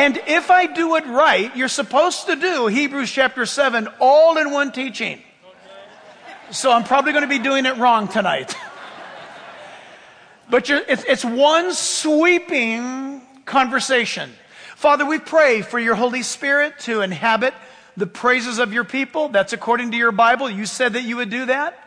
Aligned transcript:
And 0.00 0.16
if 0.26 0.50
I 0.50 0.64
do 0.64 0.96
it 0.96 1.04
right, 1.04 1.54
you're 1.54 1.68
supposed 1.68 2.24
to 2.24 2.34
do 2.34 2.68
Hebrews 2.68 3.12
chapter 3.12 3.44
7 3.44 3.86
all 4.00 4.38
in 4.38 4.50
one 4.50 4.72
teaching. 4.72 5.20
So 6.50 6.72
I'm 6.72 6.84
probably 6.84 7.12
going 7.12 7.20
to 7.20 7.28
be 7.28 7.38
doing 7.38 7.66
it 7.66 7.76
wrong 7.76 8.08
tonight. 8.08 8.56
but 10.48 10.70
it's, 10.70 11.04
it's 11.04 11.22
one 11.22 11.74
sweeping 11.74 13.20
conversation. 13.44 14.30
Father, 14.74 15.04
we 15.04 15.18
pray 15.18 15.60
for 15.60 15.78
your 15.78 15.96
Holy 15.96 16.22
Spirit 16.22 16.78
to 16.78 17.02
inhabit 17.02 17.52
the 17.94 18.06
praises 18.06 18.58
of 18.58 18.72
your 18.72 18.84
people. 18.84 19.28
That's 19.28 19.52
according 19.52 19.90
to 19.90 19.98
your 19.98 20.12
Bible. 20.12 20.48
You 20.48 20.64
said 20.64 20.94
that 20.94 21.02
you 21.02 21.18
would 21.18 21.28
do 21.28 21.44
that. 21.44 21.78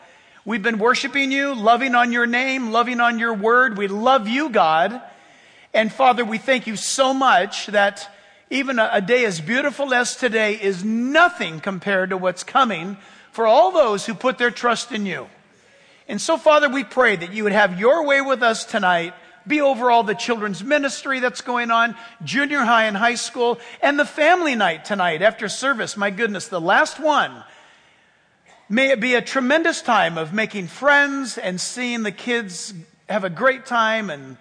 We've 0.46 0.62
been 0.62 0.78
worshiping 0.78 1.32
you, 1.32 1.56
loving 1.56 1.96
on 1.96 2.12
your 2.12 2.28
name, 2.28 2.72
loving 2.72 3.00
on 3.00 3.18
your 3.18 3.34
word. 3.34 3.76
We 3.76 3.88
love 3.88 4.28
you, 4.28 4.50
God. 4.50 5.02
And 5.74 5.92
Father, 5.92 6.24
we 6.24 6.38
thank 6.38 6.68
you 6.68 6.76
so 6.76 7.14
much 7.14 7.68
that 7.68 8.10
even 8.50 8.78
a, 8.78 9.02
day 9.02 9.26
as 9.26 9.42
beautiful 9.42 9.94
as 9.94 10.16
today 10.16 10.54
is 10.54 10.84
nothing 10.84 11.60
compared 11.60 12.12
to 12.12 12.18
what's 12.18 12.44
coming 12.44 12.98
for 13.32 13.48
all 13.48 13.72
those 13.72 14.06
who 14.06 14.14
put 14.14 14.38
their 14.38 14.52
trust 14.52 14.92
in 14.92 15.08
you. 15.08 15.28
And 16.08 16.22
so, 16.22 16.38
Father, 16.38 16.70
we 16.70 16.84
pray 16.84 17.16
that 17.16 17.34
you 17.34 17.44
would 17.44 17.54
have 17.54 17.80
your 17.80 18.06
way 18.06 18.22
with 18.22 18.44
us 18.44 18.66
tonight 18.66 19.16
be 19.46 19.62
over 19.62 19.92
all 19.92 20.04
the 20.04 20.14
children's 20.14 20.64
ministry 20.64 21.20
that's 21.20 21.42
going 21.42 21.72
on, 21.72 21.96
junior 22.24 22.60
high 22.60 22.86
and 22.86 22.96
high 22.96 23.16
school, 23.16 23.60
and 23.82 24.00
the 24.00 24.06
family 24.06 24.56
night 24.56 24.86
tonight 24.86 25.22
after 25.22 25.50
service. 25.50 25.98
My 25.98 26.12
goodness, 26.12 26.48
the 26.48 26.62
last 26.62 27.00
one. 27.00 27.44
May 28.70 28.92
it 28.92 29.02
be 29.02 29.16
a 29.16 29.22
tremendous 29.22 29.82
time 29.82 30.18
of 30.18 30.34
making 30.34 30.68
friends 30.68 31.38
and 31.38 31.60
seeing 31.60 32.04
the 32.04 32.12
kids 32.12 32.74
have 33.10 33.24
a 33.24 33.30
great 33.30 33.66
time 33.66 34.10
and 34.10 34.38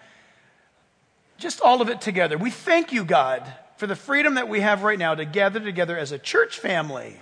just 1.42 1.60
all 1.60 1.82
of 1.82 1.88
it 1.88 2.00
together. 2.00 2.38
We 2.38 2.50
thank 2.50 2.92
you, 2.92 3.04
God, 3.04 3.42
for 3.76 3.86
the 3.86 3.96
freedom 3.96 4.34
that 4.34 4.48
we 4.48 4.60
have 4.60 4.84
right 4.84 4.98
now 4.98 5.14
to 5.14 5.24
gather 5.24 5.60
together 5.60 5.98
as 5.98 6.12
a 6.12 6.18
church 6.18 6.58
family. 6.58 7.16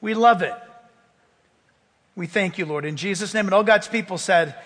We 0.00 0.14
love 0.14 0.42
it. 0.42 0.54
We 2.16 2.26
thank 2.26 2.58
you, 2.58 2.66
Lord. 2.66 2.84
In 2.84 2.96
Jesus' 2.96 3.32
name, 3.32 3.46
and 3.46 3.54
all 3.54 3.62
God's 3.62 3.88
people 3.88 4.18
said, 4.18 4.56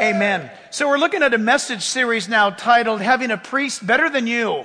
Amen. 0.00 0.50
So 0.70 0.88
we're 0.88 0.98
looking 0.98 1.22
at 1.22 1.34
a 1.34 1.38
message 1.38 1.82
series 1.82 2.28
now 2.28 2.50
titled 2.50 3.00
Having 3.02 3.32
a 3.32 3.36
Priest 3.36 3.86
Better 3.86 4.08
Than 4.08 4.26
You. 4.26 4.64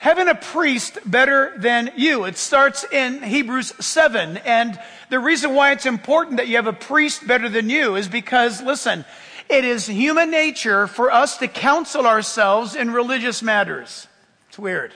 Having 0.00 0.28
a 0.28 0.34
priest 0.34 0.98
better 1.04 1.52
than 1.56 1.92
you. 1.96 2.24
It 2.24 2.36
starts 2.36 2.84
in 2.90 3.22
Hebrews 3.22 3.72
7. 3.84 4.38
And 4.38 4.80
the 5.10 5.18
reason 5.18 5.54
why 5.54 5.72
it's 5.72 5.86
important 5.86 6.36
that 6.36 6.48
you 6.48 6.56
have 6.56 6.68
a 6.68 6.72
priest 6.72 7.26
better 7.26 7.48
than 7.48 7.68
you 7.68 7.96
is 7.96 8.08
because, 8.08 8.62
listen, 8.62 9.04
it 9.48 9.64
is 9.64 9.86
human 9.86 10.30
nature 10.30 10.86
for 10.86 11.10
us 11.10 11.38
to 11.38 11.48
counsel 11.48 12.06
ourselves 12.06 12.74
in 12.74 12.90
religious 12.90 13.42
matters. 13.42 14.06
It's 14.48 14.58
weird. 14.58 14.92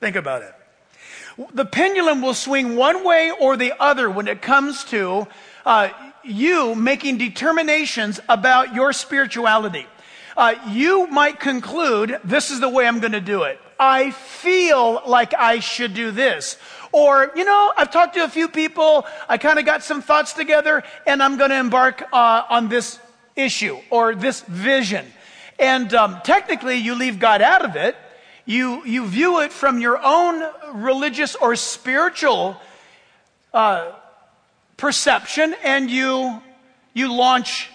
Think 0.00 0.16
about 0.16 0.42
it. 0.42 0.54
The 1.54 1.64
pendulum 1.64 2.22
will 2.22 2.34
swing 2.34 2.76
one 2.76 3.04
way 3.04 3.30
or 3.30 3.56
the 3.56 3.72
other 3.80 4.10
when 4.10 4.28
it 4.28 4.42
comes 4.42 4.84
to 4.84 5.26
uh, 5.64 5.90
you 6.24 6.74
making 6.74 7.18
determinations 7.18 8.20
about 8.28 8.74
your 8.74 8.92
spirituality. 8.92 9.86
Uh, 10.36 10.54
you 10.68 11.06
might 11.06 11.40
conclude, 11.40 12.18
this 12.24 12.50
is 12.50 12.60
the 12.60 12.68
way 12.68 12.86
I'm 12.86 13.00
going 13.00 13.12
to 13.12 13.20
do 13.20 13.42
it. 13.44 13.60
I 13.78 14.10
feel 14.10 15.02
like 15.06 15.34
I 15.34 15.60
should 15.60 15.94
do 15.94 16.10
this. 16.10 16.58
Or, 16.92 17.32
you 17.34 17.44
know, 17.44 17.72
I've 17.76 17.90
talked 17.90 18.14
to 18.14 18.24
a 18.24 18.28
few 18.28 18.48
people, 18.48 19.06
I 19.28 19.38
kind 19.38 19.58
of 19.58 19.64
got 19.64 19.82
some 19.82 20.02
thoughts 20.02 20.32
together, 20.32 20.82
and 21.06 21.22
I'm 21.22 21.36
going 21.36 21.50
to 21.50 21.58
embark 21.58 22.02
uh, 22.12 22.44
on 22.48 22.68
this 22.68 22.98
issue 23.36 23.78
or 23.90 24.14
this 24.14 24.40
vision. 24.42 25.06
And 25.58 25.92
um, 25.94 26.20
technically, 26.24 26.76
you 26.76 26.94
leave 26.94 27.18
God 27.18 27.42
out 27.42 27.64
of 27.64 27.76
it. 27.76 27.96
You, 28.46 28.84
you 28.84 29.06
view 29.06 29.40
it 29.40 29.52
from 29.52 29.80
your 29.80 30.00
own 30.02 30.42
religious 30.72 31.34
or 31.36 31.54
spiritual 31.56 32.60
uh, 33.52 33.92
perception 34.76 35.54
and 35.62 35.90
you, 35.90 36.40
you 36.94 37.14
launch 37.14 37.68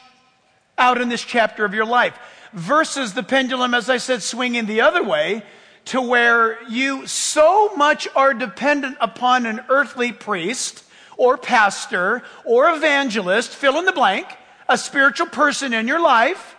out 0.78 1.00
in 1.00 1.10
this 1.10 1.22
chapter 1.22 1.64
of 1.64 1.74
your 1.74 1.86
life. 1.86 2.18
Versus 2.52 3.14
the 3.14 3.24
pendulum, 3.24 3.74
as 3.74 3.90
I 3.90 3.98
said, 3.98 4.24
swinging 4.24 4.66
the 4.66 4.82
other 4.82 5.04
way 5.04 5.44
to 5.86 6.02
where 6.02 6.62
you 6.68 7.06
so 7.06 7.76
much 7.76 8.08
are 8.16 8.34
dependent 8.34 8.98
upon 9.00 9.46
an 9.46 9.62
earthly 9.70 10.12
priest 10.12 10.84
or 11.18 11.38
pastor 11.38 12.24
or 12.44 12.70
evangelist, 12.70 13.52
fill 13.52 13.78
in 13.78 13.86
the 13.86 13.92
blank, 13.92 14.28
a 14.68 14.78
spiritual 14.78 15.28
person 15.28 15.74
in 15.74 15.88
your 15.88 16.02
life, 16.02 16.56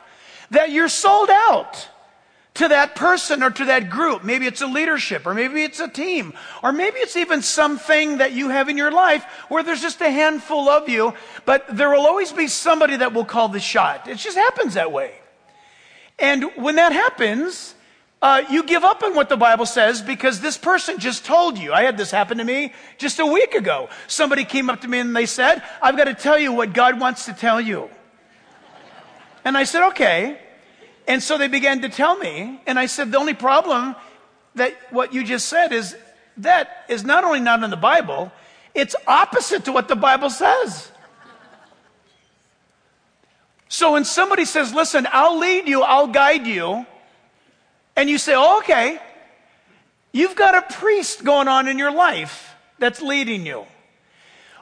that 0.50 0.71
you're 0.71 0.89
sold 0.89 1.31
out 1.31 1.89
to 2.56 2.69
that 2.69 2.94
person 2.94 3.43
or 3.43 3.50
to 3.50 3.67
that 3.67 3.91
group. 3.91 4.25
Maybe 4.25 4.47
it's 4.47 4.62
a 4.62 4.67
leadership 4.67 5.27
or 5.27 5.34
maybe 5.34 5.62
it's 5.62 5.81
a 5.81 5.89
team 5.89 6.33
or 6.62 6.72
maybe 6.72 6.99
it's 6.99 7.17
even 7.17 7.43
something 7.43 8.19
that 8.19 8.33
you 8.33 8.49
have 8.49 8.69
in 8.69 8.77
your 8.77 8.91
life 8.91 9.25
where 9.49 9.62
there's 9.62 9.83
just 9.83 10.00
a 10.00 10.11
handful 10.11 10.69
of 10.69 10.89
you, 10.89 11.15
but 11.44 11.65
there 11.77 11.91
will 11.91 12.06
always 12.06 12.33
be 12.33 12.49
somebody 12.49 12.97
that 12.97 13.12
will 13.12 13.25
call 13.25 13.49
the 13.49 13.61
shot. 13.61 14.09
It 14.09 14.17
just 14.17 14.37
happens 14.37 14.75
that 14.75 14.91
way. 14.91 15.12
And 16.19 16.44
when 16.56 16.77
that 16.77 16.93
happens, 16.93 17.75
uh, 18.23 18.43
you 18.49 18.62
give 18.62 18.84
up 18.84 19.03
on 19.03 19.15
what 19.15 19.28
the 19.28 19.37
Bible 19.37 19.67
says 19.67 20.00
because 20.00 20.41
this 20.41 20.56
person 20.56 20.99
just 20.99 21.27
told 21.27 21.59
you. 21.59 21.75
I 21.75 21.83
had 21.83 21.99
this 21.99 22.11
happen 22.11 22.38
to 22.38 22.44
me 22.44 22.73
just 22.97 23.19
a 23.19 23.27
week 23.27 23.55
ago. 23.55 23.91
Somebody 24.06 24.44
came 24.47 24.71
up 24.71 24.81
to 24.81 24.88
me 24.88 24.99
and 24.99 25.15
they 25.15 25.27
said, 25.27 25.62
I've 25.83 25.97
got 25.97 26.05
to 26.05 26.15
tell 26.15 26.38
you 26.38 26.53
what 26.53 26.73
God 26.73 26.99
wants 26.99 27.27
to 27.27 27.34
tell 27.34 27.61
you. 27.61 27.91
And 29.46 29.56
I 29.56 29.62
said, 29.62 29.86
okay. 29.90 30.40
And 31.06 31.22
so 31.22 31.38
they 31.38 31.46
began 31.46 31.80
to 31.82 31.88
tell 31.88 32.18
me, 32.18 32.60
and 32.66 32.80
I 32.80 32.86
said, 32.86 33.12
the 33.12 33.18
only 33.18 33.32
problem 33.32 33.94
that 34.56 34.76
what 34.90 35.14
you 35.14 35.22
just 35.22 35.48
said 35.48 35.72
is 35.72 35.96
that 36.38 36.84
is 36.88 37.04
not 37.04 37.22
only 37.22 37.38
not 37.38 37.62
in 37.62 37.70
the 37.70 37.76
Bible, 37.76 38.32
it's 38.74 38.96
opposite 39.06 39.64
to 39.66 39.72
what 39.72 39.86
the 39.86 39.94
Bible 39.94 40.30
says. 40.30 40.90
So 43.68 43.92
when 43.92 44.04
somebody 44.04 44.46
says, 44.46 44.74
listen, 44.74 45.06
I'll 45.12 45.38
lead 45.38 45.68
you, 45.68 45.82
I'll 45.82 46.08
guide 46.08 46.44
you, 46.44 46.84
and 47.94 48.10
you 48.10 48.18
say, 48.18 48.34
oh, 48.34 48.58
okay, 48.58 48.98
you've 50.10 50.34
got 50.34 50.56
a 50.56 50.74
priest 50.74 51.22
going 51.24 51.46
on 51.46 51.68
in 51.68 51.78
your 51.78 51.92
life 51.92 52.52
that's 52.80 53.00
leading 53.00 53.46
you. 53.46 53.64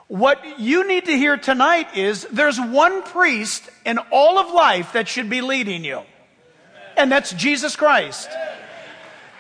What 0.09 0.60
you 0.60 0.87
need 0.87 1.06
to 1.06 1.16
hear 1.16 1.37
tonight 1.37 1.97
is 1.97 2.26
there's 2.31 2.60
one 2.60 3.03
priest 3.03 3.69
in 3.87 3.98
all 4.10 4.38
of 4.38 4.53
life 4.53 4.92
that 4.92 5.09
should 5.09 5.31
be 5.31 5.41
leading 5.41 5.84
you 5.84 6.03
and 6.97 7.10
that's 7.10 7.32
Jesus 7.32 7.76
Christ. 7.76 8.28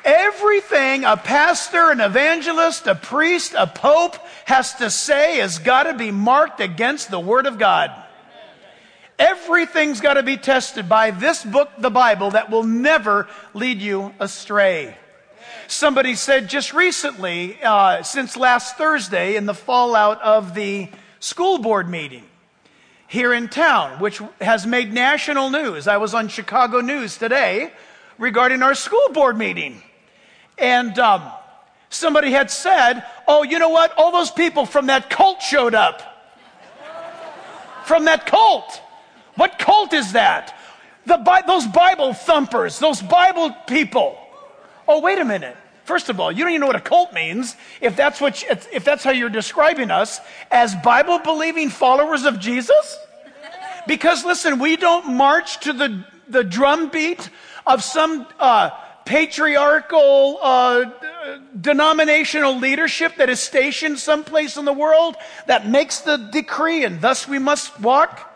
Everything 0.04 1.04
a 1.04 1.16
pastor, 1.16 1.90
an 1.90 2.00
evangelist, 2.00 2.86
a 2.86 2.94
priest, 2.94 3.54
a 3.56 3.66
pope 3.66 4.16
has 4.44 4.74
to 4.74 4.90
say 4.90 5.38
has 5.38 5.58
got 5.58 5.84
to 5.84 5.94
be 5.94 6.10
marked 6.10 6.60
against 6.60 7.10
the 7.10 7.20
Word 7.20 7.46
of 7.46 7.58
God. 7.58 7.90
Everything's 9.18 10.00
got 10.00 10.14
to 10.14 10.22
be 10.22 10.36
tested 10.36 10.88
by 10.88 11.10
this 11.10 11.44
book, 11.44 11.70
the 11.78 11.90
Bible, 11.90 12.32
that 12.32 12.50
will 12.50 12.64
never 12.64 13.28
lead 13.54 13.80
you 13.80 14.12
astray. 14.18 14.96
Somebody 15.66 16.14
said 16.14 16.48
just 16.48 16.72
recently, 16.72 17.58
uh, 17.62 18.02
since 18.02 18.36
last 18.36 18.76
Thursday, 18.76 19.36
in 19.36 19.46
the 19.46 19.54
fallout 19.54 20.20
of 20.22 20.54
the 20.54 20.88
school 21.20 21.58
board 21.58 21.88
meeting, 21.88 22.24
here 23.06 23.32
in 23.32 23.48
town, 23.48 24.00
which 24.00 24.20
has 24.40 24.66
made 24.66 24.92
national 24.92 25.50
news. 25.50 25.86
I 25.86 25.98
was 25.98 26.14
on 26.14 26.28
Chicago 26.28 26.80
News 26.80 27.16
today 27.16 27.72
regarding 28.18 28.62
our 28.62 28.74
school 28.74 29.08
board 29.12 29.38
meeting. 29.38 29.82
And 30.58 30.98
um, 30.98 31.22
somebody 31.90 32.30
had 32.30 32.50
said, 32.50 33.04
Oh, 33.26 33.42
you 33.42 33.58
know 33.58 33.68
what? 33.68 33.94
All 33.96 34.12
those 34.12 34.30
people 34.30 34.66
from 34.66 34.86
that 34.86 35.10
cult 35.10 35.42
showed 35.42 35.74
up. 35.74 36.02
From 37.84 38.06
that 38.06 38.26
cult. 38.26 38.80
What 39.36 39.58
cult 39.58 39.92
is 39.92 40.12
that? 40.12 40.58
The, 41.06 41.18
those 41.46 41.66
Bible 41.66 42.14
thumpers, 42.14 42.78
those 42.78 43.02
Bible 43.02 43.50
people. 43.66 44.18
Oh, 44.86 45.00
wait 45.00 45.18
a 45.18 45.24
minute. 45.24 45.56
First 45.84 46.08
of 46.08 46.18
all, 46.18 46.32
you 46.32 46.44
don't 46.44 46.50
even 46.50 46.62
know 46.62 46.66
what 46.66 46.76
a 46.76 46.80
cult 46.80 47.12
means 47.12 47.56
if 47.80 47.94
that's, 47.94 48.20
what 48.20 48.42
you, 48.42 48.48
if 48.72 48.84
that's 48.84 49.04
how 49.04 49.10
you're 49.10 49.28
describing 49.28 49.90
us 49.90 50.18
as 50.50 50.74
Bible 50.76 51.18
believing 51.18 51.68
followers 51.68 52.24
of 52.24 52.40
Jesus. 52.40 52.98
Because 53.86 54.24
listen, 54.24 54.58
we 54.58 54.76
don't 54.76 55.14
march 55.14 55.60
to 55.60 55.74
the, 55.74 56.04
the 56.28 56.42
drum 56.42 56.88
beat 56.88 57.28
of 57.66 57.82
some 57.82 58.26
uh, 58.40 58.70
patriarchal 59.04 60.38
uh, 60.40 60.84
denominational 61.60 62.58
leadership 62.58 63.16
that 63.16 63.28
is 63.28 63.40
stationed 63.40 63.98
someplace 63.98 64.56
in 64.56 64.64
the 64.64 64.72
world 64.72 65.16
that 65.46 65.68
makes 65.68 66.00
the 66.00 66.16
decree 66.16 66.84
and 66.84 67.00
thus 67.02 67.28
we 67.28 67.38
must 67.38 67.78
walk. 67.80 68.33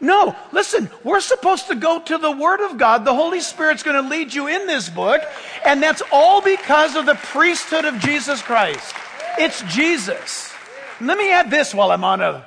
No, 0.00 0.36
listen, 0.52 0.88
we're 1.02 1.20
supposed 1.20 1.66
to 1.68 1.74
go 1.74 2.00
to 2.00 2.18
the 2.18 2.30
Word 2.30 2.60
of 2.60 2.78
God. 2.78 3.04
The 3.04 3.14
Holy 3.14 3.40
Spirit's 3.40 3.82
going 3.82 4.00
to 4.00 4.08
lead 4.08 4.32
you 4.32 4.46
in 4.46 4.66
this 4.66 4.88
book, 4.88 5.22
and 5.64 5.82
that's 5.82 6.02
all 6.12 6.40
because 6.40 6.94
of 6.94 7.04
the 7.06 7.16
priesthood 7.16 7.84
of 7.84 7.98
Jesus 7.98 8.40
Christ. 8.40 8.94
It's 9.38 9.62
Jesus. 9.74 10.52
Let 11.00 11.18
me 11.18 11.32
add 11.32 11.50
this 11.50 11.74
while 11.74 11.90
I'm 11.90 12.04
on 12.04 12.20
a 12.20 12.44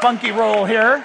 funky 0.00 0.30
roll 0.30 0.64
here. 0.64 1.04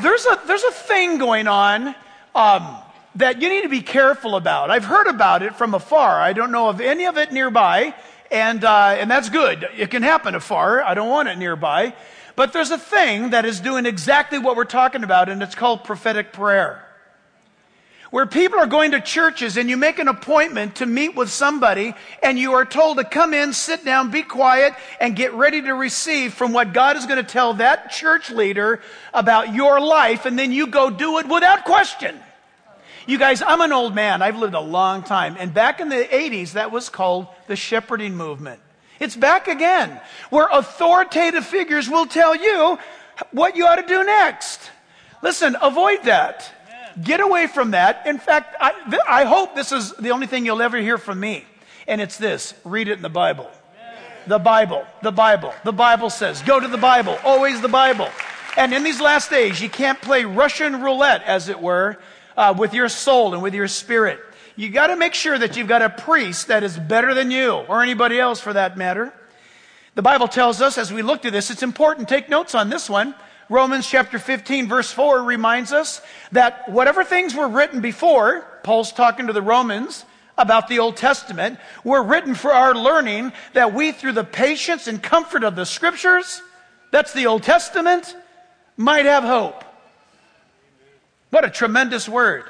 There's 0.00 0.26
a, 0.26 0.40
there's 0.46 0.64
a 0.64 0.72
thing 0.72 1.18
going 1.18 1.46
on 1.46 1.94
um, 2.34 2.76
that 3.16 3.40
you 3.40 3.48
need 3.48 3.62
to 3.62 3.68
be 3.68 3.82
careful 3.82 4.36
about. 4.36 4.70
I've 4.70 4.84
heard 4.84 5.06
about 5.06 5.42
it 5.42 5.54
from 5.54 5.74
afar. 5.74 6.20
I 6.20 6.32
don't 6.32 6.50
know 6.50 6.68
of 6.68 6.80
any 6.80 7.04
of 7.04 7.18
it 7.18 7.30
nearby, 7.30 7.94
and, 8.30 8.64
uh, 8.64 8.96
and 8.98 9.10
that's 9.10 9.28
good. 9.28 9.68
It 9.76 9.90
can 9.90 10.02
happen 10.02 10.34
afar. 10.34 10.82
I 10.82 10.94
don't 10.94 11.08
want 11.08 11.28
it 11.28 11.38
nearby. 11.38 11.94
But 12.34 12.52
there's 12.52 12.70
a 12.70 12.78
thing 12.78 13.30
that 13.30 13.44
is 13.44 13.60
doing 13.60 13.86
exactly 13.86 14.38
what 14.38 14.56
we're 14.56 14.64
talking 14.64 15.04
about, 15.04 15.28
and 15.28 15.42
it's 15.42 15.54
called 15.54 15.84
prophetic 15.84 16.32
prayer. 16.32 16.86
Where 18.10 18.26
people 18.26 18.58
are 18.58 18.66
going 18.66 18.90
to 18.90 19.00
churches 19.00 19.56
and 19.56 19.70
you 19.70 19.78
make 19.78 19.98
an 19.98 20.06
appointment 20.06 20.76
to 20.76 20.86
meet 20.86 21.16
with 21.16 21.30
somebody 21.30 21.94
and 22.22 22.38
you 22.38 22.52
are 22.52 22.66
told 22.66 22.98
to 22.98 23.04
come 23.04 23.32
in, 23.32 23.54
sit 23.54 23.86
down, 23.86 24.10
be 24.10 24.22
quiet, 24.22 24.74
and 25.00 25.16
get 25.16 25.32
ready 25.32 25.62
to 25.62 25.72
receive 25.72 26.34
from 26.34 26.52
what 26.52 26.74
God 26.74 26.98
is 26.98 27.06
going 27.06 27.24
to 27.24 27.30
tell 27.30 27.54
that 27.54 27.90
church 27.90 28.30
leader 28.30 28.82
about 29.14 29.54
your 29.54 29.80
life, 29.80 30.26
and 30.26 30.38
then 30.38 30.52
you 30.52 30.66
go 30.66 30.90
do 30.90 31.18
it 31.20 31.26
without 31.26 31.64
question. 31.64 32.20
You 33.06 33.18
guys, 33.18 33.40
I'm 33.40 33.62
an 33.62 33.72
old 33.72 33.94
man. 33.94 34.20
I've 34.20 34.36
lived 34.36 34.54
a 34.54 34.60
long 34.60 35.02
time. 35.02 35.36
And 35.38 35.54
back 35.54 35.80
in 35.80 35.88
the 35.88 35.96
80s, 35.96 36.52
that 36.52 36.70
was 36.70 36.90
called 36.90 37.28
the 37.46 37.56
shepherding 37.56 38.14
movement. 38.14 38.60
It's 39.02 39.16
back 39.16 39.48
again, 39.48 40.00
where 40.30 40.46
authoritative 40.52 41.44
figures 41.44 41.90
will 41.90 42.06
tell 42.06 42.36
you 42.36 42.78
what 43.32 43.56
you 43.56 43.66
ought 43.66 43.76
to 43.76 43.86
do 43.86 44.04
next. 44.04 44.70
Listen, 45.22 45.56
avoid 45.60 46.04
that. 46.04 46.48
Get 47.02 47.18
away 47.18 47.48
from 47.48 47.72
that. 47.72 48.06
In 48.06 48.18
fact, 48.18 48.54
I, 48.60 48.72
th- 48.88 49.02
I 49.08 49.24
hope 49.24 49.56
this 49.56 49.72
is 49.72 49.92
the 49.96 50.12
only 50.12 50.28
thing 50.28 50.46
you'll 50.46 50.62
ever 50.62 50.78
hear 50.78 50.98
from 50.98 51.18
me. 51.18 51.44
And 51.88 52.00
it's 52.00 52.16
this 52.16 52.54
read 52.64 52.86
it 52.86 52.92
in 52.92 53.02
the 53.02 53.08
Bible. 53.08 53.50
The 54.28 54.38
Bible, 54.38 54.86
the 55.02 55.10
Bible, 55.10 55.52
the 55.64 55.72
Bible 55.72 56.08
says, 56.08 56.40
go 56.42 56.60
to 56.60 56.68
the 56.68 56.78
Bible, 56.78 57.18
always 57.24 57.60
the 57.60 57.66
Bible. 57.66 58.08
And 58.56 58.72
in 58.72 58.84
these 58.84 59.00
last 59.00 59.30
days, 59.30 59.60
you 59.60 59.68
can't 59.68 60.00
play 60.00 60.24
Russian 60.24 60.80
roulette, 60.80 61.24
as 61.24 61.48
it 61.48 61.60
were, 61.60 61.98
uh, 62.36 62.54
with 62.56 62.72
your 62.72 62.88
soul 62.88 63.34
and 63.34 63.42
with 63.42 63.54
your 63.54 63.66
spirit. 63.66 64.20
You 64.56 64.68
got 64.68 64.88
to 64.88 64.96
make 64.96 65.14
sure 65.14 65.38
that 65.38 65.56
you've 65.56 65.68
got 65.68 65.82
a 65.82 65.88
priest 65.88 66.48
that 66.48 66.62
is 66.62 66.78
better 66.78 67.14
than 67.14 67.30
you, 67.30 67.52
or 67.52 67.82
anybody 67.82 68.20
else 68.20 68.40
for 68.40 68.52
that 68.52 68.76
matter. 68.76 69.12
The 69.94 70.02
Bible 70.02 70.28
tells 70.28 70.60
us, 70.60 70.78
as 70.78 70.92
we 70.92 71.02
look 71.02 71.22
to 71.22 71.30
this, 71.30 71.50
it's 71.50 71.62
important. 71.62 72.08
Take 72.08 72.28
notes 72.28 72.54
on 72.54 72.70
this 72.70 72.88
one. 72.88 73.14
Romans 73.48 73.86
chapter 73.86 74.18
15, 74.18 74.68
verse 74.68 74.90
4 74.90 75.22
reminds 75.22 75.72
us 75.72 76.00
that 76.32 76.70
whatever 76.70 77.04
things 77.04 77.34
were 77.34 77.48
written 77.48 77.80
before, 77.80 78.46
Paul's 78.62 78.92
talking 78.92 79.26
to 79.26 79.32
the 79.32 79.42
Romans 79.42 80.04
about 80.38 80.68
the 80.68 80.78
Old 80.78 80.96
Testament, 80.96 81.58
were 81.84 82.02
written 82.02 82.34
for 82.34 82.52
our 82.52 82.74
learning 82.74 83.32
that 83.52 83.74
we, 83.74 83.92
through 83.92 84.12
the 84.12 84.24
patience 84.24 84.86
and 84.86 85.02
comfort 85.02 85.44
of 85.44 85.56
the 85.56 85.66
scriptures, 85.66 86.40
that's 86.90 87.12
the 87.12 87.26
Old 87.26 87.42
Testament, 87.42 88.16
might 88.76 89.04
have 89.04 89.24
hope. 89.24 89.62
What 91.30 91.44
a 91.44 91.50
tremendous 91.50 92.08
word. 92.08 92.44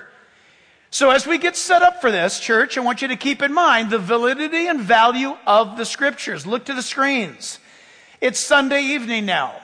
So, 0.95 1.09
as 1.09 1.27
we 1.27 1.39
get 1.39 1.57
set 1.57 1.81
up 1.81 2.03
for 2.03 2.11
this, 2.11 2.39
church, 2.39 2.77
I 2.77 2.83
want 2.83 3.01
you 3.01 3.09
to 3.09 3.17
keep 3.17 3.41
in 3.41 3.55
mind 3.55 3.89
the 3.89 3.99
validity 3.99 4.67
and 4.67 4.79
value 4.79 5.39
of 5.47 5.79
the 5.79 5.87
scriptures. 5.87 6.47
Look 6.47 6.67
to 6.67 6.75
the 6.75 6.83
screens. 6.83 7.59
It's 8.21 8.39
Sunday 8.39 8.83
evening 8.83 9.25
now. 9.25 9.55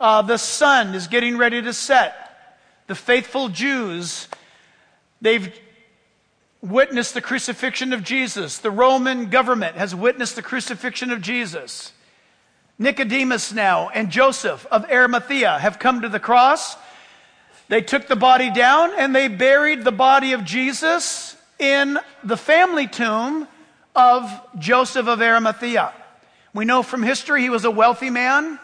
Uh, 0.00 0.22
the 0.22 0.38
sun 0.38 0.96
is 0.96 1.06
getting 1.06 1.38
ready 1.38 1.62
to 1.62 1.72
set. 1.72 2.48
The 2.88 2.96
faithful 2.96 3.48
Jews, 3.48 4.26
they've 5.20 5.56
witnessed 6.60 7.14
the 7.14 7.20
crucifixion 7.20 7.92
of 7.92 8.02
Jesus. 8.02 8.58
The 8.58 8.72
Roman 8.72 9.26
government 9.26 9.76
has 9.76 9.94
witnessed 9.94 10.34
the 10.34 10.42
crucifixion 10.42 11.12
of 11.12 11.20
Jesus. 11.20 11.92
Nicodemus 12.76 13.52
now 13.52 13.88
and 13.90 14.10
Joseph 14.10 14.66
of 14.72 14.90
Arimathea 14.90 15.60
have 15.60 15.78
come 15.78 16.00
to 16.00 16.08
the 16.08 16.18
cross. 16.18 16.76
They 17.68 17.80
took 17.80 18.06
the 18.06 18.16
body 18.16 18.50
down 18.50 18.92
and 18.96 19.14
they 19.14 19.28
buried 19.28 19.82
the 19.82 19.92
body 19.92 20.32
of 20.32 20.44
Jesus 20.44 21.36
in 21.58 21.98
the 22.22 22.36
family 22.36 22.86
tomb 22.86 23.48
of 23.94 24.30
Joseph 24.58 25.08
of 25.08 25.20
Arimathea. 25.20 25.92
We 26.54 26.64
know 26.64 26.82
from 26.82 27.02
history 27.02 27.42
he 27.42 27.50
was 27.50 27.64
a 27.64 27.70
wealthy 27.70 28.10
man. 28.10 28.60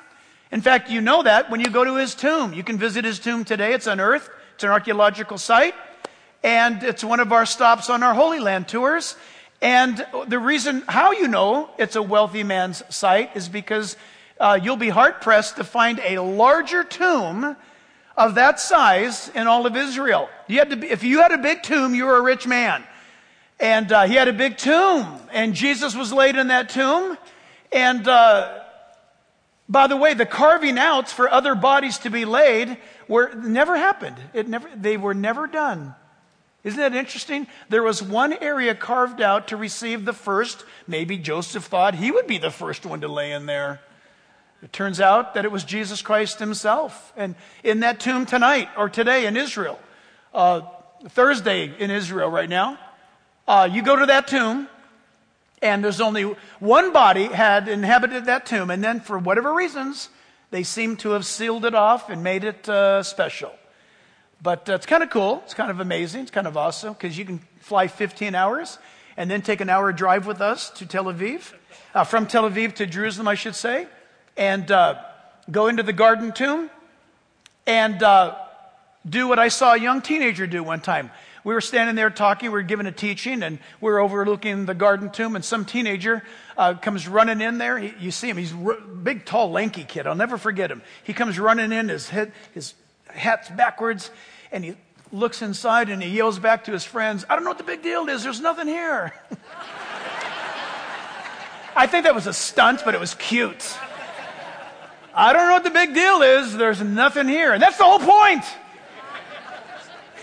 In 0.52 0.60
fact, 0.60 0.90
you 0.90 1.00
know 1.00 1.22
that 1.25 1.50
when 1.50 1.60
you 1.60 1.69
go 1.69 1.84
to 1.84 1.96
his 1.96 2.14
tomb. 2.14 2.52
You 2.52 2.62
can 2.62 2.78
visit 2.78 3.04
his 3.04 3.19
tomb 3.19 3.44
today. 3.44 3.72
It's 3.72 3.87
unearthed. 3.87 4.31
It's 4.54 4.64
an 4.64 4.70
archaeological 4.70 5.38
site. 5.38 5.75
And 6.44 6.82
it's 6.82 7.02
one 7.02 7.20
of 7.20 7.32
our 7.32 7.46
stops 7.46 7.90
on 7.90 8.02
our 8.02 8.14
Holy 8.14 8.38
Land 8.38 8.69
tours. 8.69 9.16
And 9.60 10.05
the 10.28 10.38
reason 10.38 10.82
how 10.87 11.12
you 11.12 11.26
know 11.26 11.70
it's 11.78 11.96
a 11.96 12.02
wealthy 12.02 12.44
man's 12.44 12.82
site 12.94 13.37
is 13.37 13.48
because 13.48 13.96
uh, 14.38 14.58
you'll 14.62 14.76
be 14.76 14.90
hard 14.90 15.20
pressed 15.20 15.56
to 15.56 15.64
find 15.64 16.00
a 16.05 16.19
larger 16.20 16.84
tomb 16.84 17.56
of 18.17 18.35
that 18.35 18.61
size 18.61 19.31
in 19.35 19.47
all 19.47 19.67
of 19.67 19.76
Israel. 19.76 20.29
You 20.47 20.59
had 20.59 20.70
to 20.70 20.76
be, 20.76 20.88
if 20.88 21.03
you 21.03 21.20
had 21.20 21.32
a 21.32 21.38
big 21.38 21.62
tomb, 21.62 21.94
you 21.94 22.06
were 22.06 22.17
a 22.17 22.23
rich 22.23 22.47
man. 22.47 22.85
And 23.59 23.93
uh, 23.93 24.05
he 24.05 24.14
had 24.14 24.29
a 24.29 24.32
big 24.32 24.56
tomb, 24.56 25.20
and 25.32 25.55
Jesus 25.55 25.94
was 25.94 26.12
laid 26.12 26.37
in 26.37 26.49
that 26.49 26.69
tomb. 26.69 27.17
And 27.70 28.06
uh, 28.09 28.59
by 29.69 29.87
the 29.87 29.97
way, 29.97 30.14
the 30.14 30.26
carving 30.26 30.79
outs 30.79 31.12
for 31.12 31.31
other 31.31 31.55
bodies 31.55 31.99
to 31.99 32.11
be 32.11 32.25
laid 32.25 32.76
were 33.09 33.32
never 33.35 33.76
happened. 33.76 34.17
It 34.35 34.49
never, 34.49 34.69
they 34.75 34.97
were 34.97 35.15
never 35.15 35.47
done. 35.47 35.94
Isn't 36.65 36.79
that 36.79 36.94
interesting? 36.94 37.47
There 37.69 37.82
was 37.82 38.03
one 38.03 38.32
area 38.32 38.75
carved 38.75 39.20
out 39.20 39.49
to 39.49 39.56
receive 39.56 40.05
the 40.05 40.12
first. 40.12 40.65
Maybe 40.87 41.19
Joseph 41.19 41.65
thought 41.65 41.94
he 41.94 42.11
would 42.11 42.26
be 42.26 42.38
the 42.38 42.50
first 42.50 42.87
one 42.87 43.00
to 43.00 43.08
lay 43.08 43.32
in 43.32 43.47
there. 43.47 43.81
It 44.62 44.73
turns 44.73 45.00
out 45.00 45.35
that 45.35 45.44
it 45.44 45.50
was 45.50 45.64
Jesus 45.64 46.03
Christ 46.03 46.38
himself. 46.38 47.12
And 47.17 47.35
in 47.64 47.81
that 47.81 47.99
tomb 47.99 48.26
tonight 48.26 48.69
or 48.76 48.88
today 48.88 49.26
in 49.26 49.37
Israel, 49.37 49.79
uh, 50.32 50.62
Thursday 51.09 51.73
in 51.79 51.91
Israel 51.91 52.31
right 52.31 52.49
now, 52.49 52.79
uh, 53.49 53.69
you 53.70 53.82
go 53.82 53.97
to 53.97 54.06
that 54.06 54.29
tomb 54.29 54.69
and 55.61 55.82
there's 55.82 56.00
only 56.00 56.23
one 56.61 56.93
body 56.93 57.25
had 57.25 57.67
inhabited 57.69 58.26
that 58.26 58.47
tomb. 58.47 58.70
And 58.70 58.85
then 58.85 59.00
for 59.00 59.19
whatever 59.19 59.53
reasons, 59.53 60.09
they 60.53 60.62
seem 60.62 60.97
to 60.99 61.11
have 61.11 61.26
sealed 61.26 61.65
it 61.65 61.75
off 61.75 62.08
and 62.08 62.23
made 62.23 62.44
it 62.44 62.69
uh, 62.69 63.03
special. 63.03 63.53
But 64.41 64.69
uh, 64.69 64.75
it's 64.75 64.87
kind 64.87 65.03
of 65.03 65.11
cool. 65.11 65.43
It's 65.44 65.55
kind 65.55 65.73
of 65.73 65.81
amazing. 65.81 66.23
It's 66.23 66.31
kind 66.31 66.47
of 66.47 66.56
awesome 66.56 66.93
because 66.93 67.19
you 67.19 67.25
can 67.25 67.41
fly 67.58 67.88
15 67.88 68.37
hours 68.37 68.79
and 69.17 69.29
then 69.29 69.43
take 69.43 69.61
an 69.61 69.69
hour 69.69 69.93
drive 69.93 70.25
with 70.25 70.41
us 70.41 70.70
to 70.70 70.87
Tel 70.87 71.05
Aviv, 71.05 71.53
uh, 71.94 72.05
from 72.05 72.26
Tel 72.26 72.49
Aviv 72.49 72.75
to 72.76 72.87
Jerusalem, 72.87 73.26
I 73.26 73.35
should 73.35 73.56
say 73.56 73.88
and 74.37 74.70
uh, 74.70 75.02
go 75.50 75.69
into 75.69 75.82
the 75.82 75.93
garden 75.93 76.32
tomb 76.32 76.70
and 77.67 78.02
uh, 78.02 78.37
do 79.08 79.29
what 79.29 79.38
I 79.38 79.49
saw 79.49 79.75
a 79.75 79.79
young 79.79 80.02
teenager 80.02 80.46
do 80.46 80.62
one 80.62 80.81
time. 80.81 81.11
We 81.44 81.55
were 81.55 81.61
standing 81.61 81.96
there 81.96 82.11
talking, 82.11 82.50
we 82.50 82.52
were 82.52 82.62
giving 82.62 82.87
a 82.87 82.93
teaching, 82.93 83.43
and 83.43 83.58
we 83.81 83.90
were 83.90 83.99
overlooking 83.99 84.65
the 84.65 84.74
garden 84.74 85.10
tomb, 85.10 85.34
and 85.34 85.44
some 85.44 85.65
teenager 85.65 86.22
uh, 86.56 86.74
comes 86.74 87.08
running 87.08 87.41
in 87.41 87.58
there. 87.58 87.79
He, 87.79 87.93
you 87.98 88.12
see 88.12 88.31
him, 88.31 88.36
he's 88.36 88.53
a 88.53 88.77
big, 89.03 89.24
tall, 89.24 89.51
lanky 89.51 89.82
kid. 89.82 90.06
I'll 90.06 90.15
never 90.15 90.39
forget 90.39 90.70
him. 90.70 90.82
He 91.03 91.12
comes 91.12 91.41
running 91.41 91.72
in, 91.72 91.89
his 91.89 92.08
head, 92.08 92.31
his 92.55 92.74
hat's 93.08 93.48
backwards, 93.48 94.12
and 94.53 94.65
he 94.65 94.77
looks 95.12 95.43
inside 95.43 95.91
and 95.91 96.03
he 96.03 96.08
yells 96.08 96.39
back 96.39 96.65
to 96.65 96.72
his 96.72 96.84
friends, 96.84 97.27
I 97.29 97.34
don't 97.34 97.44
know 97.44 97.51
what 97.51 97.58
the 97.58 97.65
big 97.65 97.82
deal 97.82 98.08
is, 98.08 98.22
there's 98.22 98.41
nothing 98.41 98.67
here. 98.67 99.12
I 101.77 101.86
think 101.86 102.05
that 102.05 102.15
was 102.15 102.27
a 102.27 102.32
stunt, 102.32 102.82
but 102.84 102.94
it 102.94 103.01
was 103.01 103.15
cute. 103.15 103.77
I 105.14 105.32
don't 105.32 105.48
know 105.48 105.54
what 105.54 105.64
the 105.64 105.70
big 105.70 105.94
deal 105.94 106.22
is. 106.22 106.56
There's 106.56 106.81
nothing 106.81 107.28
here. 107.28 107.52
And 107.52 107.62
that's 107.62 107.78
the 107.78 107.84
whole 107.84 107.98
point. 107.98 108.44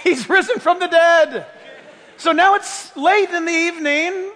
He's 0.03 0.29
risen 0.29 0.59
from 0.59 0.79
the 0.79 0.87
dead. 0.87 1.45
So 2.17 2.31
now 2.31 2.55
it's 2.55 2.95
late 2.95 3.29
in 3.29 3.45
the 3.45 3.51
evening. 3.51 4.31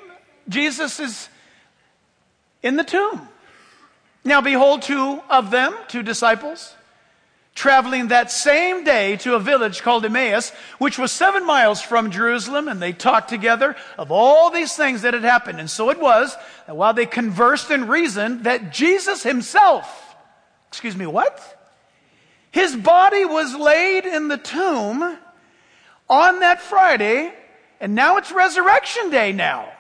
Jesus 0.48 1.00
is 1.00 1.30
in 2.62 2.76
the 2.76 2.84
tomb. 2.84 3.28
Now, 4.24 4.42
behold, 4.42 4.84
two 4.84 5.22
of 5.30 5.52
them, 5.52 5.76
two 5.88 6.04
disciples, 6.04 6.76
traveling 7.56 8.08
that 8.08 8.32
same 8.32 8.84
day 8.84 9.18
to 9.18 9.36
a 9.36 9.40
village 9.40 9.82
called 9.82 10.06
Emmaus, 10.06 10.52
which 10.78 10.98
was 10.98 11.12
seven 11.12 11.46
miles 11.46 11.82
from 11.82 12.10
Jerusalem, 12.10 12.68
and 12.68 12.82
they 12.82 12.94
talked 12.94 13.30
together 13.30 13.76
of 13.98 14.12
all 14.12 14.50
these 14.50 14.76
things 14.76 15.02
that 15.02 15.14
had 15.14 15.24
happened. 15.24 15.60
And 15.60 15.70
so 15.70 15.90
it 15.90 16.00
was 16.00 16.36
that 16.68 16.76
while 16.76 16.94
they 16.94 17.06
conversed 17.06 17.70
and 17.70 17.90
reasoned, 17.90 18.46
that 18.46 18.72
Jesus 18.72 19.24
himself 19.24 20.03
Excuse 20.74 20.96
me, 20.96 21.06
what? 21.06 21.40
His 22.50 22.76
body 22.76 23.26
was 23.26 23.54
laid 23.54 24.06
in 24.06 24.28
the 24.28 24.40
tomb 24.40 25.20
on 26.10 26.40
that 26.40 26.62
Friday, 26.62 27.32
and 27.80 27.94
now 27.94 28.18
it's 28.18 28.32
resurrection 28.32 29.12
day 29.12 29.34
now. 29.34 29.72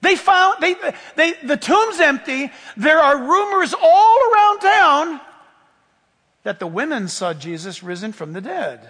They 0.00 0.16
found, 0.16 0.62
they, 0.62 0.76
they, 1.14 1.34
the 1.44 1.58
tomb's 1.58 2.00
empty. 2.00 2.50
There 2.78 2.98
are 2.98 3.18
rumors 3.18 3.74
all 3.74 4.18
around 4.32 4.60
town 4.60 5.20
that 6.44 6.58
the 6.58 6.66
women 6.66 7.06
saw 7.06 7.34
Jesus 7.34 7.82
risen 7.82 8.12
from 8.12 8.32
the 8.32 8.40
dead. 8.40 8.88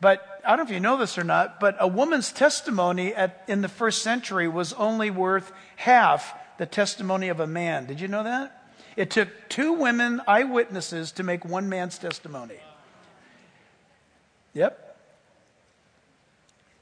But 0.00 0.40
I 0.42 0.56
don't 0.56 0.60
know 0.60 0.70
if 0.70 0.70
you 0.70 0.80
know 0.80 0.96
this 0.96 1.18
or 1.18 1.24
not, 1.24 1.60
but 1.60 1.76
a 1.78 1.86
woman's 1.86 2.32
testimony 2.32 3.14
at, 3.14 3.44
in 3.46 3.60
the 3.60 3.68
first 3.68 4.00
century 4.00 4.48
was 4.48 4.72
only 4.72 5.10
worth 5.10 5.52
half 5.76 6.32
the 6.56 6.64
testimony 6.64 7.28
of 7.28 7.40
a 7.40 7.46
man. 7.46 7.84
Did 7.84 8.00
you 8.00 8.08
know 8.08 8.24
that? 8.24 8.63
It 8.96 9.10
took 9.10 9.28
two 9.48 9.72
women 9.72 10.20
eyewitnesses 10.26 11.12
to 11.12 11.22
make 11.22 11.44
one 11.44 11.68
man's 11.68 11.98
testimony. 11.98 12.58
Yep. 14.54 14.80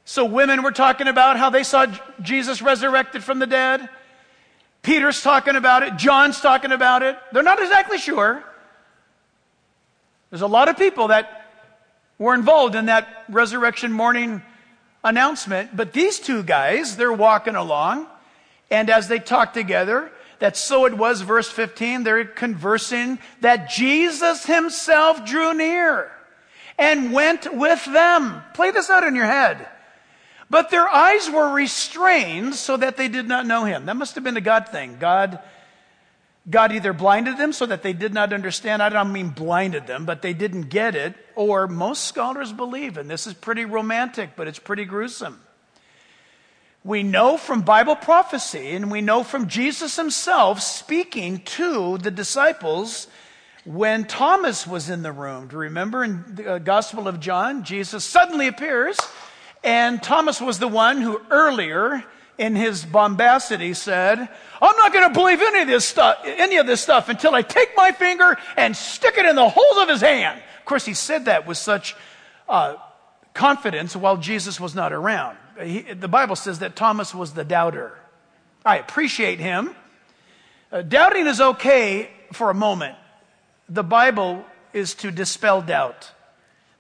So 0.04 0.24
women 0.24 0.62
were 0.62 0.72
talking 0.72 1.08
about 1.08 1.38
how 1.38 1.50
they 1.50 1.62
saw 1.62 1.86
Jesus 2.20 2.60
resurrected 2.60 3.24
from 3.24 3.38
the 3.38 3.46
dead. 3.46 3.88
Peter's 4.82 5.22
talking 5.22 5.56
about 5.56 5.82
it. 5.82 5.96
John's 5.96 6.40
talking 6.40 6.72
about 6.72 7.02
it. 7.02 7.16
They're 7.32 7.42
not 7.42 7.62
exactly 7.62 7.98
sure. 7.98 8.42
There's 10.30 10.42
a 10.42 10.46
lot 10.46 10.68
of 10.68 10.76
people 10.76 11.08
that 11.08 11.46
were 12.18 12.34
involved 12.34 12.74
in 12.74 12.86
that 12.86 13.24
resurrection 13.28 13.92
morning 13.92 14.42
announcement. 15.04 15.76
But 15.76 15.92
these 15.92 16.18
two 16.18 16.42
guys, 16.42 16.96
they're 16.96 17.12
walking 17.12 17.54
along. 17.54 18.06
And 18.70 18.90
as 18.90 19.08
they 19.08 19.18
talk 19.18 19.52
together, 19.52 20.10
that 20.42 20.56
so 20.56 20.86
it 20.86 20.94
was, 20.94 21.20
verse 21.20 21.48
15, 21.48 22.02
they're 22.02 22.24
conversing 22.24 23.20
that 23.42 23.70
Jesus 23.70 24.44
himself 24.44 25.24
drew 25.24 25.54
near 25.54 26.10
and 26.76 27.12
went 27.12 27.54
with 27.54 27.84
them. 27.84 28.42
Play 28.52 28.72
this 28.72 28.90
out 28.90 29.04
in 29.04 29.14
your 29.14 29.26
head. 29.26 29.68
But 30.50 30.68
their 30.68 30.88
eyes 30.88 31.30
were 31.30 31.52
restrained 31.52 32.56
so 32.56 32.76
that 32.76 32.96
they 32.96 33.06
did 33.06 33.28
not 33.28 33.46
know 33.46 33.66
him. 33.66 33.86
That 33.86 33.94
must 33.94 34.16
have 34.16 34.24
been 34.24 34.36
a 34.36 34.40
God 34.40 34.68
thing. 34.68 34.96
God, 34.98 35.38
God 36.50 36.72
either 36.72 36.92
blinded 36.92 37.38
them 37.38 37.52
so 37.52 37.64
that 37.66 37.84
they 37.84 37.92
did 37.92 38.12
not 38.12 38.32
understand. 38.32 38.82
I 38.82 38.88
don't 38.88 39.12
mean 39.12 39.28
blinded 39.28 39.86
them, 39.86 40.06
but 40.06 40.22
they 40.22 40.32
didn't 40.32 40.70
get 40.70 40.96
it. 40.96 41.14
Or 41.36 41.68
most 41.68 42.06
scholars 42.06 42.52
believe, 42.52 42.96
and 42.96 43.08
this 43.08 43.28
is 43.28 43.34
pretty 43.34 43.64
romantic, 43.64 44.30
but 44.34 44.48
it's 44.48 44.58
pretty 44.58 44.86
gruesome. 44.86 45.38
We 46.84 47.04
know 47.04 47.36
from 47.36 47.62
Bible 47.62 47.94
prophecy 47.94 48.74
and 48.74 48.90
we 48.90 49.02
know 49.02 49.22
from 49.22 49.46
Jesus 49.46 49.94
himself 49.94 50.60
speaking 50.60 51.38
to 51.40 51.98
the 51.98 52.10
disciples 52.10 53.06
when 53.64 54.04
Thomas 54.04 54.66
was 54.66 54.90
in 54.90 55.02
the 55.02 55.12
room. 55.12 55.46
Do 55.46 55.54
you 55.54 55.60
remember 55.60 56.02
in 56.02 56.24
the 56.34 56.54
uh, 56.54 56.58
Gospel 56.58 57.06
of 57.06 57.20
John, 57.20 57.62
Jesus 57.62 58.04
suddenly 58.04 58.48
appears 58.48 58.98
and 59.62 60.02
Thomas 60.02 60.40
was 60.40 60.58
the 60.58 60.66
one 60.66 61.00
who 61.00 61.20
earlier 61.30 62.02
in 62.36 62.56
his 62.56 62.84
bombacity 62.84 63.74
said, 63.74 64.18
I'm 64.18 64.76
not 64.76 64.92
going 64.92 65.08
to 65.08 65.14
believe 65.14 65.40
any 65.40 65.60
of 65.60 65.68
this 65.68 65.84
stuff, 65.84 66.18
any 66.24 66.56
of 66.56 66.66
this 66.66 66.80
stuff 66.80 67.08
until 67.08 67.32
I 67.32 67.42
take 67.42 67.76
my 67.76 67.92
finger 67.92 68.36
and 68.56 68.76
stick 68.76 69.16
it 69.18 69.26
in 69.26 69.36
the 69.36 69.48
holes 69.48 69.82
of 69.82 69.88
his 69.88 70.00
hand. 70.00 70.42
Of 70.58 70.64
course, 70.64 70.84
he 70.84 70.94
said 70.94 71.26
that 71.26 71.46
with 71.46 71.58
such 71.58 71.94
uh, 72.48 72.74
confidence 73.34 73.94
while 73.94 74.16
Jesus 74.16 74.58
was 74.58 74.74
not 74.74 74.92
around. 74.92 75.38
He, 75.60 75.80
the 75.80 76.08
Bible 76.08 76.36
says 76.36 76.60
that 76.60 76.76
Thomas 76.76 77.14
was 77.14 77.32
the 77.32 77.44
doubter. 77.44 77.98
I 78.64 78.78
appreciate 78.78 79.40
him. 79.40 79.74
Uh, 80.70 80.82
doubting 80.82 81.26
is 81.26 81.40
okay 81.40 82.10
for 82.32 82.50
a 82.50 82.54
moment. 82.54 82.96
The 83.68 83.82
Bible 83.82 84.44
is 84.72 84.94
to 84.96 85.10
dispel 85.10 85.62
doubt. 85.62 86.10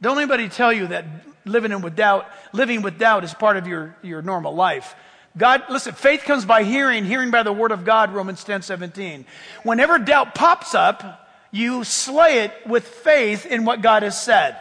Don't 0.00 0.18
anybody 0.18 0.48
tell 0.48 0.72
you 0.72 0.88
that 0.88 1.04
living 1.44 1.80
with 1.82 1.96
doubt, 1.96 2.26
living 2.52 2.82
with 2.82 2.98
doubt 2.98 3.24
is 3.24 3.34
part 3.34 3.56
of 3.56 3.66
your, 3.66 3.96
your 4.02 4.22
normal 4.22 4.54
life. 4.54 4.94
God, 5.36 5.62
listen, 5.70 5.94
faith 5.94 6.22
comes 6.22 6.44
by 6.44 6.62
hearing, 6.62 7.04
hearing 7.04 7.30
by 7.30 7.42
the 7.42 7.52
word 7.52 7.72
of 7.72 7.84
God, 7.84 8.12
Romans 8.12 8.44
10, 8.44 8.62
17. 8.62 9.24
Whenever 9.62 9.98
doubt 9.98 10.34
pops 10.34 10.74
up, 10.74 11.28
you 11.50 11.84
slay 11.84 12.44
it 12.44 12.52
with 12.66 12.86
faith 12.86 13.46
in 13.46 13.64
what 13.64 13.80
God 13.80 14.02
has 14.02 14.20
said. 14.20 14.56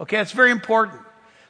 Okay, 0.00 0.16
that's 0.16 0.32
very 0.32 0.50
important. 0.50 1.00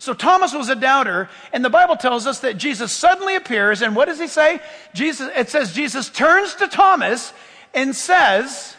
So 0.01 0.15
Thomas 0.15 0.55
was 0.55 0.71
a 0.71 0.75
doubter, 0.75 1.29
and 1.53 1.63
the 1.63 1.69
Bible 1.69 1.95
tells 1.95 2.27
us 2.27 2.41
that 2.41 2.57
Jesus 2.57 2.91
suddenly 2.91 3.37
appears, 3.37 3.83
and 3.83 3.95
what 3.95 4.07
does 4.07 4.19
he 4.19 4.29
say? 4.29 4.59
Jesus, 4.95 5.31
it 5.37 5.51
says 5.51 5.75
Jesus 5.75 6.09
turns 6.09 6.55
to 6.55 6.69
Thomas 6.69 7.35
and 7.75 7.95
says 7.95 8.77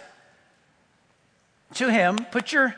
to 1.76 1.92
him, 1.92 2.26
put 2.32 2.52
your 2.52 2.76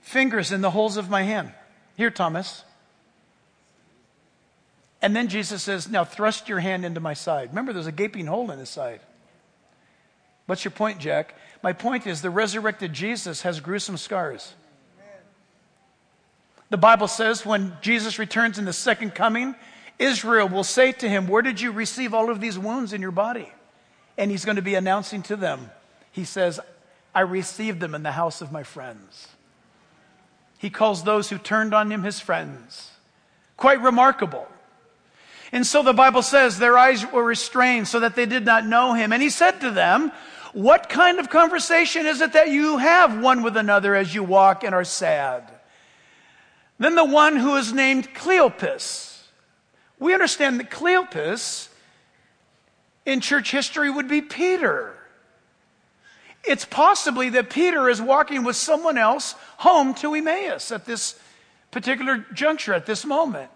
fingers 0.00 0.50
in 0.50 0.62
the 0.62 0.70
holes 0.70 0.96
of 0.96 1.10
my 1.10 1.24
hand. 1.24 1.52
Here, 1.98 2.10
Thomas. 2.10 2.64
And 5.02 5.14
then 5.14 5.28
Jesus 5.28 5.62
says, 5.62 5.86
Now 5.90 6.04
thrust 6.04 6.48
your 6.48 6.60
hand 6.60 6.86
into 6.86 7.00
my 7.00 7.12
side. 7.12 7.50
Remember, 7.50 7.74
there's 7.74 7.86
a 7.86 7.92
gaping 7.92 8.24
hole 8.24 8.50
in 8.50 8.58
his 8.58 8.70
side. 8.70 9.00
What's 10.46 10.64
your 10.64 10.72
point, 10.72 11.00
Jack? 11.00 11.34
My 11.62 11.74
point 11.74 12.06
is 12.06 12.22
the 12.22 12.30
resurrected 12.30 12.94
Jesus 12.94 13.42
has 13.42 13.60
gruesome 13.60 13.98
scars. 13.98 14.54
The 16.74 16.78
Bible 16.78 17.06
says 17.06 17.46
when 17.46 17.76
Jesus 17.82 18.18
returns 18.18 18.58
in 18.58 18.64
the 18.64 18.72
second 18.72 19.14
coming, 19.14 19.54
Israel 20.00 20.48
will 20.48 20.64
say 20.64 20.90
to 20.90 21.08
him, 21.08 21.28
Where 21.28 21.40
did 21.40 21.60
you 21.60 21.70
receive 21.70 22.12
all 22.12 22.30
of 22.30 22.40
these 22.40 22.58
wounds 22.58 22.92
in 22.92 23.00
your 23.00 23.12
body? 23.12 23.48
And 24.18 24.28
he's 24.28 24.44
going 24.44 24.56
to 24.56 24.60
be 24.60 24.74
announcing 24.74 25.22
to 25.22 25.36
them, 25.36 25.70
He 26.10 26.24
says, 26.24 26.58
I 27.14 27.20
received 27.20 27.78
them 27.78 27.94
in 27.94 28.02
the 28.02 28.10
house 28.10 28.40
of 28.40 28.50
my 28.50 28.64
friends. 28.64 29.28
He 30.58 30.68
calls 30.68 31.04
those 31.04 31.30
who 31.30 31.38
turned 31.38 31.74
on 31.74 31.92
him 31.92 32.02
his 32.02 32.18
friends. 32.18 32.90
Quite 33.56 33.80
remarkable. 33.80 34.48
And 35.52 35.64
so 35.64 35.84
the 35.84 35.92
Bible 35.92 36.22
says 36.22 36.58
their 36.58 36.76
eyes 36.76 37.08
were 37.08 37.22
restrained 37.22 37.86
so 37.86 38.00
that 38.00 38.16
they 38.16 38.26
did 38.26 38.44
not 38.44 38.66
know 38.66 38.94
him. 38.94 39.12
And 39.12 39.22
he 39.22 39.30
said 39.30 39.60
to 39.60 39.70
them, 39.70 40.10
What 40.52 40.88
kind 40.88 41.20
of 41.20 41.30
conversation 41.30 42.04
is 42.04 42.20
it 42.20 42.32
that 42.32 42.48
you 42.48 42.78
have 42.78 43.22
one 43.22 43.44
with 43.44 43.56
another 43.56 43.94
as 43.94 44.12
you 44.12 44.24
walk 44.24 44.64
and 44.64 44.74
are 44.74 44.82
sad? 44.82 45.53
Then 46.78 46.94
the 46.94 47.04
one 47.04 47.36
who 47.36 47.56
is 47.56 47.72
named 47.72 48.14
Cleopas. 48.14 49.22
We 49.98 50.12
understand 50.12 50.58
that 50.60 50.70
Cleopas 50.70 51.68
in 53.06 53.20
church 53.20 53.50
history 53.50 53.90
would 53.90 54.08
be 54.08 54.20
Peter. 54.20 54.96
It's 56.42 56.64
possibly 56.64 57.30
that 57.30 57.50
Peter 57.50 57.88
is 57.88 58.02
walking 58.02 58.44
with 58.44 58.56
someone 58.56 58.98
else 58.98 59.34
home 59.58 59.94
to 59.94 60.14
Emmaus 60.14 60.72
at 60.72 60.84
this 60.84 61.18
particular 61.70 62.24
juncture, 62.32 62.74
at 62.74 62.86
this 62.86 63.04
moment. 63.04 63.50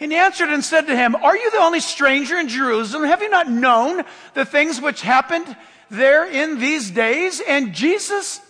And 0.00 0.12
he 0.12 0.18
answered 0.18 0.48
and 0.48 0.64
said 0.64 0.86
to 0.86 0.96
him, 0.96 1.16
Are 1.16 1.36
you 1.36 1.50
the 1.50 1.58
only 1.58 1.80
stranger 1.80 2.36
in 2.38 2.48
Jerusalem? 2.48 3.04
Have 3.04 3.20
you 3.22 3.28
not 3.28 3.50
known 3.50 4.04
the 4.34 4.44
things 4.44 4.80
which 4.80 5.02
happened 5.02 5.56
there 5.90 6.24
in 6.24 6.58
these 6.58 6.90
days? 6.90 7.42
And 7.46 7.74
Jesus 7.74 8.40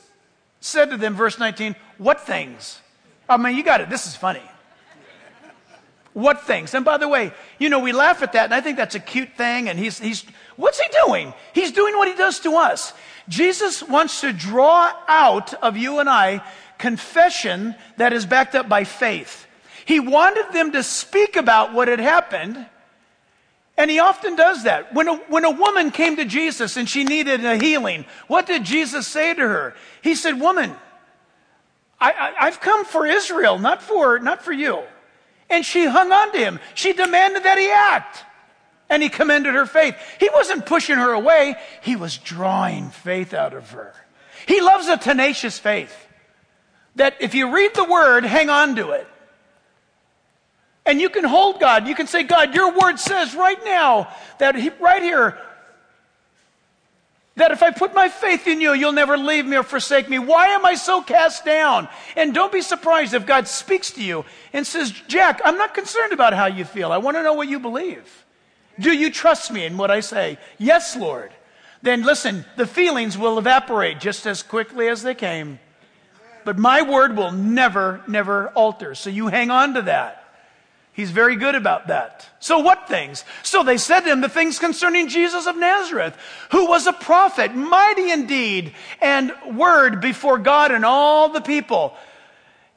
said 0.61 0.91
to 0.91 0.97
them, 0.97 1.15
verse 1.15 1.39
19, 1.39 1.75
What 1.97 2.21
things? 2.21 2.81
Oh, 3.29 3.35
I 3.35 3.37
mean, 3.37 3.57
you 3.57 3.63
got 3.63 3.81
it. 3.81 3.91
This 3.91 4.07
is 4.07 4.17
funny. 4.17 4.43
What 6.15 6.43
things? 6.43 6.75
And 6.75 6.85
by 6.85 6.97
the 6.97 7.09
way, 7.09 7.33
you 7.59 7.69
know, 7.69 7.79
we 7.79 7.93
laugh 7.93 8.23
at 8.23 8.33
that, 8.33 8.47
and 8.47 8.55
I 8.55 8.61
think 8.61 8.77
that's 8.77 8.95
a 8.95 9.01
cute 9.01 9.35
thing. 9.37 9.69
And 9.69 9.79
he's, 9.79 9.99
he's, 9.99 10.25
what's 10.57 10.81
he 10.81 10.89
doing? 11.07 11.33
He's 11.53 11.71
doing 11.71 11.97
what 11.97 12.09
he 12.09 12.15
does 12.15 12.41
to 12.41 12.57
us. 12.57 12.93
Jesus 13.29 13.83
wants 13.83 14.23
to 14.23 14.33
draw 14.33 14.91
out 15.07 15.55
of 15.55 15.77
you 15.77 16.01
and 16.01 16.09
I 16.09 16.43
confession 16.79 17.75
that 17.99 18.13
is 18.13 18.25
backed 18.25 18.55
up 18.55 18.69
by 18.69 18.85
faith. 18.85 19.47
He 19.85 20.01
wanted 20.01 20.53
them 20.53 20.73
to 20.73 20.83
speak 20.83 21.37
about 21.37 21.73
what 21.73 21.89
had 21.89 22.01
happened, 22.01 22.67
and 23.77 23.91
he 23.91 24.01
often 24.01 24.37
does 24.37 24.65
that. 24.65 24.95
When 24.95 25.09
a, 25.09 25.17
when 25.29 25.45
a 25.45 25.51
woman 25.51 25.91
came 25.91 26.17
to 26.17 26.25
Jesus 26.25 26.77
and 26.77 26.89
she 26.89 27.05
needed 27.05 27.45
a 27.45 27.57
healing, 27.57 28.05
what 28.27 28.47
did 28.47 28.65
Jesus 28.65 29.07
say 29.07 29.35
to 29.35 29.41
her? 29.41 29.75
He 30.03 30.15
said, 30.15 30.41
Woman, 30.41 30.75
I, 32.01 32.33
have 32.39 32.61
come 32.61 32.85
for 32.85 33.07
Israel, 33.07 33.59
not 33.59 33.83
for, 33.83 34.19
not 34.19 34.43
for 34.45 34.53
you. 34.53 34.83
And 35.51 35.65
she 35.65 35.87
hung 35.87 36.13
on 36.13 36.33
to 36.33 36.39
him. 36.39 36.61
She 36.75 36.93
demanded 36.93 37.43
that 37.43 37.59
he 37.59 37.71
act. 37.71 38.25
And 38.91 39.03
he 39.03 39.09
commended 39.09 39.55
her 39.55 39.67
faith. 39.67 39.97
He 40.19 40.31
wasn't 40.33 40.65
pushing 40.65 40.97
her 40.97 41.13
away, 41.13 41.57
he 41.83 41.97
was 41.97 42.17
drawing 42.17 42.91
faith 42.91 43.35
out 43.35 43.55
of 43.55 43.71
her. 43.71 43.95
He 44.47 44.61
loves 44.61 44.89
a 44.89 44.97
tenacious 44.97 45.59
faith. 45.59 46.07
That 46.97 47.17
if 47.21 47.35
you 47.35 47.55
read 47.55 47.75
the 47.75 47.85
word, 47.85 48.25
hang 48.25 48.49
on 48.49 48.77
to 48.77 48.91
it. 48.91 49.07
And 50.87 51.01
you 51.01 51.11
can 51.11 51.25
hold 51.25 51.61
God. 51.61 51.87
You 51.87 51.95
can 51.95 52.07
say, 52.07 52.23
God, 52.23 52.55
your 52.55 52.73
word 52.73 52.99
says 52.99 53.35
right 53.35 53.63
now 53.65 54.09
that 54.39 54.57
he, 54.57 54.71
right 54.81 55.03
here, 55.03 55.39
that 57.39 57.51
if 57.51 57.63
I 57.63 57.71
put 57.71 57.95
my 57.95 58.09
faith 58.09 58.47
in 58.47 58.61
you, 58.61 58.75
you'll 58.75 58.93
never 58.93 59.17
leave 59.17 59.47
me 59.47 59.57
or 59.57 59.63
forsake 59.63 60.09
me. 60.09 60.19
Why 60.19 60.49
am 60.49 60.67
I 60.67 60.75
so 60.75 61.03
cast 61.03 61.45
down? 61.45 61.89
And 62.17 62.35
don't 62.35 62.53
be 62.53 62.63
surprised 62.63 63.15
if 63.15 63.27
God 63.27 63.49
speaks 63.49 63.93
to 63.93 64.03
you 64.03 64.25
and 64.53 64.67
says, 64.67 64.91
Jack, 65.09 65.41
I'm 65.45 65.57
not 65.57 65.75
concerned 65.75 66.13
about 66.13 66.35
how 66.35 66.47
you 66.47 66.65
feel. 66.65 66.93
I 66.93 66.99
want 66.99 67.17
to 67.17 67.23
know 67.23 67.35
what 67.35 67.49
you 67.49 67.59
believe. 67.59 68.27
Do 68.79 68.93
you 68.93 69.11
trust 69.11 69.53
me 69.53 69.65
in 69.65 69.77
what 69.77 69.91
I 69.91 70.01
say? 70.01 70.39
Yes, 70.59 70.97
Lord. 70.97 71.33
Then 71.81 72.03
listen, 72.03 72.45
the 72.57 72.67
feelings 72.67 73.17
will 73.17 73.39
evaporate 73.39 74.01
just 74.01 74.27
as 74.27 74.43
quickly 74.43 74.89
as 74.89 75.03
they 75.03 75.15
came. 75.15 75.61
But 76.45 76.59
my 76.59 76.83
word 76.83 77.17
will 77.17 77.33
never, 77.33 78.03
never 78.09 78.49
alter. 78.51 78.95
So 78.95 79.11
you 79.11 79.29
hang 79.29 79.51
on 79.51 79.75
to 79.75 79.83
that. 79.83 80.18
He's 80.99 81.13
very 81.13 81.37
good 81.37 81.55
about 81.55 81.87
that. 81.87 82.29
So 82.41 82.59
what 82.59 82.89
things? 82.89 83.25
So 83.45 83.63
they 83.63 83.79
said 83.79 84.01
to 84.01 84.11
him 84.11 84.21
the 84.21 84.29
things 84.29 84.59
concerning 84.59 85.07
Jesus 85.07 85.47
of 85.47 85.57
Nazareth, 85.57 86.17
who 86.51 86.67
was 86.67 86.89
a 86.89 86.93
prophet, 86.93 87.55
mighty 87.55 88.11
indeed, 88.11 88.75
and 89.01 89.31
word 89.55 90.01
before 90.01 90.39
God 90.39 90.73
and 90.73 90.85
all 90.85 91.29
the 91.29 91.41
people 91.41 91.95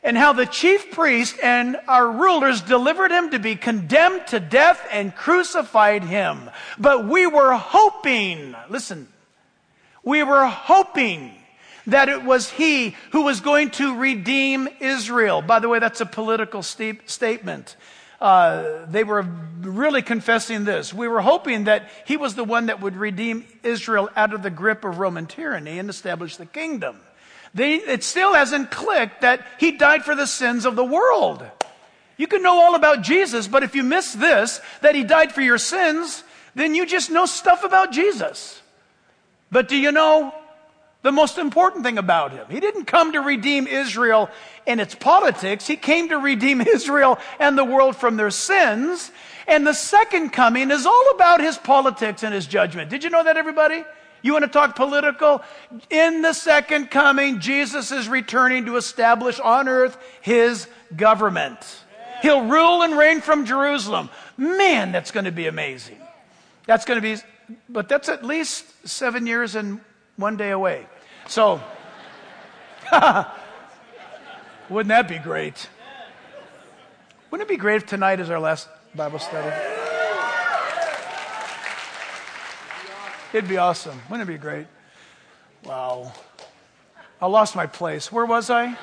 and 0.04 0.16
how 0.16 0.34
the 0.34 0.46
chief 0.46 0.92
priest 0.92 1.36
and 1.42 1.78
our 1.88 2.12
rulers 2.12 2.62
delivered 2.62 3.10
him 3.10 3.32
to 3.32 3.40
be 3.40 3.56
condemned 3.56 4.28
to 4.28 4.40
death 4.40 4.88
and 4.92 5.16
crucified 5.16 6.04
him. 6.04 6.52
But 6.78 7.08
we 7.08 7.26
were 7.26 7.56
hoping, 7.56 8.56
listen, 8.70 9.08
we 10.04 10.22
were 10.22 10.46
hoping 10.46 11.34
that 11.88 12.08
it 12.08 12.24
was 12.24 12.52
he 12.52 12.96
who 13.14 13.24
was 13.24 13.42
going 13.42 13.72
to 13.72 13.98
redeem 13.98 14.70
Israel. 14.80 15.42
By 15.42 15.58
the 15.58 15.70
way, 15.70 15.80
that's 15.80 16.02
a 16.02 16.06
political 16.06 16.62
st- 16.62 17.10
statement. 17.10 17.76
Uh, 18.22 18.86
they 18.86 19.04
were 19.04 19.24
really 19.62 20.04
confessing 20.04 20.64
this. 20.64 20.94
We 20.94 21.08
were 21.08 21.22
hoping 21.22 21.64
that 21.64 21.90
he 22.06 22.18
was 22.18 22.36
the 22.36 22.44
one 22.44 22.68
that 22.68 22.80
would 22.80 22.96
redeem 22.96 23.46
Israel 23.64 24.10
out 24.16 24.34
of 24.34 24.44
the 24.44 24.52
grip 24.52 24.86
of 24.86 25.00
Roman 25.00 25.26
tyranny 25.26 25.80
and 25.80 25.90
establish 25.90 26.38
the 26.38 26.46
kingdom. 26.46 27.00
They, 27.54 27.76
it 27.76 28.04
still 28.04 28.34
hasn't 28.34 28.72
clicked 28.72 29.22
that 29.22 29.46
he 29.60 29.72
died 29.72 30.06
for 30.06 30.16
the 30.16 30.28
sins 30.28 30.66
of 30.66 30.76
the 30.76 30.86
world. 30.86 31.44
You 32.16 32.28
can 32.28 32.44
know 32.44 32.62
all 32.62 32.76
about 32.76 33.02
Jesus, 33.02 33.48
but 33.48 33.64
if 33.64 33.76
you 33.76 33.84
miss 33.84 34.14
this, 34.14 34.62
that 34.82 34.94
he 34.94 35.04
died 35.04 35.32
for 35.32 35.42
your 35.42 35.58
sins, 35.58 36.24
then 36.54 36.76
you 36.76 36.86
just 36.86 37.10
know 37.10 37.26
stuff 37.26 37.64
about 37.64 37.92
Jesus. 37.92 38.62
But 39.52 39.68
do 39.68 39.76
you 39.76 39.92
know 39.92 40.34
the 41.02 41.12
most 41.12 41.38
important 41.38 41.84
thing 41.84 41.98
about 41.98 42.32
him? 42.32 42.46
He 42.50 42.60
didn't 42.60 42.86
come 42.86 43.14
to 43.14 43.22
redeem 43.22 43.68
Israel 43.68 44.30
in 44.66 44.80
its 44.80 44.94
politics. 44.94 45.66
He 45.68 45.76
came 45.76 46.10
to 46.10 46.18
redeem 46.18 46.62
Israel 46.76 47.18
and 47.40 47.58
the 47.58 47.66
world 47.66 47.96
from 47.96 48.18
their 48.18 48.32
sins. 48.32 49.12
And 49.48 49.66
the 49.66 49.74
second 49.74 50.30
coming 50.30 50.72
is 50.72 50.86
all 50.86 51.12
about 51.16 51.42
his 51.42 51.58
politics 51.58 52.24
and 52.24 52.34
his 52.34 52.46
judgment. 52.46 52.90
Did 52.90 53.04
you 53.04 53.10
know 53.10 53.24
that, 53.24 53.38
everybody? 53.38 53.84
You 54.22 54.34
want 54.34 54.46
to 54.46 54.52
talk 54.52 54.76
political? 54.76 55.42
In 55.90 56.22
the 56.22 56.34
second 56.34 56.92
coming, 56.92 57.40
Jesus 57.40 57.92
is 57.92 58.08
returning 58.08 58.66
to 58.66 58.78
establish 58.78 59.40
on 59.40 59.68
earth 59.68 59.98
his 60.22 60.68
government. 60.96 61.58
He'll 62.22 62.46
rule 62.46 62.84
and 62.84 62.96
reign 62.96 63.22
from 63.22 63.46
Jerusalem. 63.46 64.10
Man, 64.38 64.92
that's 64.92 65.10
going 65.10 65.26
to 65.26 65.32
be 65.32 65.48
amazing. 65.48 65.98
That's 66.68 66.86
going 66.86 67.02
to 67.02 67.02
be, 67.02 67.22
but 67.68 67.90
that's 67.90 68.10
at 68.10 68.24
least 68.24 68.88
seven 68.88 69.26
years 69.26 69.56
and 69.56 69.82
one 70.22 70.38
day 70.38 70.52
away. 70.52 70.86
So, 71.28 71.62
wouldn't 74.70 74.90
that 74.90 75.08
be 75.08 75.18
great? 75.18 75.68
Wouldn't 77.30 77.50
it 77.50 77.52
be 77.52 77.58
great 77.58 77.78
if 77.78 77.86
tonight 77.86 78.20
is 78.20 78.30
our 78.30 78.40
last 78.40 78.70
Bible 78.96 79.20
study? 79.20 79.56
It'd 83.34 83.50
be 83.50 83.58
awesome. 83.58 84.00
Wouldn't 84.10 84.30
it 84.30 84.32
be 84.32 84.38
great? 84.38 84.68
Wow. 85.64 86.12
I 87.22 87.28
lost 87.28 87.56
my 87.56 87.66
place. 87.66 88.12
Where 88.12 88.26
was 88.26 88.50
I? 88.50 88.78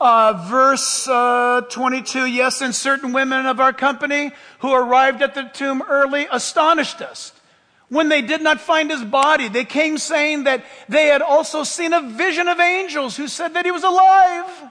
Uh, 0.00 0.46
verse 0.48 1.06
uh, 1.08 1.60
22 1.68 2.24
Yes, 2.24 2.62
and 2.62 2.74
certain 2.74 3.12
women 3.12 3.44
of 3.44 3.60
our 3.60 3.74
company 3.74 4.32
who 4.60 4.72
arrived 4.72 5.20
at 5.20 5.34
the 5.34 5.42
tomb 5.42 5.82
early 5.86 6.26
astonished 6.32 7.02
us. 7.02 7.32
When 7.90 8.08
they 8.08 8.22
did 8.22 8.40
not 8.40 8.60
find 8.60 8.88
his 8.88 9.02
body, 9.02 9.48
they 9.48 9.64
came 9.64 9.98
saying 9.98 10.44
that 10.44 10.64
they 10.88 11.08
had 11.08 11.22
also 11.22 11.64
seen 11.64 11.92
a 11.92 12.00
vision 12.00 12.46
of 12.46 12.60
angels 12.60 13.16
who 13.16 13.26
said 13.26 13.54
that 13.54 13.64
he 13.64 13.72
was 13.72 13.82
alive. 13.82 14.70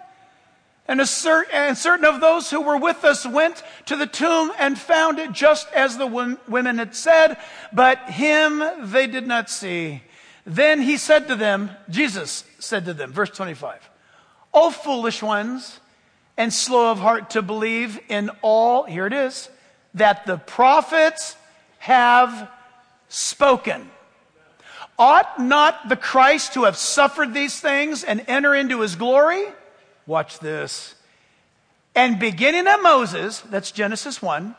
And, 0.88 1.06
cer- 1.08 1.46
and 1.52 1.78
certain 1.78 2.06
of 2.06 2.22
those 2.22 2.50
who 2.50 2.62
were 2.62 2.78
with 2.78 3.04
us 3.04 3.28
went 3.28 3.62
to 3.88 3.98
the 3.98 4.08
tomb 4.08 4.54
and 4.58 4.80
found 4.80 5.20
it 5.20 5.34
just 5.34 5.72
as 5.74 5.98
the 5.98 6.08
women 6.08 6.78
had 6.78 6.96
said, 6.96 7.38
but 7.74 8.10
him 8.10 8.64
they 8.84 9.06
did 9.06 9.28
not 9.28 9.50
see. 9.50 10.02
Then 10.46 10.82
he 10.82 10.96
said 10.96 11.28
to 11.28 11.36
them, 11.36 11.72
Jesus 11.90 12.46
said 12.58 12.86
to 12.86 12.94
them, 12.94 13.12
verse 13.12 13.30
25, 13.32 13.88
O 14.54 14.72
foolish 14.72 15.22
ones, 15.22 15.80
and 16.38 16.54
slow 16.54 16.90
of 16.90 17.00
heart 17.00 17.32
to 17.32 17.42
believe 17.42 18.00
in 18.08 18.32
all, 18.42 18.84
here 18.86 19.06
it 19.06 19.14
is, 19.14 19.50
that 19.94 20.26
the 20.26 20.38
prophets 20.38 21.36
have 21.80 22.50
spoken. 23.10 23.90
Ought 24.98 25.40
not 25.40 25.90
the 25.90 25.96
Christ 25.96 26.54
to 26.54 26.64
have 26.64 26.78
suffered 26.78 27.34
these 27.34 27.60
things 27.60 28.04
and 28.04 28.24
enter 28.28 28.56
into 28.56 28.82
his 28.82 28.96
glory? 28.96 29.46
Watch 30.06 30.40
this. 30.40 30.96
And 31.96 32.20
beginning 32.20 32.68
at 32.68 32.82
Moses, 32.82 33.42
that's 33.42 33.72
Genesis 33.72 34.22
1, 34.22 34.56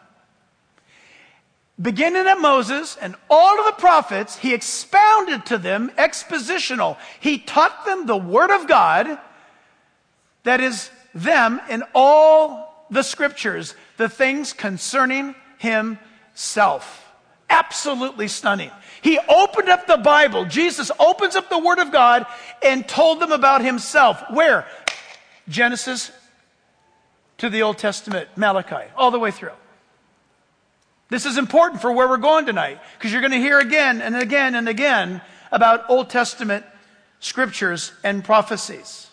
beginning 1.80 2.26
at 2.26 2.40
Moses 2.40 2.96
and 3.00 3.14
all 3.30 3.58
of 3.60 3.66
the 3.66 3.80
prophets, 3.80 4.36
he 4.36 4.52
expounded 4.52 5.46
to 5.46 5.58
them 5.58 5.90
expositional. 5.96 6.96
He 7.20 7.38
taught 7.38 7.84
them 7.86 8.06
the 8.06 8.16
word 8.16 8.50
of 8.50 8.66
God 8.66 9.18
that 10.42 10.60
is 10.60 10.90
them 11.14 11.60
in 11.68 11.82
all 11.94 12.86
the 12.90 13.02
scriptures, 13.02 13.74
the 13.96 14.08
things 14.08 14.52
concerning 14.52 15.34
himself. 15.58 17.09
Absolutely 17.50 18.28
stunning. 18.28 18.70
He 19.02 19.18
opened 19.28 19.68
up 19.68 19.86
the 19.86 19.96
Bible. 19.96 20.44
Jesus 20.44 20.90
opens 20.98 21.36
up 21.36 21.50
the 21.50 21.58
Word 21.58 21.78
of 21.78 21.92
God 21.92 22.24
and 22.64 22.88
told 22.88 23.20
them 23.20 23.32
about 23.32 23.62
himself. 23.62 24.22
Where? 24.30 24.66
Genesis 25.48 26.12
to 27.38 27.50
the 27.50 27.62
Old 27.62 27.78
Testament, 27.78 28.28
Malachi, 28.36 28.90
all 28.96 29.10
the 29.10 29.18
way 29.18 29.30
through. 29.30 29.52
This 31.08 31.26
is 31.26 31.38
important 31.38 31.82
for 31.82 31.90
where 31.90 32.08
we're 32.08 32.18
going 32.18 32.46
tonight 32.46 32.78
because 32.96 33.10
you're 33.10 33.20
going 33.20 33.32
to 33.32 33.38
hear 33.38 33.58
again 33.58 34.00
and 34.00 34.14
again 34.16 34.54
and 34.54 34.68
again 34.68 35.20
about 35.50 35.90
Old 35.90 36.08
Testament 36.08 36.64
scriptures 37.18 37.92
and 38.04 38.24
prophecies. 38.24 39.08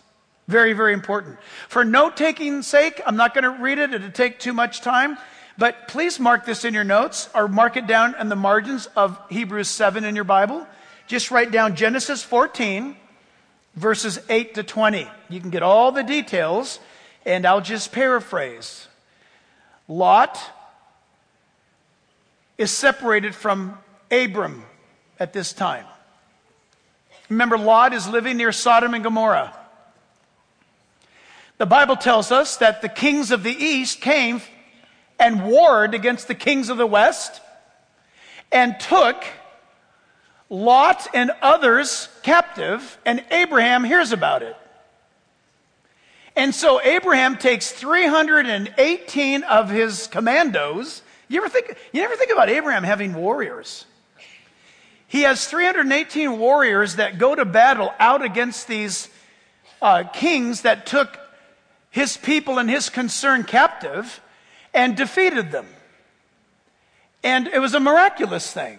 Very, 0.46 0.72
very 0.72 0.92
important. 0.94 1.38
For 1.68 1.84
note 1.84 2.16
taking 2.16 2.62
sake, 2.62 3.02
I'm 3.04 3.16
not 3.16 3.34
going 3.34 3.44
to 3.44 3.62
read 3.62 3.78
it, 3.78 3.92
it'll 3.92 4.10
take 4.10 4.38
too 4.38 4.52
much 4.52 4.80
time. 4.80 5.18
But 5.58 5.88
please 5.88 6.20
mark 6.20 6.46
this 6.46 6.64
in 6.64 6.72
your 6.72 6.84
notes 6.84 7.28
or 7.34 7.48
mark 7.48 7.76
it 7.76 7.88
down 7.88 8.14
in 8.20 8.28
the 8.28 8.36
margins 8.36 8.86
of 8.96 9.18
Hebrews 9.28 9.68
7 9.68 10.04
in 10.04 10.14
your 10.14 10.24
Bible. 10.24 10.64
Just 11.08 11.32
write 11.32 11.50
down 11.50 11.74
Genesis 11.74 12.22
14, 12.22 12.96
verses 13.74 14.20
8 14.28 14.54
to 14.54 14.62
20. 14.62 15.08
You 15.28 15.40
can 15.40 15.50
get 15.50 15.64
all 15.64 15.90
the 15.90 16.04
details, 16.04 16.78
and 17.26 17.44
I'll 17.44 17.60
just 17.60 17.90
paraphrase. 17.90 18.86
Lot 19.88 20.38
is 22.56 22.70
separated 22.70 23.34
from 23.34 23.78
Abram 24.12 24.64
at 25.18 25.32
this 25.32 25.52
time. 25.52 25.86
Remember, 27.28 27.58
Lot 27.58 27.92
is 27.92 28.08
living 28.08 28.36
near 28.36 28.52
Sodom 28.52 28.94
and 28.94 29.02
Gomorrah. 29.02 29.52
The 31.58 31.66
Bible 31.66 31.96
tells 31.96 32.30
us 32.30 32.58
that 32.58 32.80
the 32.80 32.88
kings 32.88 33.32
of 33.32 33.42
the 33.42 33.50
east 33.50 34.00
came 34.00 34.40
and 35.18 35.44
warred 35.44 35.94
against 35.94 36.28
the 36.28 36.34
kings 36.34 36.68
of 36.68 36.76
the 36.76 36.86
west 36.86 37.40
and 38.52 38.78
took 38.80 39.24
Lot 40.50 41.06
and 41.12 41.30
others 41.42 42.08
captive, 42.22 42.98
and 43.04 43.22
Abraham 43.30 43.84
hears 43.84 44.12
about 44.12 44.42
it. 44.42 44.56
And 46.34 46.54
so 46.54 46.80
Abraham 46.80 47.36
takes 47.36 47.70
318 47.70 49.42
of 49.42 49.68
his 49.68 50.06
commandos. 50.06 51.02
You 51.28 51.40
ever 51.40 51.50
think, 51.50 51.76
you 51.92 52.00
never 52.00 52.16
think 52.16 52.32
about 52.32 52.48
Abraham 52.48 52.84
having 52.84 53.12
warriors. 53.12 53.84
He 55.06 55.22
has 55.22 55.46
318 55.46 56.38
warriors 56.38 56.96
that 56.96 57.18
go 57.18 57.34
to 57.34 57.44
battle 57.44 57.92
out 57.98 58.22
against 58.22 58.68
these 58.68 59.08
uh, 59.82 60.04
kings 60.04 60.62
that 60.62 60.86
took 60.86 61.18
his 61.90 62.16
people 62.16 62.58
and 62.58 62.70
his 62.70 62.88
concern 62.88 63.44
captive 63.44 64.20
and 64.78 64.96
defeated 64.96 65.50
them. 65.50 65.66
And 67.24 67.48
it 67.48 67.58
was 67.58 67.74
a 67.74 67.80
miraculous 67.80 68.52
thing. 68.52 68.78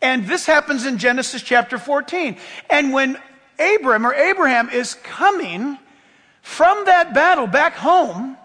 And 0.00 0.26
this 0.26 0.46
happens 0.46 0.86
in 0.86 0.96
Genesis 0.96 1.42
chapter 1.42 1.76
14. 1.76 2.38
And 2.70 2.94
when 2.94 3.18
Abram 3.58 4.06
or 4.06 4.14
Abraham 4.14 4.70
is 4.70 4.94
coming 4.94 5.76
from 6.40 6.86
that 6.86 7.12
battle 7.12 7.46
back 7.46 7.74
home, 7.74 8.38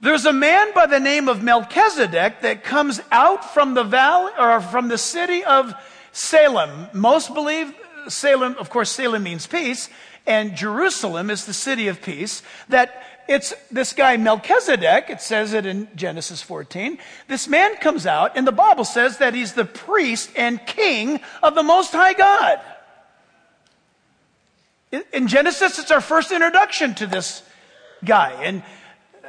there's 0.00 0.24
a 0.24 0.32
man 0.32 0.72
by 0.72 0.86
the 0.86 1.00
name 1.00 1.28
of 1.28 1.42
Melchizedek 1.42 2.42
that 2.42 2.62
comes 2.62 3.00
out 3.10 3.52
from 3.52 3.74
the 3.74 3.82
valley 3.82 4.30
or 4.38 4.60
from 4.60 4.86
the 4.86 4.98
city 4.98 5.42
of 5.42 5.74
Salem. 6.12 6.86
Most 6.92 7.34
believe 7.34 7.74
Salem, 8.06 8.54
of 8.60 8.70
course, 8.70 8.92
Salem 8.92 9.24
means 9.24 9.48
peace 9.48 9.90
and 10.28 10.54
Jerusalem 10.54 11.30
is 11.30 11.46
the 11.46 11.54
city 11.54 11.88
of 11.88 12.02
peace, 12.02 12.42
that 12.68 13.02
it's 13.28 13.52
this 13.70 13.92
guy 13.92 14.16
Melchizedek, 14.16 15.10
it 15.10 15.20
says 15.20 15.52
it 15.52 15.66
in 15.66 15.86
Genesis 15.94 16.40
14. 16.40 16.98
This 17.28 17.46
man 17.46 17.76
comes 17.76 18.06
out, 18.06 18.36
and 18.36 18.46
the 18.46 18.52
Bible 18.52 18.84
says 18.84 19.18
that 19.18 19.34
he's 19.34 19.52
the 19.52 19.66
priest 19.66 20.30
and 20.34 20.64
king 20.66 21.20
of 21.42 21.54
the 21.54 21.62
Most 21.62 21.92
High 21.92 22.14
God. 22.14 22.60
In 25.12 25.28
Genesis, 25.28 25.78
it's 25.78 25.90
our 25.90 26.00
first 26.00 26.32
introduction 26.32 26.94
to 26.94 27.06
this 27.06 27.42
guy, 28.02 28.32
and 28.42 28.62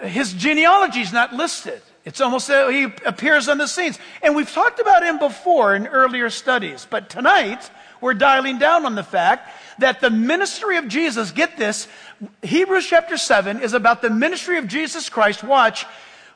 his 0.01 0.31
genealogy 0.33 1.01
is 1.01 1.11
not 1.11 1.33
listed. 1.33 1.81
It's 2.05 2.21
almost 2.21 2.47
that 2.47 2.71
he 2.71 2.85
appears 3.05 3.49
on 3.49 3.57
the 3.57 3.67
scenes. 3.67 3.99
And 4.23 4.33
we've 4.33 4.49
talked 4.49 4.79
about 4.79 5.03
him 5.03 5.19
before 5.19 5.75
in 5.75 5.85
earlier 5.85 6.29
studies, 6.29 6.87
but 6.89 7.09
tonight 7.09 7.69
we're 7.99 8.13
dialing 8.13 8.59
down 8.59 8.85
on 8.85 8.95
the 8.95 9.03
fact 9.03 9.51
that 9.79 9.99
the 9.99 10.09
ministry 10.09 10.77
of 10.77 10.87
Jesus, 10.87 11.31
get 11.31 11.57
this, 11.57 11.87
Hebrews 12.41 12.85
chapter 12.87 13.17
7 13.17 13.61
is 13.61 13.73
about 13.73 14.01
the 14.01 14.09
ministry 14.09 14.57
of 14.57 14.67
Jesus 14.67 15.09
Christ, 15.09 15.43
watch, 15.43 15.85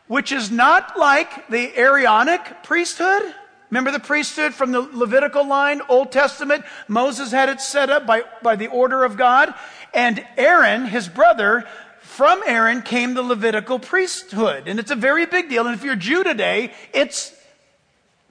which 0.07 0.31
is 0.31 0.49
not 0.49 0.97
like 0.97 1.47
the 1.49 1.77
Aaronic 1.77 2.63
priesthood. 2.63 3.21
Remember 3.69 3.91
the 3.91 3.99
priesthood 3.99 4.53
from 4.53 4.71
the 4.71 4.81
Levitical 4.81 5.45
line, 5.47 5.81
Old 5.89 6.11
Testament? 6.11 6.63
Moses 6.87 7.31
had 7.31 7.49
it 7.49 7.59
set 7.59 7.89
up 7.89 8.05
by, 8.05 8.23
by 8.41 8.55
the 8.55 8.67
order 8.67 9.03
of 9.03 9.17
God. 9.17 9.53
And 9.93 10.25
Aaron, 10.37 10.85
his 10.85 11.09
brother, 11.09 11.65
from 12.01 12.41
Aaron 12.45 12.81
came 12.83 13.15
the 13.15 13.23
Levitical 13.23 13.79
priesthood. 13.79 14.67
And 14.67 14.79
it's 14.79 14.91
a 14.91 14.95
very 14.95 15.25
big 15.25 15.49
deal. 15.49 15.65
And 15.65 15.75
if 15.75 15.83
you're 15.83 15.95
Jew 15.95 16.23
today, 16.23 16.71
it's 16.93 17.33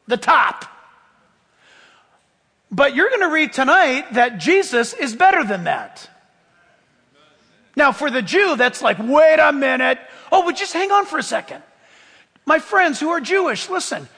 the 0.06 0.16
top. 0.16 0.64
But 2.70 2.94
you're 2.94 3.10
going 3.10 3.20
to 3.22 3.34
read 3.34 3.52
tonight 3.52 4.14
that 4.14 4.38
Jesus 4.38 4.94
is 4.94 5.14
better 5.14 5.44
than 5.44 5.64
that. 5.64 6.08
Now, 7.74 7.92
for 7.92 8.10
the 8.10 8.22
Jew, 8.22 8.56
that's 8.56 8.82
like, 8.82 8.98
wait 8.98 9.38
a 9.38 9.52
minute. 9.52 9.98
Oh, 10.30 10.44
but 10.44 10.56
just 10.56 10.72
hang 10.72 10.90
on 10.90 11.06
for 11.06 11.18
a 11.18 11.22
second. 11.22 11.62
My 12.44 12.58
friends 12.58 13.00
who 13.00 13.10
are 13.10 13.20
Jewish, 13.20 13.70
listen. 13.70 14.08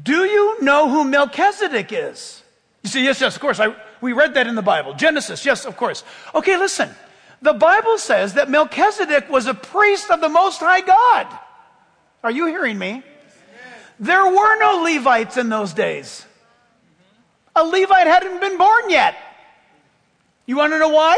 Do 0.00 0.24
you 0.24 0.62
know 0.62 0.88
who 0.88 1.04
Melchizedek 1.04 1.92
is? 1.92 2.42
You 2.82 2.90
say, 2.90 3.02
yes, 3.02 3.20
yes, 3.20 3.34
of 3.34 3.40
course. 3.40 3.60
I, 3.60 3.74
we 4.00 4.12
read 4.12 4.34
that 4.34 4.46
in 4.46 4.54
the 4.54 4.62
Bible. 4.62 4.94
Genesis, 4.94 5.44
yes, 5.46 5.64
of 5.64 5.76
course. 5.76 6.04
Okay, 6.34 6.56
listen. 6.56 6.90
The 7.42 7.52
Bible 7.52 7.98
says 7.98 8.34
that 8.34 8.50
Melchizedek 8.50 9.28
was 9.30 9.46
a 9.46 9.54
priest 9.54 10.10
of 10.10 10.20
the 10.20 10.28
Most 10.28 10.60
High 10.60 10.80
God. 10.80 11.26
Are 12.22 12.30
you 12.30 12.46
hearing 12.46 12.78
me? 12.78 13.02
There 14.00 14.24
were 14.24 14.58
no 14.58 14.82
Levites 14.82 15.36
in 15.36 15.48
those 15.48 15.72
days. 15.72 16.24
A 17.54 17.62
Levite 17.62 18.06
hadn't 18.06 18.40
been 18.40 18.58
born 18.58 18.90
yet. 18.90 19.14
You 20.46 20.56
want 20.56 20.72
to 20.72 20.78
know 20.78 20.88
why? 20.88 21.16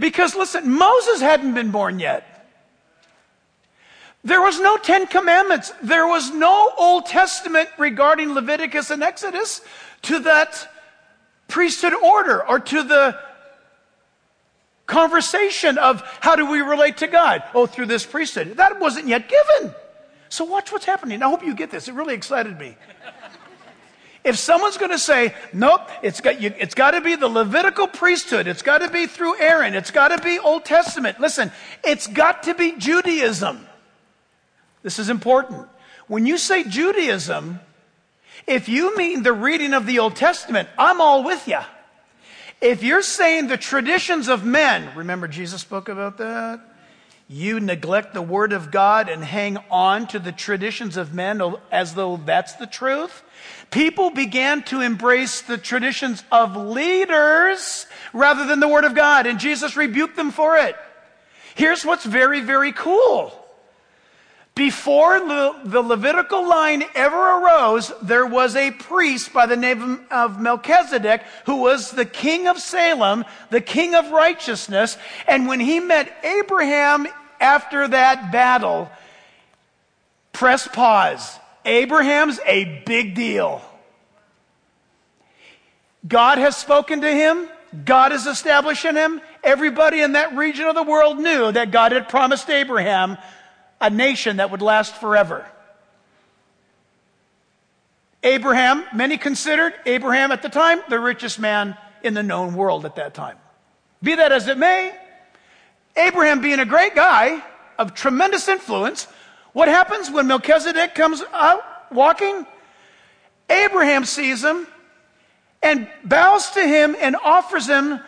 Because 0.00 0.34
listen, 0.34 0.72
Moses 0.72 1.20
hadn't 1.20 1.54
been 1.54 1.70
born 1.70 2.00
yet. 2.00 2.26
There 4.24 4.40
was 4.40 4.58
no 4.58 4.76
Ten 4.76 5.06
Commandments. 5.06 5.72
There 5.82 6.06
was 6.06 6.30
no 6.30 6.72
Old 6.76 7.06
Testament 7.06 7.68
regarding 7.78 8.34
Leviticus 8.34 8.90
and 8.90 9.02
Exodus 9.02 9.60
to 10.02 10.18
that 10.20 10.68
priesthood 11.48 11.94
order 11.94 12.46
or 12.46 12.60
to 12.60 12.82
the 12.82 13.18
conversation 14.86 15.78
of 15.78 16.02
how 16.20 16.36
do 16.36 16.50
we 16.50 16.60
relate 16.60 16.98
to 16.98 17.06
God? 17.06 17.42
Oh, 17.54 17.66
through 17.66 17.86
this 17.86 18.04
priesthood. 18.04 18.56
That 18.56 18.80
wasn't 18.80 19.06
yet 19.06 19.28
given. 19.28 19.74
So 20.28 20.44
watch 20.44 20.72
what's 20.72 20.84
happening. 20.84 21.22
I 21.22 21.28
hope 21.28 21.44
you 21.44 21.54
get 21.54 21.70
this. 21.70 21.88
It 21.88 21.94
really 21.94 22.14
excited 22.14 22.58
me. 22.58 22.76
If 24.22 24.36
someone's 24.36 24.76
going 24.76 24.90
to 24.90 24.98
say, 24.98 25.34
nope, 25.52 25.88
it's 26.02 26.20
got, 26.20 26.40
you, 26.40 26.52
it's 26.58 26.74
got 26.74 26.90
to 26.90 27.00
be 27.00 27.16
the 27.16 27.28
Levitical 27.28 27.86
priesthood. 27.86 28.46
It's 28.46 28.62
got 28.62 28.78
to 28.78 28.90
be 28.90 29.06
through 29.06 29.40
Aaron. 29.40 29.74
It's 29.74 29.90
got 29.90 30.08
to 30.08 30.22
be 30.22 30.38
Old 30.38 30.64
Testament. 30.64 31.20
Listen, 31.20 31.50
it's 31.82 32.06
got 32.06 32.42
to 32.42 32.54
be 32.54 32.72
Judaism. 32.76 33.66
This 34.82 34.98
is 34.98 35.08
important. 35.08 35.66
When 36.06 36.26
you 36.26 36.36
say 36.36 36.64
Judaism, 36.64 37.60
if 38.46 38.68
you 38.68 38.96
mean 38.96 39.22
the 39.22 39.32
reading 39.32 39.72
of 39.72 39.86
the 39.86 40.00
Old 40.00 40.16
Testament, 40.16 40.68
I'm 40.76 41.00
all 41.00 41.24
with 41.24 41.48
you. 41.48 41.60
If 42.60 42.82
you're 42.82 43.02
saying 43.02 43.48
the 43.48 43.56
traditions 43.56 44.28
of 44.28 44.44
men, 44.44 44.90
remember 44.94 45.28
Jesus 45.28 45.62
spoke 45.62 45.88
about 45.88 46.18
that? 46.18 46.60
You 47.26 47.60
neglect 47.60 48.12
the 48.12 48.22
word 48.22 48.52
of 48.52 48.70
God 48.70 49.08
and 49.08 49.24
hang 49.24 49.56
on 49.70 50.08
to 50.08 50.18
the 50.18 50.32
traditions 50.32 50.96
of 50.96 51.14
men 51.14 51.40
as 51.70 51.94
though 51.94 52.16
that's 52.18 52.54
the 52.54 52.66
truth. 52.66 53.22
People 53.70 54.10
began 54.10 54.62
to 54.64 54.80
embrace 54.80 55.42
the 55.42 55.58
traditions 55.58 56.24
of 56.32 56.56
leaders 56.56 57.86
rather 58.12 58.44
than 58.46 58.58
the 58.58 58.68
word 58.68 58.84
of 58.84 58.94
God, 58.94 59.26
and 59.26 59.38
Jesus 59.38 59.76
rebuked 59.76 60.16
them 60.16 60.32
for 60.32 60.56
it. 60.56 60.74
Here's 61.54 61.84
what's 61.84 62.04
very, 62.04 62.40
very 62.40 62.72
cool. 62.72 63.32
Before 64.56 65.20
the 65.20 65.80
Levitical 65.80 66.46
line 66.46 66.82
ever 66.94 67.16
arose, 67.16 67.92
there 68.02 68.26
was 68.26 68.56
a 68.56 68.72
priest 68.72 69.32
by 69.32 69.46
the 69.46 69.56
name 69.56 70.04
of 70.10 70.40
Melchizedek 70.40 71.22
who 71.46 71.56
was 71.62 71.92
the 71.92 72.04
king 72.04 72.48
of 72.48 72.58
Salem, 72.58 73.24
the 73.50 73.60
king 73.60 73.94
of 73.94 74.10
righteousness. 74.10 74.98
And 75.28 75.46
when 75.46 75.60
he 75.60 75.78
met 75.78 76.12
Abraham 76.24 77.06
after 77.40 77.86
that 77.88 78.32
battle, 78.32 78.90
press 80.32 80.66
pause. 80.66 81.38
Abraham's 81.64 82.40
a 82.46 82.82
big 82.86 83.14
deal. 83.14 83.62
God 86.06 86.38
has 86.38 86.56
spoken 86.56 87.02
to 87.02 87.10
him. 87.10 87.48
God 87.84 88.12
is 88.12 88.26
establishing 88.26 88.96
him. 88.96 89.20
Everybody 89.44 90.00
in 90.00 90.12
that 90.12 90.36
region 90.36 90.66
of 90.66 90.74
the 90.74 90.82
world 90.82 91.18
knew 91.18 91.52
that 91.52 91.70
God 91.70 91.92
had 91.92 92.08
promised 92.08 92.48
Abraham 92.50 93.18
a 93.80 93.90
nation 93.90 94.38
that 94.38 94.50
would 94.50 94.62
last 94.62 94.96
forever. 94.96 95.46
Abraham, 98.22 98.84
many 98.94 99.16
considered 99.16 99.72
Abraham 99.86 100.30
at 100.30 100.42
the 100.42 100.48
time 100.48 100.80
the 100.88 101.00
richest 101.00 101.38
man 101.38 101.76
in 102.02 102.14
the 102.14 102.22
known 102.22 102.54
world 102.54 102.84
at 102.84 102.96
that 102.96 103.14
time. 103.14 103.36
Be 104.02 104.14
that 104.14 104.32
as 104.32 104.48
it 104.48 104.58
may, 104.58 104.94
Abraham 105.96 106.40
being 106.40 106.58
a 106.58 106.66
great 106.66 106.94
guy 106.94 107.42
of 107.78 107.94
tremendous 107.94 108.48
influence, 108.48 109.06
what 109.52 109.68
happens 109.68 110.10
when 110.10 110.26
Melchizedek 110.26 110.94
comes 110.94 111.22
out 111.32 111.62
walking? 111.92 112.46
Abraham 113.48 114.04
sees 114.04 114.44
him 114.44 114.66
and 115.62 115.88
bows 116.04 116.50
to 116.52 116.62
him 116.62 116.96
and 117.00 117.16
offers 117.16 117.66
him 117.66 118.00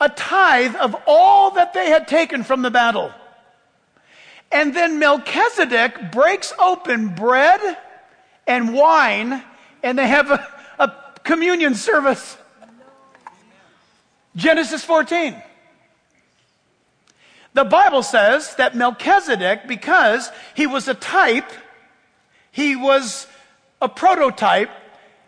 a 0.00 0.08
tithe 0.08 0.76
of 0.76 0.94
all 1.06 1.52
that 1.52 1.74
they 1.74 1.88
had 1.88 2.06
taken 2.06 2.44
from 2.44 2.62
the 2.62 2.70
battle. 2.70 3.10
And 4.52 4.74
then 4.74 4.98
Melchizedek 4.98 6.12
breaks 6.12 6.52
open 6.58 7.08
bread 7.08 7.60
and 8.46 8.72
wine, 8.72 9.42
and 9.82 9.98
they 9.98 10.06
have 10.06 10.30
a, 10.30 10.46
a 10.78 10.92
communion 11.24 11.74
service. 11.74 12.36
Genesis 14.36 14.84
14. 14.84 15.42
The 17.56 17.64
Bible 17.64 18.02
says 18.02 18.54
that 18.56 18.76
Melchizedek, 18.76 19.66
because 19.66 20.30
he 20.54 20.66
was 20.66 20.88
a 20.88 20.94
type, 20.94 21.50
he 22.52 22.76
was 22.76 23.26
a 23.80 23.88
prototype, 23.88 24.68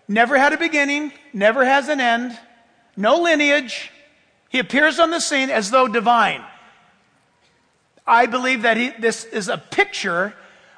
never 0.08 0.36
had 0.36 0.52
a 0.52 0.58
beginning, 0.58 1.14
never 1.32 1.64
has 1.64 1.88
an 1.88 2.02
end, 2.02 2.38
no 2.98 3.22
lineage. 3.22 3.90
He 4.50 4.58
appears 4.58 4.98
on 4.98 5.10
the 5.10 5.20
scene 5.20 5.48
as 5.48 5.70
though 5.70 5.88
divine. 5.88 6.44
I 8.06 8.26
believe 8.26 8.60
that 8.60 8.76
he, 8.76 8.90
this 8.90 9.24
is 9.24 9.48
a 9.48 9.56
picture 9.56 10.34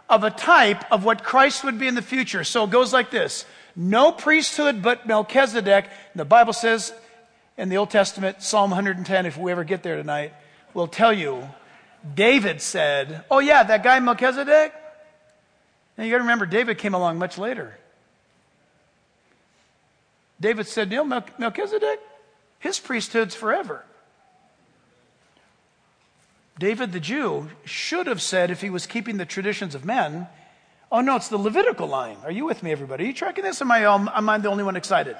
of 0.09 0.23
a 0.23 0.31
type 0.31 0.85
of 0.93 1.05
what 1.05 1.25
Christ 1.25 1.65
would 1.65 1.81
be 1.81 1.89
in 1.89 1.97
the 1.97 2.01
future. 2.01 2.45
So 2.45 2.63
it 2.63 2.71
goes 2.71 2.93
like 2.93 3.11
this 3.11 3.45
No 3.75 4.13
priesthood 4.13 4.83
but 4.83 5.05
Melchizedek. 5.05 5.87
The 6.15 6.25
Bible 6.25 6.53
says 6.53 6.93
in 7.59 7.71
the 7.71 7.77
Old 7.77 7.91
Testament, 7.91 8.41
Psalm 8.41 8.71
110, 8.71 9.27
if 9.27 9.37
we 9.37 9.51
ever 9.51 9.65
get 9.65 9.83
there 9.83 9.97
tonight, 9.97 10.33
will 10.75 10.89
tell 10.89 11.13
you 11.13 11.49
David 12.15 12.61
said, 12.61 13.25
Oh, 13.31 13.39
yeah, 13.39 13.63
that 13.63 13.83
guy 13.83 13.99
Melchizedek. 14.01 14.73
Now 15.97 16.05
you 16.05 16.11
got 16.11 16.19
to 16.19 16.23
remember, 16.23 16.47
David 16.47 16.79
came 16.79 16.95
along 16.95 17.19
much 17.19 17.37
later. 17.37 17.77
David 20.41 20.67
said, 20.67 20.89
Neil, 20.89 21.05
Melchizedek, 21.05 22.01
his 22.59 22.79
priesthood's 22.79 23.35
forever. 23.35 23.85
David 26.59 26.93
the 26.93 27.01
Jew 27.01 27.51
should 27.65 28.07
have 28.07 28.23
said, 28.23 28.51
if 28.51 28.61
he 28.61 28.71
was 28.71 28.87
keeping 28.87 29.19
the 29.19 29.27
traditions 29.27 29.75
of 29.75 29.85
men, 29.85 30.27
oh 30.91 31.01
no, 31.01 31.17
it's 31.17 31.29
the 31.29 31.39
Levitical 31.39 31.87
line. 31.87 32.17
Are 32.25 32.31
you 32.31 32.47
with 32.47 32.63
me, 32.63 32.73
everybody? 32.73 33.05
Are 33.05 33.07
you 33.09 33.13
tracking 33.13 33.45
this? 33.45 33.61
Am 33.61 33.71
I, 33.71 33.85
am 33.85 34.29
I 34.29 34.39
the 34.39 34.49
only 34.49 34.65
one 34.65 34.77
excited? 34.77 35.17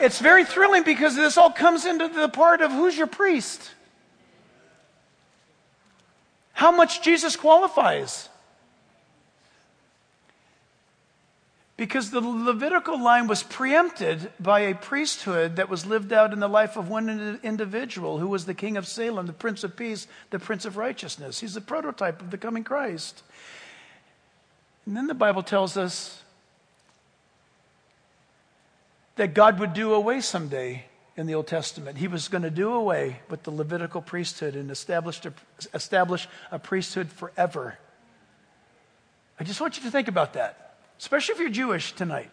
It's 0.00 0.18
very 0.18 0.44
thrilling 0.44 0.82
because 0.82 1.14
this 1.14 1.36
all 1.36 1.50
comes 1.50 1.84
into 1.84 2.08
the 2.08 2.28
part 2.28 2.62
of 2.62 2.70
who's 2.70 2.96
your 2.96 3.06
priest. 3.06 3.70
How 6.60 6.70
much 6.70 7.00
Jesus 7.00 7.36
qualifies. 7.36 8.28
because 11.78 12.10
the 12.10 12.20
Levitical 12.20 13.02
line 13.02 13.26
was 13.26 13.42
preempted 13.42 14.30
by 14.38 14.60
a 14.60 14.74
priesthood 14.74 15.56
that 15.56 15.70
was 15.70 15.86
lived 15.86 16.12
out 16.12 16.34
in 16.34 16.38
the 16.38 16.46
life 16.46 16.76
of 16.76 16.90
one 16.90 17.40
individual 17.42 18.18
who 18.18 18.28
was 18.28 18.44
the 18.44 18.52
king 18.52 18.76
of 18.76 18.86
Salem, 18.86 19.24
the 19.24 19.32
prince 19.32 19.64
of 19.64 19.74
peace, 19.74 20.06
the 20.28 20.38
prince 20.38 20.66
of 20.66 20.76
righteousness. 20.76 21.40
He's 21.40 21.54
the 21.54 21.62
prototype 21.62 22.20
of 22.20 22.30
the 22.30 22.36
coming 22.36 22.64
Christ. 22.64 23.22
And 24.84 24.94
then 24.94 25.06
the 25.06 25.14
Bible 25.14 25.42
tells 25.42 25.78
us 25.78 26.22
that 29.16 29.32
God 29.32 29.58
would 29.58 29.72
do 29.72 29.94
away 29.94 30.20
someday 30.20 30.84
in 31.20 31.26
the 31.26 31.34
Old 31.34 31.46
Testament. 31.46 31.98
He 31.98 32.08
was 32.08 32.28
going 32.28 32.42
to 32.42 32.50
do 32.50 32.72
away 32.72 33.20
with 33.28 33.42
the 33.42 33.50
Levitical 33.50 34.00
priesthood 34.00 34.56
and 34.56 34.70
establish 34.70 35.20
a, 35.26 35.32
establish 35.74 36.26
a 36.50 36.58
priesthood 36.58 37.10
forever. 37.10 37.78
I 39.38 39.44
just 39.44 39.60
want 39.60 39.76
you 39.76 39.84
to 39.84 39.90
think 39.90 40.08
about 40.08 40.32
that 40.32 40.70
especially 41.00 41.32
if 41.32 41.40
you're 41.40 41.48
Jewish 41.48 41.92
tonight. 41.92 42.30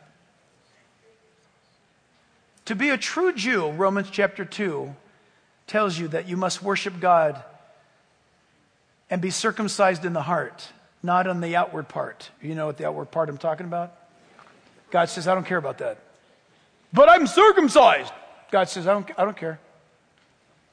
To 2.65 2.75
be 2.75 2.89
a 2.89 2.97
true 2.97 3.31
Jew, 3.31 3.71
Romans 3.71 4.09
chapter 4.11 4.43
2 4.43 4.93
tells 5.67 5.97
you 5.97 6.09
that 6.09 6.27
you 6.27 6.35
must 6.35 6.61
worship 6.61 6.99
God 6.99 7.41
and 9.09 9.21
be 9.21 9.29
circumcised 9.29 10.03
in 10.03 10.11
the 10.13 10.21
heart. 10.21 10.69
not 11.03 11.27
on 11.27 11.39
the 11.39 11.55
outward 11.55 11.87
part. 11.87 12.31
You 12.41 12.55
know 12.55 12.65
what 12.65 12.77
the 12.77 12.85
outward 12.85 13.11
part 13.11 13.29
I'm 13.29 13.37
talking 13.37 13.65
about? 13.65 13.95
God 14.91 15.07
says, 15.09 15.27
I 15.27 15.35
don't 15.35 15.45
care 15.45 15.59
about 15.59 15.77
that. 15.77 15.99
But 16.91 17.07
I'm 17.07 17.27
circumcised. 17.27 18.11
God 18.51 18.69
says, 18.69 18.87
I 18.87 18.93
don't, 18.93 19.09
I 19.17 19.25
don't 19.25 19.37
care. 19.37 19.59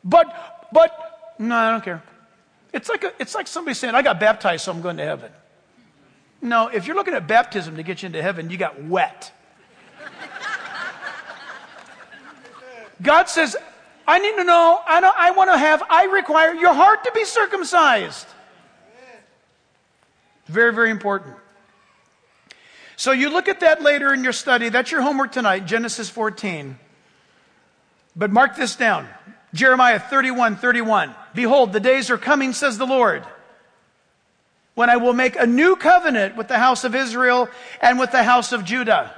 But, 0.05 0.69
but, 0.73 1.35
no, 1.39 1.55
I 1.57 1.71
don't 1.71 1.85
care. 1.85 2.03
It's 2.73 2.89
like, 2.89 3.05
a, 3.05 3.13
it's 3.19 3.35
like 3.35 3.47
somebody 3.47 3.75
saying, 3.75 3.95
I 3.95 4.03
got 4.03 4.21
baptized, 4.21 4.65
so 4.65 4.73
I'm 4.73 4.83
going 4.83 4.97
to 4.99 5.05
heaven. 5.05 5.31
No, 6.43 6.69
if 6.69 6.87
you're 6.87 6.97
looking 6.97 7.15
at 7.15 7.27
baptism 7.27 7.77
to 7.77 7.83
get 7.83 8.03
you 8.03 8.07
into 8.07 8.23
heaven, 8.23 8.51
you 8.51 8.57
got 8.57 8.83
wet. 8.83 9.33
God 13.03 13.29
says, 13.29 13.57
I 14.07 14.19
need 14.19 14.37
to 14.37 14.45
know, 14.45 14.81
I, 14.87 15.01
know, 15.01 15.13
I 15.17 15.31
want 15.33 15.51
to 15.51 15.59
have, 15.59 15.83
I 15.89 16.05
require 16.05 16.53
your 16.55 16.75
heart 16.75 17.05
to 17.05 17.13
be 17.13 17.25
circumcised. 17.25 18.27
Very, 20.47 20.73
very 20.73 20.91
important. 20.91 21.35
So 22.97 23.13
you 23.13 23.31
look 23.31 23.49
at 23.49 23.61
that 23.61 23.83
later 23.83 24.13
in 24.13 24.23
your 24.23 24.33
study. 24.33 24.69
That's 24.69 24.93
your 24.93 25.01
homework 25.03 25.33
tonight, 25.33 25.67
Genesis 25.67 26.09
14. 26.11 26.79
But 28.17 28.31
mark 28.31 28.57
this 28.57 28.77
down. 28.77 29.09
Jeremiah 29.53 29.99
31, 29.99 30.57
31. 30.57 31.15
Behold, 31.35 31.73
the 31.73 31.81
days 31.81 32.11
are 32.11 32.19
coming, 32.19 32.53
says 32.53 32.79
the 32.79 32.87
Lord, 32.87 33.25
when 34.75 34.91
I 34.91 34.97
will 34.97 35.13
make 35.13 35.37
a 35.37 35.47
new 35.47 35.77
covenant 35.77 36.37
with 36.37 36.49
the 36.49 36.59
house 36.59 36.85
of 36.85 36.95
Israel 36.95 37.49
and 37.81 37.99
with 37.99 38.11
the 38.11 38.25
house 38.25 38.53
of 38.53 38.65
Judah 38.65 39.15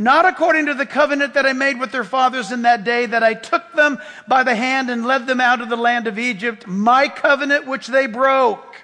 not 0.00 0.24
according 0.24 0.64
to 0.66 0.74
the 0.74 0.86
covenant 0.86 1.34
that 1.34 1.44
I 1.44 1.52
made 1.52 1.78
with 1.78 1.92
their 1.92 2.04
fathers 2.04 2.52
in 2.52 2.62
that 2.62 2.84
day 2.84 3.04
that 3.04 3.22
I 3.22 3.34
took 3.34 3.74
them 3.74 3.98
by 4.26 4.42
the 4.42 4.54
hand 4.54 4.88
and 4.88 5.06
led 5.06 5.26
them 5.26 5.42
out 5.42 5.60
of 5.60 5.68
the 5.68 5.76
land 5.76 6.06
of 6.06 6.18
Egypt, 6.18 6.66
my 6.66 7.06
covenant 7.06 7.66
which 7.66 7.86
they 7.86 8.06
broke. 8.06 8.76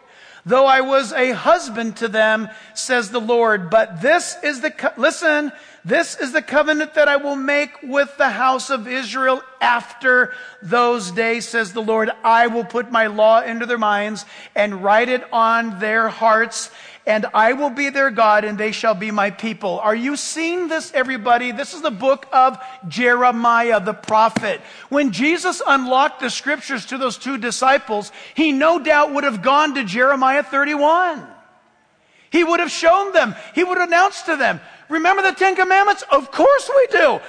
Though 0.44 0.66
I 0.66 0.82
was 0.82 1.14
a 1.14 1.32
husband 1.32 1.96
to 1.96 2.08
them, 2.08 2.48
says 2.74 3.10
the 3.10 3.20
Lord. 3.20 3.70
But 3.70 4.02
this 4.02 4.36
is 4.44 4.60
the, 4.60 4.70
co- 4.70 4.92
listen, 4.98 5.52
this 5.86 6.16
is 6.16 6.32
the 6.32 6.42
covenant 6.42 6.94
that 6.94 7.06
I 7.06 7.16
will 7.16 7.36
make 7.36 7.70
with 7.80 8.16
the 8.18 8.28
house 8.28 8.70
of 8.70 8.88
Israel 8.88 9.40
after 9.60 10.32
those 10.60 11.12
days, 11.12 11.46
says 11.46 11.72
the 11.72 11.80
Lord. 11.80 12.10
I 12.24 12.48
will 12.48 12.64
put 12.64 12.90
my 12.90 13.06
law 13.06 13.40
into 13.40 13.66
their 13.66 13.78
minds 13.78 14.24
and 14.56 14.82
write 14.82 15.08
it 15.08 15.22
on 15.32 15.78
their 15.78 16.08
hearts 16.08 16.70
and 17.06 17.24
I 17.32 17.52
will 17.52 17.70
be 17.70 17.88
their 17.90 18.10
God 18.10 18.44
and 18.44 18.58
they 18.58 18.72
shall 18.72 18.94
be 18.94 19.12
my 19.12 19.30
people. 19.30 19.78
Are 19.78 19.94
you 19.94 20.16
seeing 20.16 20.66
this, 20.66 20.92
everybody? 20.92 21.52
This 21.52 21.72
is 21.72 21.82
the 21.82 21.92
book 21.92 22.26
of 22.32 22.58
Jeremiah, 22.88 23.80
the 23.80 23.94
prophet. 23.94 24.60
When 24.88 25.12
Jesus 25.12 25.62
unlocked 25.64 26.18
the 26.18 26.30
scriptures 26.30 26.86
to 26.86 26.98
those 26.98 27.16
two 27.16 27.38
disciples, 27.38 28.10
he 28.34 28.50
no 28.50 28.80
doubt 28.80 29.14
would 29.14 29.22
have 29.22 29.40
gone 29.40 29.76
to 29.76 29.84
Jeremiah 29.84 30.42
31. 30.42 31.28
He 32.30 32.42
would 32.42 32.58
have 32.58 32.72
shown 32.72 33.12
them. 33.12 33.36
He 33.54 33.62
would 33.62 33.78
have 33.78 33.88
announced 33.88 34.26
to 34.26 34.36
them, 34.36 34.60
remember 34.88 35.22
the 35.22 35.32
Ten 35.32 35.56
Commandments? 35.56 36.04
Of 36.10 36.30
course 36.30 36.70
we 36.74 36.86
do. 36.88 37.20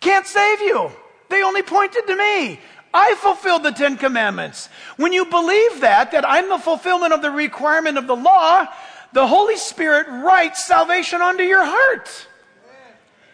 Can't 0.00 0.26
save 0.26 0.60
you. 0.60 0.90
They 1.28 1.42
only 1.42 1.62
pointed 1.62 2.06
to 2.06 2.16
me. 2.16 2.60
I 2.92 3.14
fulfilled 3.16 3.62
the 3.62 3.70
Ten 3.70 3.96
Commandments. 3.96 4.68
When 4.96 5.12
you 5.12 5.24
believe 5.24 5.80
that, 5.80 6.10
that 6.12 6.28
I'm 6.28 6.48
the 6.48 6.58
fulfillment 6.58 7.12
of 7.12 7.22
the 7.22 7.30
requirement 7.30 7.98
of 7.98 8.06
the 8.06 8.16
law, 8.16 8.66
the 9.12 9.26
Holy 9.26 9.56
Spirit 9.56 10.08
writes 10.08 10.64
salvation 10.64 11.22
onto 11.22 11.42
your 11.42 11.64
heart. 11.64 12.26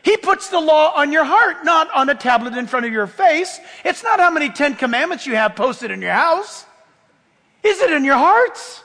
He 0.03 0.17
puts 0.17 0.51
the 0.51 0.61
law 0.61 0.93
on 0.95 1.11
your 1.11 1.25
heart, 1.25 1.65
not 1.65 1.91
on 1.93 2.09
a 2.09 2.15
tablet 2.15 2.57
in 2.57 2.67
front 2.67 2.87
of 2.87 2.93
your 2.93 3.09
face. 3.09 3.59
It's 3.85 4.05
not 4.05 4.21
how 4.21 4.31
many 4.31 4.51
Ten 4.51 4.77
Commandments 4.77 5.27
you 5.27 5.35
have 5.35 5.57
posted 5.57 5.91
in 5.91 6.01
your 6.01 6.13
house. 6.13 6.65
Is 7.65 7.81
it 7.81 7.91
in 7.91 8.05
your 8.05 8.17
hearts? 8.17 8.83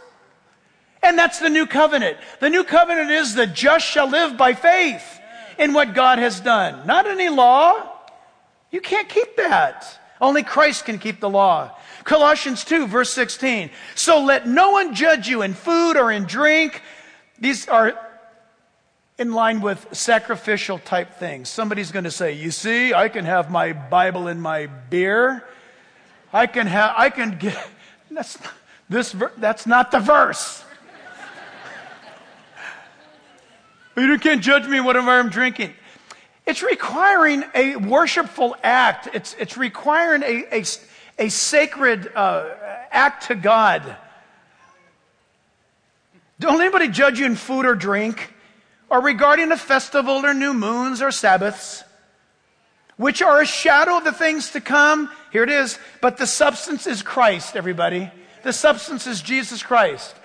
And 1.03 1.17
that's 1.17 1.39
the 1.39 1.49
new 1.49 1.65
covenant. 1.65 2.17
The 2.39 2.49
new 2.49 2.63
covenant 2.63 3.09
is 3.09 3.33
the 3.33 3.47
just 3.47 3.85
shall 3.85 4.09
live 4.09 4.37
by 4.37 4.53
faith 4.53 5.19
in 5.57 5.73
what 5.73 5.93
God 5.93 6.19
has 6.19 6.39
done, 6.39 6.85
not 6.85 7.07
any 7.07 7.29
law. 7.29 7.87
You 8.71 8.81
can't 8.81 9.09
keep 9.09 9.35
that. 9.37 9.99
Only 10.19 10.43
Christ 10.43 10.85
can 10.85 10.99
keep 10.99 11.19
the 11.19 11.29
law. 11.29 11.75
Colossians 12.03 12.63
2, 12.63 12.87
verse 12.87 13.11
16. 13.11 13.71
So 13.95 14.23
let 14.23 14.47
no 14.47 14.71
one 14.71 14.93
judge 14.93 15.27
you 15.27 15.41
in 15.41 15.53
food 15.53 15.97
or 15.97 16.11
in 16.11 16.25
drink. 16.25 16.81
These 17.39 17.67
are 17.67 17.97
in 19.17 19.33
line 19.33 19.61
with 19.61 19.87
sacrificial 19.91 20.79
type 20.79 21.15
things. 21.15 21.49
Somebody's 21.49 21.91
going 21.91 22.05
to 22.05 22.11
say, 22.11 22.33
You 22.33 22.51
see, 22.51 22.93
I 22.93 23.09
can 23.09 23.25
have 23.25 23.51
my 23.51 23.73
Bible 23.73 24.27
in 24.27 24.39
my 24.39 24.67
beer. 24.67 25.43
I 26.31 26.47
can 26.47 26.67
have, 26.67 26.93
I 26.95 27.09
can 27.09 27.37
get, 27.37 27.57
that's, 28.11 28.37
this, 28.89 29.15
that's 29.37 29.65
not 29.65 29.91
the 29.91 29.99
verse. 29.99 30.63
You 33.97 34.19
can't 34.19 34.41
judge 34.41 34.67
me 34.67 34.79
whatever 34.79 35.11
I'm 35.11 35.29
drinking. 35.29 35.73
It's 36.45 36.63
requiring 36.63 37.43
a 37.53 37.75
worshipful 37.75 38.55
act. 38.63 39.09
It's, 39.13 39.35
it's 39.39 39.57
requiring 39.57 40.23
a, 40.23 40.59
a, 40.59 40.63
a 41.19 41.29
sacred 41.29 42.11
uh, 42.15 42.49
act 42.91 43.27
to 43.27 43.35
God. 43.35 43.95
Don't 46.39 46.59
anybody 46.59 46.87
judge 46.87 47.19
you 47.19 47.25
in 47.25 47.35
food 47.35 47.65
or 47.65 47.75
drink, 47.75 48.33
or 48.89 48.99
regarding 48.99 49.51
a 49.51 49.57
festival 49.57 50.25
or 50.25 50.33
new 50.33 50.53
moons 50.53 51.01
or 51.01 51.11
Sabbaths, 51.11 51.83
which 52.97 53.21
are 53.21 53.41
a 53.41 53.45
shadow 53.45 53.97
of 53.97 54.03
the 54.03 54.11
things 54.11 54.51
to 54.51 54.61
come. 54.61 55.09
Here 55.31 55.43
it 55.43 55.49
is. 55.49 55.77
But 56.01 56.17
the 56.17 56.27
substance 56.27 56.87
is 56.87 57.03
Christ, 57.03 57.55
everybody. 57.55 58.11
The 58.43 58.53
substance 58.53 59.05
is 59.05 59.21
Jesus 59.21 59.61
Christ. 59.61 60.15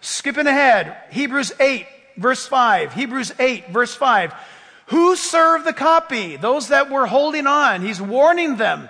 Skipping 0.00 0.46
ahead, 0.46 0.96
Hebrews 1.10 1.52
8, 1.60 1.86
verse 2.18 2.46
5. 2.46 2.92
Hebrews 2.92 3.32
8, 3.38 3.70
verse 3.70 3.94
5. 3.94 4.34
Who 4.88 5.16
served 5.16 5.64
the 5.64 5.72
copy? 5.72 6.36
Those 6.36 6.68
that 6.68 6.90
were 6.90 7.06
holding 7.06 7.46
on. 7.46 7.82
He's 7.82 8.00
warning 8.00 8.56
them. 8.56 8.88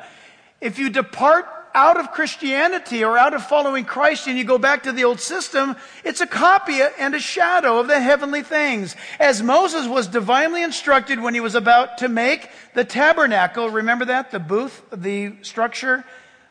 If 0.61 0.79
you 0.79 0.91
depart 0.91 1.47
out 1.75 1.99
of 2.01 2.13
Christianity 2.13 3.05
or 3.05 3.17
out 3.17 3.35
of 3.35 3.45
following 3.45 3.85
Christ 3.85 4.27
and 4.27 4.39
you 4.39 4.45
go 4.45 4.59
back 4.59 4.85
to 4.85 4.93
the 4.93 5.05
old 5.05 5.21
system, 5.21 5.77
it's 6.05 6.21
a 6.21 6.27
copy 6.27 6.81
and 6.99 7.15
a 7.15 7.21
shadow 7.21 7.79
of 7.79 7.89
the 7.89 8.01
heavenly 8.01 8.43
things. 8.43 8.97
As 9.21 9.43
Moses 9.43 9.87
was 9.87 10.09
divinely 10.09 10.63
instructed 10.63 11.21
when 11.21 11.35
he 11.35 11.41
was 11.41 11.55
about 11.55 11.99
to 11.99 12.09
make 12.09 12.51
the 12.75 12.85
tabernacle, 12.85 13.69
remember 13.69 14.07
that? 14.07 14.31
The 14.31 14.41
booth, 14.41 14.83
the 14.93 15.35
structure, 15.43 16.05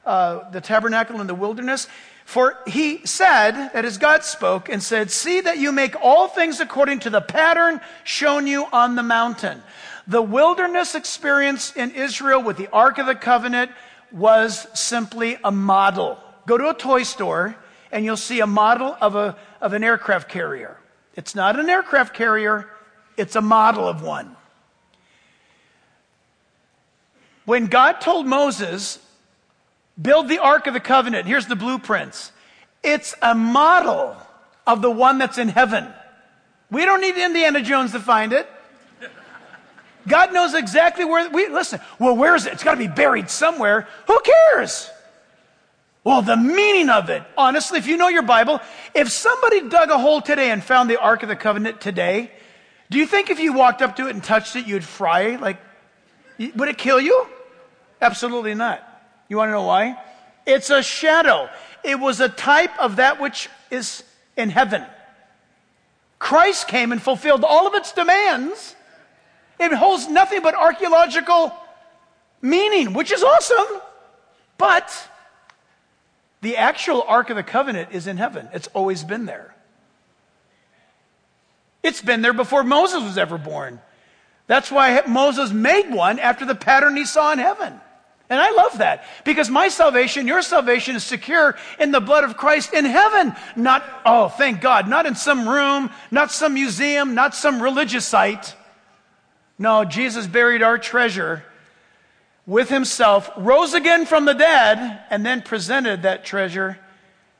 uh, 0.05 0.49
the 0.51 0.61
tabernacle 0.61 1.19
in 1.19 1.27
the 1.27 1.35
wilderness. 1.35 1.87
For 2.27 2.57
he 2.67 3.05
said, 3.05 3.69
that 3.71 3.85
is 3.85 3.97
God 3.97 4.21
spoke 4.21 4.67
and 4.67 4.83
said, 4.83 5.11
see 5.11 5.39
that 5.39 5.59
you 5.59 5.71
make 5.71 5.95
all 6.01 6.27
things 6.27 6.59
according 6.59 6.99
to 6.99 7.09
the 7.09 7.21
pattern 7.21 7.79
shown 8.03 8.47
you 8.47 8.65
on 8.73 8.95
the 8.95 9.01
mountain. 9.01 9.63
The 10.07 10.21
wilderness 10.21 10.93
experience 10.93 11.73
in 11.73 11.91
Israel 11.91 12.43
with 12.43 12.57
the 12.57 12.67
Ark 12.73 12.97
of 12.97 13.05
the 13.05 13.15
Covenant 13.15 13.71
was 14.11 14.67
simply 14.77 15.37
a 15.41 15.53
model. 15.53 16.19
Go 16.45 16.57
to 16.57 16.69
a 16.69 16.73
toy 16.73 17.03
store 17.03 17.55
and 17.93 18.03
you'll 18.03 18.17
see 18.17 18.41
a 18.41 18.45
model 18.45 18.97
of, 18.99 19.15
a, 19.15 19.37
of 19.61 19.71
an 19.71 19.85
aircraft 19.85 20.27
carrier. 20.27 20.77
It's 21.15 21.33
not 21.33 21.57
an 21.57 21.69
aircraft 21.69 22.13
carrier, 22.13 22.69
it's 23.15 23.37
a 23.37 23.41
model 23.41 23.87
of 23.87 24.01
one. 24.01 24.35
When 27.45 27.67
God 27.67 28.01
told 28.01 28.27
Moses, 28.27 28.99
build 30.01 30.27
the 30.27 30.39
Ark 30.39 30.67
of 30.67 30.73
the 30.73 30.79
Covenant, 30.79 31.27
here's 31.27 31.47
the 31.47 31.55
blueprints. 31.55 32.31
It's 32.83 33.15
a 33.21 33.33
model 33.33 34.15
of 34.65 34.81
the 34.81 34.91
one 34.91 35.17
that's 35.17 35.37
in 35.37 35.49
heaven. 35.49 35.87
We 36.69 36.85
don't 36.85 37.01
need 37.01 37.17
Indiana 37.17 37.61
Jones 37.61 37.93
to 37.93 37.99
find 37.99 38.33
it. 38.33 38.47
God 40.07 40.33
knows 40.33 40.53
exactly 40.53 41.03
where 41.03 41.29
we 41.29 41.49
listen. 41.49 41.81
Well, 41.99 42.15
where 42.15 42.35
is 42.35 42.45
it? 42.45 42.53
It's 42.53 42.63
got 42.63 42.73
to 42.73 42.77
be 42.77 42.87
buried 42.87 43.29
somewhere. 43.29 43.87
Who 44.07 44.19
cares? 44.53 44.89
Well, 46.03 46.21
the 46.21 46.37
meaning 46.37 46.89
of 46.89 47.09
it. 47.09 47.23
Honestly, 47.37 47.79
if 47.79 47.87
you 47.87 47.97
know 47.97 48.07
your 48.07 48.21
Bible, 48.21 48.61
if 48.93 49.11
somebody 49.11 49.67
dug 49.67 49.89
a 49.89 49.97
hole 49.97 50.21
today 50.21 50.51
and 50.51 50.63
found 50.63 50.89
the 50.89 50.97
Ark 50.97 51.23
of 51.23 51.29
the 51.29 51.35
Covenant 51.35 51.81
today, 51.81 52.31
do 52.89 52.97
you 52.97 53.05
think 53.05 53.29
if 53.29 53.39
you 53.39 53.51
walked 53.51 53.81
up 53.81 53.97
to 53.97 54.07
it 54.07 54.11
and 54.15 54.23
touched 54.23 54.55
it, 54.55 54.65
you'd 54.65 54.85
fry? 54.85 55.35
Like, 55.35 55.59
would 56.55 56.69
it 56.69 56.77
kill 56.77 57.01
you? 57.01 57.27
Absolutely 58.01 58.55
not. 58.55 58.86
You 59.29 59.37
want 59.37 59.49
to 59.49 59.53
know 59.53 59.63
why? 59.63 59.97
It's 60.45 60.69
a 60.69 60.81
shadow. 60.81 61.49
It 61.83 61.99
was 61.99 62.19
a 62.19 62.29
type 62.29 62.77
of 62.79 62.97
that 62.97 63.19
which 63.19 63.49
is 63.69 64.03
in 64.35 64.49
heaven. 64.49 64.83
Christ 66.19 66.67
came 66.67 66.91
and 66.91 67.01
fulfilled 67.01 67.43
all 67.43 67.67
of 67.67 67.75
its 67.75 67.91
demands 67.91 68.75
it 69.59 69.73
holds 69.73 70.07
nothing 70.07 70.41
but 70.41 70.55
archaeological 70.55 71.53
meaning, 72.41 72.93
which 72.93 73.11
is 73.11 73.23
awesome. 73.23 73.81
But 74.57 75.09
the 76.41 76.57
actual 76.57 77.03
Ark 77.07 77.29
of 77.29 77.37
the 77.37 77.43
Covenant 77.43 77.89
is 77.91 78.07
in 78.07 78.17
heaven. 78.17 78.49
It's 78.53 78.67
always 78.73 79.03
been 79.03 79.25
there. 79.25 79.55
It's 81.81 82.01
been 82.01 82.21
there 82.21 82.33
before 82.33 82.63
Moses 82.63 83.01
was 83.01 83.17
ever 83.17 83.37
born. 83.37 83.81
That's 84.45 84.71
why 84.71 85.01
Moses 85.07 85.51
made 85.51 85.89
one 85.91 86.19
after 86.19 86.45
the 86.45 86.55
pattern 86.55 86.95
he 86.95 87.05
saw 87.05 87.31
in 87.33 87.39
heaven. 87.39 87.81
And 88.29 88.39
I 88.41 88.51
love 88.51 88.79
that 88.79 89.05
because 89.23 89.49
my 89.49 89.69
salvation, 89.69 90.27
your 90.27 90.41
salvation 90.41 90.97
is 90.97 91.03
secure 91.03 91.55
in 91.79 91.91
the 91.91 92.01
blood 92.01 92.25
of 92.25 92.35
Christ 92.35 92.73
in 92.73 92.83
heaven. 92.83 93.33
Not, 93.55 93.85
oh, 94.05 94.27
thank 94.27 94.59
God, 94.59 94.89
not 94.89 95.05
in 95.05 95.15
some 95.15 95.47
room, 95.47 95.89
not 96.11 96.31
some 96.31 96.53
museum, 96.53 97.15
not 97.15 97.33
some 97.33 97.61
religious 97.61 98.05
site. 98.05 98.53
No, 99.57 99.85
Jesus 99.85 100.27
buried 100.27 100.61
our 100.61 100.77
treasure 100.77 101.43
with 102.45 102.69
himself, 102.69 103.29
rose 103.37 103.73
again 103.73 104.05
from 104.05 104.25
the 104.25 104.33
dead, 104.33 105.01
and 105.09 105.25
then 105.25 105.41
presented 105.41 106.03
that 106.03 106.25
treasure, 106.25 106.79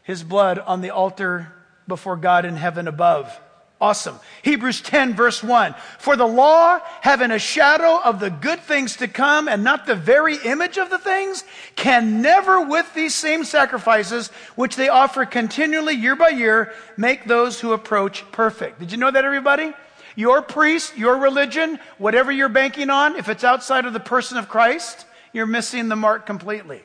his 0.04 0.24
blood, 0.24 0.58
on 0.60 0.82
the 0.82 0.90
altar 0.90 1.54
before 1.88 2.18
God 2.18 2.46
in 2.46 2.56
heaven 2.56 2.88
above. 2.88 3.40
Awesome. 3.80 4.20
Hebrews 4.42 4.82
10 4.82 5.14
verse 5.14 5.44
1. 5.44 5.76
For 6.00 6.16
the 6.16 6.26
law, 6.26 6.80
having 7.02 7.30
a 7.30 7.38
shadow 7.38 8.02
of 8.02 8.20
the 8.20 8.32
good 8.32 8.60
things 8.62 8.98
to 8.98 9.08
come 9.08 9.48
and 9.48 9.64
not 9.64 9.86
the 9.86 9.96
very 9.96 10.36
image 10.38 10.78
of 10.78 10.90
the 10.90 10.98
things, 10.98 11.44
can 11.76 12.24
never 12.24 12.66
with 12.66 12.92
these 12.96 13.14
same 13.14 13.44
sacrifices, 13.44 14.30
which 14.56 14.76
they 14.76 14.90
offer 14.90 15.26
continually 15.26 15.94
year 15.94 16.16
by 16.16 16.30
year, 16.30 16.74
make 16.98 17.26
those 17.26 17.60
who 17.60 17.74
approach 17.74 18.30
perfect. 18.32 18.80
Did 18.80 18.92
you 18.92 18.98
know 18.98 19.12
that 19.12 19.26
everybody? 19.26 19.74
Your 20.16 20.42
priest, 20.42 20.98
your 20.98 21.18
religion, 21.18 21.78
whatever 22.00 22.32
you're 22.32 22.50
banking 22.50 22.90
on, 22.90 23.16
if 23.16 23.30
it's 23.30 23.44
outside 23.44 23.86
of 23.86 23.94
the 23.94 24.00
person 24.00 24.40
of 24.40 24.50
Christ, 24.50 25.06
you're 25.34 25.46
missing 25.46 25.88
the 25.88 25.96
mark 25.96 26.26
completely. 26.26 26.82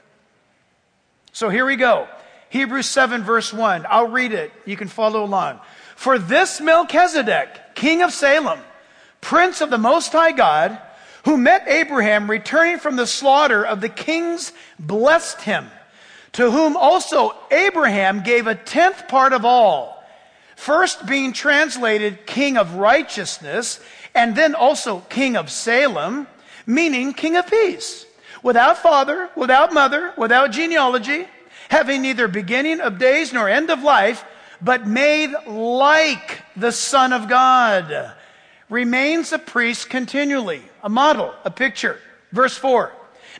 So 1.32 1.48
here 1.48 1.64
we 1.64 1.76
go. 1.76 2.06
Hebrews 2.50 2.86
7 2.86 3.22
verse 3.22 3.50
1. 3.50 3.86
I'll 3.88 4.08
read 4.08 4.32
it. 4.32 4.52
You 4.66 4.76
can 4.76 4.88
follow 4.88 5.24
along. 5.24 5.58
For 6.02 6.18
this 6.18 6.60
Melchizedek, 6.60 7.76
king 7.76 8.02
of 8.02 8.12
Salem, 8.12 8.58
prince 9.20 9.60
of 9.60 9.70
the 9.70 9.78
Most 9.78 10.10
High 10.10 10.32
God, 10.32 10.76
who 11.26 11.36
met 11.36 11.68
Abraham 11.68 12.28
returning 12.28 12.80
from 12.80 12.96
the 12.96 13.06
slaughter 13.06 13.64
of 13.64 13.80
the 13.80 13.88
kings, 13.88 14.52
blessed 14.80 15.42
him, 15.42 15.70
to 16.32 16.50
whom 16.50 16.76
also 16.76 17.36
Abraham 17.52 18.24
gave 18.24 18.48
a 18.48 18.56
tenth 18.56 19.06
part 19.06 19.32
of 19.32 19.44
all. 19.44 20.04
First 20.56 21.06
being 21.06 21.32
translated 21.32 22.26
king 22.26 22.56
of 22.56 22.74
righteousness, 22.74 23.78
and 24.12 24.34
then 24.34 24.56
also 24.56 25.04
king 25.08 25.36
of 25.36 25.52
Salem, 25.52 26.26
meaning 26.66 27.12
king 27.12 27.36
of 27.36 27.46
peace, 27.46 28.06
without 28.42 28.78
father, 28.78 29.30
without 29.36 29.72
mother, 29.72 30.12
without 30.16 30.50
genealogy, 30.50 31.28
having 31.68 32.02
neither 32.02 32.26
beginning 32.26 32.80
of 32.80 32.98
days 32.98 33.32
nor 33.32 33.48
end 33.48 33.70
of 33.70 33.84
life, 33.84 34.24
but 34.62 34.86
made 34.86 35.34
like 35.46 36.42
the 36.56 36.72
Son 36.72 37.12
of 37.12 37.28
God, 37.28 38.12
remains 38.68 39.32
a 39.32 39.38
priest 39.38 39.90
continually, 39.90 40.62
a 40.82 40.88
model, 40.88 41.34
a 41.44 41.50
picture. 41.50 41.98
Verse 42.30 42.56
4. 42.56 42.92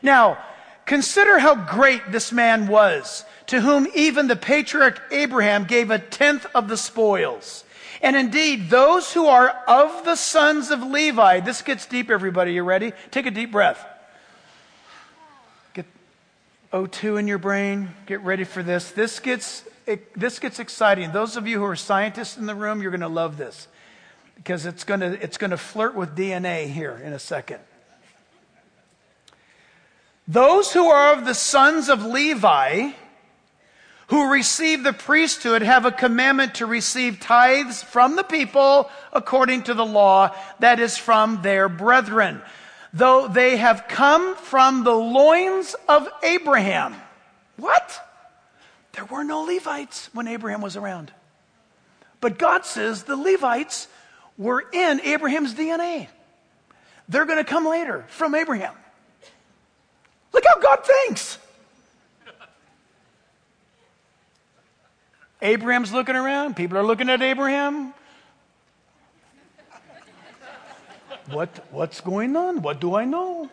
Now, 0.03 0.39
consider 0.85 1.39
how 1.39 1.55
great 1.55 2.11
this 2.11 2.33
man 2.33 2.67
was, 2.67 3.25
to 3.47 3.61
whom 3.61 3.87
even 3.95 4.27
the 4.27 4.37
patriarch 4.37 5.01
Abraham 5.11 5.65
gave 5.65 5.91
a 5.91 5.99
tenth 5.99 6.47
of 6.55 6.69
the 6.69 6.77
spoils. 6.77 7.65
And 8.03 8.17
indeed, 8.17 8.69
those 8.69 9.13
who 9.13 9.27
are 9.27 9.49
of 9.69 10.05
the 10.05 10.17
sons 10.17 10.71
of 10.71 10.83
Levi, 10.83 11.41
this 11.41 11.63
gets 11.63 11.87
deep, 11.87 12.11
everybody. 12.11 12.55
You 12.55 12.65
ready? 12.65 12.93
Take 13.13 13.27
a 13.27 13.31
deep 13.31 13.53
breath. 13.53 13.87
Get 15.73 15.87
O2 16.73 17.21
in 17.21 17.29
your 17.29 17.39
brain. 17.39 17.95
Get 18.07 18.21
ready 18.23 18.43
for 18.43 18.63
this. 18.63 18.91
This 18.91 19.21
gets 19.21 19.65
it, 19.87 20.19
this 20.19 20.39
gets 20.39 20.59
exciting. 20.59 21.13
Those 21.13 21.37
of 21.37 21.47
you 21.47 21.59
who 21.59 21.65
are 21.65 21.77
scientists 21.77 22.37
in 22.37 22.47
the 22.47 22.55
room, 22.55 22.83
you're 22.83 22.91
going 22.91 23.01
to 23.01 23.09
love 23.09 23.37
this 23.37 23.69
because 24.37 24.67
it's 24.67 24.85
going 24.85 25.01
to, 25.01 25.23
it's 25.23 25.39
going 25.39 25.51
to 25.51 25.57
flirt 25.57 25.95
with 25.95 26.17
DNA 26.17 26.69
here 26.69 27.01
in 27.05 27.13
a 27.13 27.19
second. 27.19 27.61
Those 30.29 30.73
who 30.73 30.87
are 30.87 31.15
of 31.15 31.25
the 31.25 31.35
sons 31.35 31.89
of 31.89 32.05
Levi, 32.05 32.91
who 34.09 34.31
receive 34.31 34.85
the 34.85 34.93
priesthood, 34.93 35.63
have 35.63 35.85
a 35.85 35.93
commandment 35.93 36.57
to 36.57 36.67
receive 36.67 37.19
tithes 37.21 37.83
from 37.83 38.17
the 38.17 38.23
people 38.23 38.89
according 39.13 39.65
to 39.65 39.75
the 39.75 39.85
law 39.85 40.35
that 40.61 40.79
is 40.79 40.97
from 40.97 41.43
their 41.43 41.69
brethren, 41.69 42.41
though 42.93 43.27
they 43.27 43.57
have 43.57 43.87
come 43.89 44.37
from 44.37 44.85
the 44.85 44.95
loins 44.95 45.75
of 45.89 46.09
Abraham. 46.23 46.95
What? 47.57 48.12
There 48.93 49.05
were 49.07 49.25
no 49.25 49.43
Levites 49.43 50.11
when 50.13 50.29
Abraham 50.29 50.61
was 50.61 50.77
around. 50.77 51.13
But 52.21 52.39
God 52.39 52.65
says 52.65 53.05
the 53.05 53.17
Levites 53.17 53.89
were 54.39 54.65
in 54.73 55.01
Abraham's 55.01 55.55
DNA. 55.55 56.09
They're 57.09 57.25
going 57.25 57.39
to 57.39 57.45
come 57.45 57.67
later 57.67 58.05
from 58.09 58.35
Abraham. 58.35 58.75
Look 60.33 60.45
how 60.47 60.61
God 60.61 60.87
thinks. 60.87 61.39
Abraham's 65.43 65.93
looking 65.93 66.15
around. 66.15 66.55
People 66.55 66.79
are 66.79 66.85
looking 66.85 67.11
at 67.11 67.21
Abraham. 67.21 67.93
What, 71.31 71.67
what's 71.71 72.01
going 72.01 72.37
on? 72.37 72.63
What 72.63 72.81
do 72.81 72.95
I 72.95 73.05
know? 73.05 73.51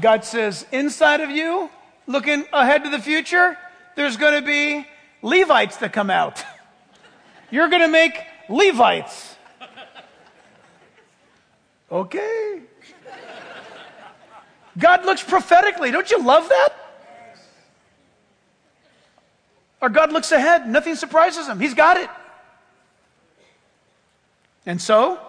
God 0.00 0.24
says, 0.24 0.66
inside 0.72 1.20
of 1.20 1.30
you, 1.30 1.70
looking 2.06 2.46
ahead 2.52 2.84
to 2.84 2.90
the 2.90 2.98
future, 2.98 3.56
there's 3.94 4.16
going 4.16 4.40
to 4.40 4.46
be 4.46 4.86
Levites 5.22 5.78
that 5.78 5.92
come 5.92 6.10
out. 6.10 6.44
You're 7.50 7.68
going 7.68 7.82
to 7.82 7.88
make 7.88 8.22
Levites. 8.48 9.36
Okay. 11.90 12.60
God 14.78 15.04
looks 15.04 15.22
prophetically. 15.22 15.90
Don't 15.90 16.10
you 16.10 16.22
love 16.22 16.48
that? 16.48 16.68
Our 19.80 19.88
God 19.88 20.12
looks 20.12 20.32
ahead. 20.32 20.68
Nothing 20.68 20.96
surprises 20.96 21.48
him. 21.48 21.60
He's 21.60 21.74
got 21.74 21.96
it. 21.96 22.10
And 24.64 24.82
so, 24.82 25.20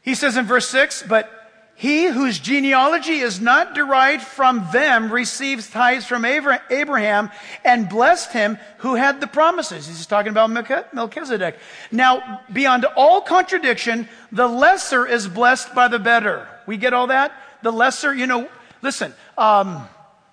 he 0.00 0.14
says 0.14 0.36
in 0.36 0.44
verse 0.44 0.68
6, 0.68 1.04
but 1.08 1.41
he 1.74 2.06
whose 2.06 2.38
genealogy 2.38 3.18
is 3.18 3.40
not 3.40 3.74
derived 3.74 4.22
from 4.22 4.68
them 4.72 5.12
receives 5.12 5.68
tithes 5.68 6.06
from 6.06 6.24
Abraham 6.24 7.30
and 7.64 7.88
blessed 7.88 8.32
him 8.32 8.58
who 8.78 8.94
had 8.94 9.20
the 9.20 9.26
promises. 9.26 9.86
He's 9.88 10.06
talking 10.06 10.30
about 10.30 10.50
Melchizedek. 10.92 11.58
Now, 11.90 12.40
beyond 12.52 12.84
all 12.96 13.20
contradiction, 13.20 14.08
the 14.30 14.46
lesser 14.46 15.06
is 15.06 15.26
blessed 15.26 15.74
by 15.74 15.88
the 15.88 15.98
better. 15.98 16.46
We 16.66 16.76
get 16.76 16.92
all 16.92 17.08
that? 17.08 17.32
The 17.62 17.72
lesser, 17.72 18.14
you 18.14 18.26
know, 18.26 18.48
listen, 18.80 19.12
um, 19.36 19.88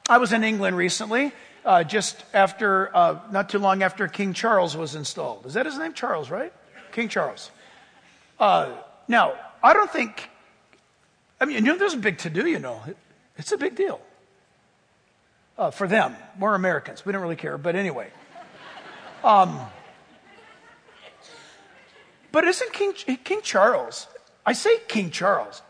I 0.07 0.17
was 0.19 0.33
in 0.33 0.43
England 0.43 0.77
recently, 0.77 1.31
uh, 1.65 1.83
just 1.83 2.23
after, 2.33 2.95
uh, 2.95 3.19
not 3.31 3.49
too 3.49 3.59
long 3.59 3.81
after 3.81 4.07
King 4.07 4.33
Charles 4.33 4.77
was 4.77 4.93
installed. 4.93 5.45
Is 5.45 5.55
that 5.55 5.65
his 5.65 5.77
name? 5.77 5.93
Charles, 5.93 6.29
right? 6.29 6.53
King 6.91 7.07
Charles. 7.07 7.49
Uh, 8.39 8.71
now, 9.07 9.33
I 9.63 9.73
don't 9.73 9.91
think 9.91 10.28
I 11.39 11.45
mean, 11.45 11.57
you 11.57 11.61
know, 11.71 11.77
there's 11.77 11.93
a 11.93 11.97
big 11.97 12.17
to 12.19 12.29
do, 12.29 12.47
you 12.47 12.59
know. 12.59 12.81
It's 13.37 13.51
a 13.51 13.57
big 13.57 13.75
deal. 13.75 14.01
Uh, 15.57 15.71
for 15.71 15.87
them. 15.87 16.15
We're 16.39 16.55
Americans. 16.55 17.05
We 17.05 17.11
don't 17.11 17.21
really 17.21 17.35
care. 17.35 17.57
But 17.57 17.75
anyway. 17.75 18.09
Um, 19.23 19.59
but 22.31 22.45
isn't 22.45 22.73
King, 22.73 22.93
King 22.93 23.41
Charles, 23.41 24.07
I 24.45 24.53
say 24.53 24.79
King 24.87 25.11
Charles, 25.11 25.61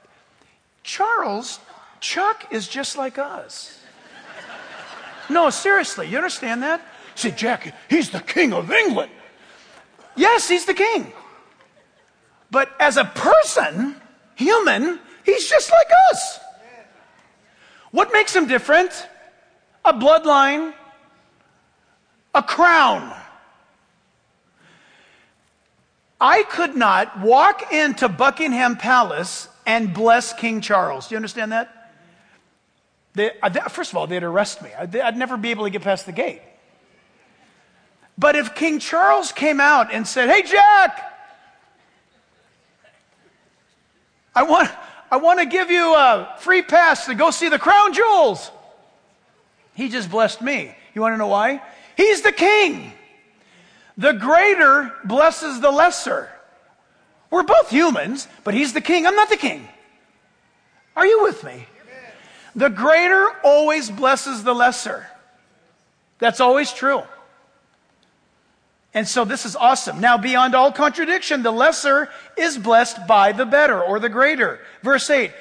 Charles, 0.84 1.60
Chuck 2.00 2.48
is 2.52 2.68
just 2.68 2.98
like 2.98 3.18
us. 3.18 3.80
No, 5.30 5.50
seriously, 5.50 6.08
you 6.08 6.18
understand 6.18 6.64
that? 6.64 6.82
Say, 7.16 7.32
Jack, 7.32 7.76
he's 7.90 8.10
the 8.10 8.20
king 8.20 8.54
of 8.54 8.72
England. 8.72 9.12
Yes, 10.16 10.48
he's 10.48 10.66
the 10.66 10.74
king. 10.74 11.12
But 12.52 12.70
as 12.80 12.98
a 12.98 13.06
person, 13.06 13.96
human, 14.36 15.00
He's 15.24 15.50
just 15.50 15.72
like 15.72 15.88
us. 16.12 16.40
What 17.92 18.14
makes 18.14 18.36
him 18.36 18.48
different? 18.48 18.92
A 19.84 19.94
bloodline, 19.94 20.74
a 22.36 22.44
crown. 22.44 23.16
I 26.22 26.44
could 26.44 26.76
not 26.76 27.20
walk 27.22 27.72
into 27.72 28.10
Buckingham 28.10 28.76
Palace 28.76 29.48
and 29.66 29.94
bless 29.94 30.34
King 30.34 30.62
Charles. 30.62 31.08
Do 31.08 31.14
you 31.14 31.18
understand 31.18 31.54
that? 31.54 31.94
They, 33.14 33.32
uh, 33.42 33.50
first 33.70 33.92
of 33.92 33.98
all, 33.98 34.08
they'd 34.08 34.24
arrest 34.24 34.62
me. 34.62 34.70
I'd 34.78 35.18
never 35.18 35.38
be 35.38 35.52
able 35.52 35.64
to 35.64 35.70
get 35.70 35.82
past 35.82 36.06
the 36.06 36.12
gate. 36.12 36.42
But 38.18 38.36
if 38.36 38.54
King 38.54 38.80
Charles 38.80 39.32
came 39.32 39.62
out 39.62 39.94
and 39.94 40.06
said, 40.06 40.30
Hey, 40.30 40.44
Jack, 40.44 41.10
I 44.36 44.44
want, 44.44 44.70
I 45.12 45.18
want 45.18 45.40
to 45.40 45.46
give 45.46 45.72
you 45.72 45.96
a 45.96 46.36
free 46.40 46.62
pass 46.62 47.06
to 47.06 47.16
go 47.16 47.32
see 47.32 47.50
the 47.50 47.60
crown 47.60 47.94
jewels. 47.94 48.52
He 49.74 49.90
just 49.90 50.12
blessed 50.12 50.42
me. 50.42 50.76
You 50.94 51.02
want 51.02 51.14
to 51.14 51.18
know 51.18 51.28
why? 51.28 51.62
He's 51.98 52.22
the 52.22 52.32
king. 52.32 52.94
The 53.98 54.14
greater 54.14 54.94
blesses 55.04 55.62
the 55.62 55.72
lesser. 55.72 56.30
We're 57.30 57.44
both 57.44 57.70
humans, 57.70 58.28
but 58.44 58.54
he's 58.54 58.74
the 58.74 58.82
king. 58.82 59.06
I'm 59.06 59.16
not 59.16 59.30
the 59.30 59.38
king. 59.38 59.68
Are 60.96 61.06
you 61.06 61.24
with 61.24 61.44
me? 61.44 61.66
The 62.56 62.70
greater 62.70 63.30
always 63.44 63.90
blesses 63.90 64.44
the 64.44 64.54
lesser. 64.54 65.08
That's 66.18 66.40
always 66.40 66.74
true. 66.74 67.04
And 68.94 69.08
so 69.08 69.24
this 69.24 69.46
is 69.46 69.56
awesome. 69.56 70.00
Now, 70.00 70.18
beyond 70.18 70.56
all 70.56 70.72
contradiction, 70.72 71.44
the 71.44 71.52
lesser 71.52 72.10
is 72.38 72.58
blessed 72.58 73.06
by 73.06 73.32
the 73.32 73.46
better 73.46 73.80
or 73.82 74.00
the 74.00 74.10
greater. 74.10 74.60
Verse 74.82 75.10
8. 75.10 75.32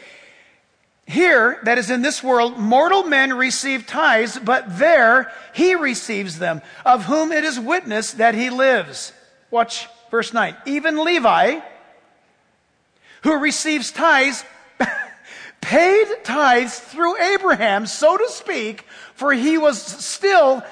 Here, 1.06 1.58
that 1.62 1.78
is 1.78 1.90
in 1.90 2.02
this 2.02 2.22
world, 2.22 2.58
mortal 2.58 3.04
men 3.04 3.32
receive 3.32 3.86
tithes, 3.86 4.38
but 4.38 4.78
there 4.78 5.32
he 5.54 5.74
receives 5.74 6.38
them, 6.38 6.60
of 6.84 7.06
whom 7.06 7.32
it 7.32 7.44
is 7.44 7.58
witness 7.58 8.12
that 8.12 8.34
he 8.34 8.50
lives. 8.50 9.14
Watch 9.50 9.88
verse 10.10 10.34
9. 10.34 10.54
Even 10.66 11.02
Levi, 11.02 11.60
who 13.22 13.38
receives 13.38 13.90
tithes, 13.90 14.44
paid 15.62 16.06
tithes 16.24 16.78
through 16.78 17.18
Abraham, 17.18 17.86
so 17.86 18.18
to 18.18 18.28
speak, 18.28 18.84
for 19.14 19.32
he 19.32 19.56
was 19.56 19.80
still 19.80 20.62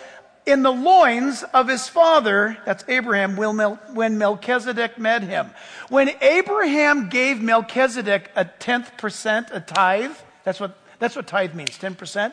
in 0.46 0.62
the 0.62 0.70
loins 0.70 1.42
of 1.42 1.68
his 1.68 1.88
father, 1.88 2.56
that's 2.64 2.84
Abraham, 2.86 3.36
when 3.36 4.16
Melchizedek 4.16 4.96
met 4.96 5.24
him. 5.24 5.50
When 5.88 6.10
Abraham 6.20 7.08
gave 7.08 7.42
Melchizedek 7.42 8.30
a 8.36 8.44
tenth 8.44 8.96
percent, 8.96 9.48
a 9.52 9.60
tithe, 9.60 10.16
that's 10.44 10.60
what, 10.60 10.78
that's 11.00 11.16
what 11.16 11.26
tithe 11.26 11.54
means, 11.54 11.70
10%. 11.70 12.32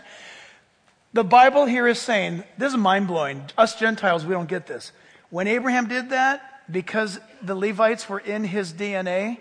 The 1.14 1.24
Bible 1.24 1.66
here 1.66 1.88
is 1.88 2.00
saying, 2.00 2.44
this 2.58 2.72
is 2.72 2.78
mind 2.78 3.08
blowing. 3.08 3.44
Us 3.58 3.76
Gentiles, 3.80 4.26
we 4.26 4.34
don't 4.34 4.48
get 4.48 4.68
this. 4.68 4.92
When 5.32 5.48
Abraham 5.48 5.88
did 5.88 6.12
that, 6.12 6.62
because 6.72 7.20
the 7.42 7.56
Levites 7.56 8.08
were 8.08 8.20
in 8.20 8.44
his 8.44 8.74
DNA, 8.74 9.40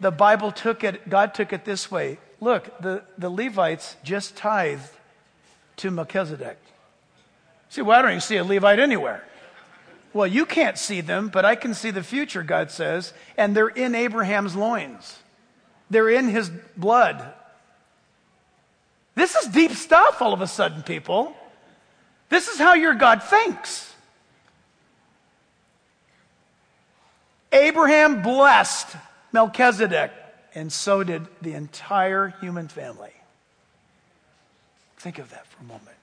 the 0.00 0.10
Bible 0.10 0.52
took 0.52 0.82
it, 0.82 1.08
God 1.08 1.34
took 1.34 1.52
it 1.52 1.64
this 1.64 1.90
way. 1.90 2.18
Look, 2.40 2.80
the, 2.80 3.04
the 3.16 3.30
Levites 3.30 3.96
just 4.02 4.36
tithed 4.36 4.90
to 5.76 5.90
Melchizedek. 5.90 6.58
See, 7.70 7.82
well, 7.82 7.98
I 7.98 8.02
don't 8.02 8.10
even 8.12 8.20
see 8.20 8.36
a 8.36 8.44
Levite 8.44 8.78
anywhere. 8.78 9.24
Well, 10.12 10.26
you 10.26 10.46
can't 10.46 10.78
see 10.78 11.00
them, 11.00 11.28
but 11.28 11.44
I 11.44 11.54
can 11.54 11.74
see 11.74 11.90
the 11.90 12.02
future, 12.02 12.42
God 12.42 12.70
says, 12.70 13.12
and 13.36 13.54
they're 13.54 13.68
in 13.68 13.94
Abraham's 13.94 14.56
loins. 14.56 15.18
They're 15.90 16.08
in 16.08 16.28
his 16.28 16.50
blood. 16.76 17.34
This 19.14 19.34
is 19.34 19.48
deep 19.48 19.72
stuff 19.72 20.22
all 20.22 20.32
of 20.32 20.40
a 20.40 20.46
sudden, 20.46 20.82
people. 20.82 21.36
This 22.30 22.48
is 22.48 22.58
how 22.58 22.74
your 22.74 22.94
God 22.94 23.22
thinks. 23.22 23.94
Abraham 27.52 28.22
blessed 28.22 28.96
Melchizedek, 29.32 30.12
and 30.54 30.72
so 30.72 31.02
did 31.02 31.26
the 31.42 31.54
entire 31.54 32.28
human 32.40 32.68
family. 32.68 33.12
Think 34.98 35.18
of 35.18 35.30
that 35.30 35.46
for 35.46 35.62
a 35.62 35.66
moment. 35.66 35.97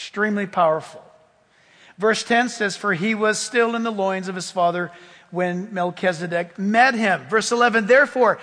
Extremely 0.00 0.46
powerful. 0.46 1.04
Verse 1.98 2.24
10 2.24 2.48
says, 2.48 2.74
For 2.74 2.94
he 2.94 3.14
was 3.14 3.38
still 3.38 3.76
in 3.76 3.82
the 3.82 3.92
loins 3.92 4.28
of 4.28 4.34
his 4.34 4.50
father 4.50 4.90
when 5.30 5.74
Melchizedek 5.74 6.58
met 6.58 6.94
him. 6.94 7.26
Verse 7.28 7.52
11, 7.52 7.86
therefore, 7.86 8.38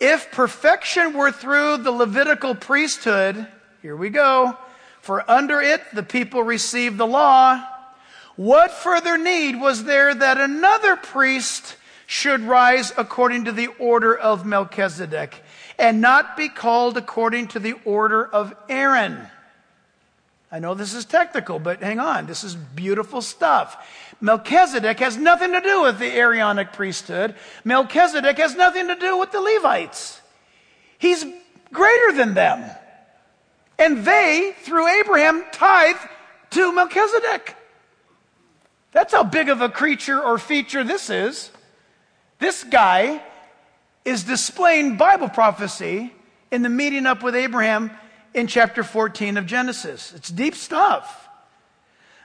if 0.00 0.32
perfection 0.32 1.12
were 1.12 1.30
through 1.30 1.76
the 1.76 1.90
Levitical 1.90 2.54
priesthood, 2.54 3.46
here 3.82 3.94
we 3.94 4.08
go, 4.08 4.56
for 5.02 5.30
under 5.30 5.60
it 5.60 5.82
the 5.92 6.02
people 6.02 6.42
received 6.42 6.96
the 6.96 7.06
law, 7.06 7.62
what 8.36 8.72
further 8.72 9.18
need 9.18 9.60
was 9.60 9.84
there 9.84 10.14
that 10.14 10.40
another 10.40 10.96
priest 10.96 11.76
should 12.06 12.40
rise 12.40 12.90
according 12.96 13.44
to 13.44 13.52
the 13.52 13.68
order 13.78 14.16
of 14.16 14.46
Melchizedek 14.46 15.42
and 15.78 16.00
not 16.00 16.38
be 16.38 16.48
called 16.48 16.96
according 16.96 17.48
to 17.48 17.58
the 17.58 17.74
order 17.84 18.24
of 18.24 18.54
Aaron? 18.70 19.28
I 20.52 20.58
know 20.58 20.74
this 20.74 20.92
is 20.92 21.06
technical, 21.06 21.58
but 21.58 21.82
hang 21.82 21.98
on. 21.98 22.26
This 22.26 22.44
is 22.44 22.54
beautiful 22.54 23.22
stuff. 23.22 23.88
Melchizedek 24.20 24.98
has 25.00 25.16
nothing 25.16 25.50
to 25.52 25.62
do 25.62 25.82
with 25.82 25.98
the 25.98 26.14
Aaronic 26.14 26.74
priesthood. 26.74 27.34
Melchizedek 27.64 28.36
has 28.36 28.54
nothing 28.54 28.88
to 28.88 28.94
do 28.94 29.16
with 29.16 29.32
the 29.32 29.40
Levites. 29.40 30.20
He's 30.98 31.24
greater 31.72 32.12
than 32.12 32.34
them. 32.34 32.70
And 33.78 34.04
they, 34.04 34.54
through 34.60 34.88
Abraham, 35.00 35.42
tithe 35.52 35.96
to 36.50 36.72
Melchizedek. 36.72 37.56
That's 38.92 39.14
how 39.14 39.24
big 39.24 39.48
of 39.48 39.62
a 39.62 39.70
creature 39.70 40.22
or 40.22 40.36
feature 40.36 40.84
this 40.84 41.08
is. 41.08 41.50
This 42.38 42.62
guy 42.62 43.22
is 44.04 44.24
displaying 44.24 44.98
Bible 44.98 45.30
prophecy 45.30 46.12
in 46.50 46.60
the 46.60 46.68
meeting 46.68 47.06
up 47.06 47.22
with 47.22 47.34
Abraham 47.34 47.90
in 48.34 48.46
chapter 48.46 48.82
14 48.82 49.36
of 49.36 49.46
Genesis. 49.46 50.12
It's 50.14 50.28
deep 50.28 50.54
stuff. 50.54 51.22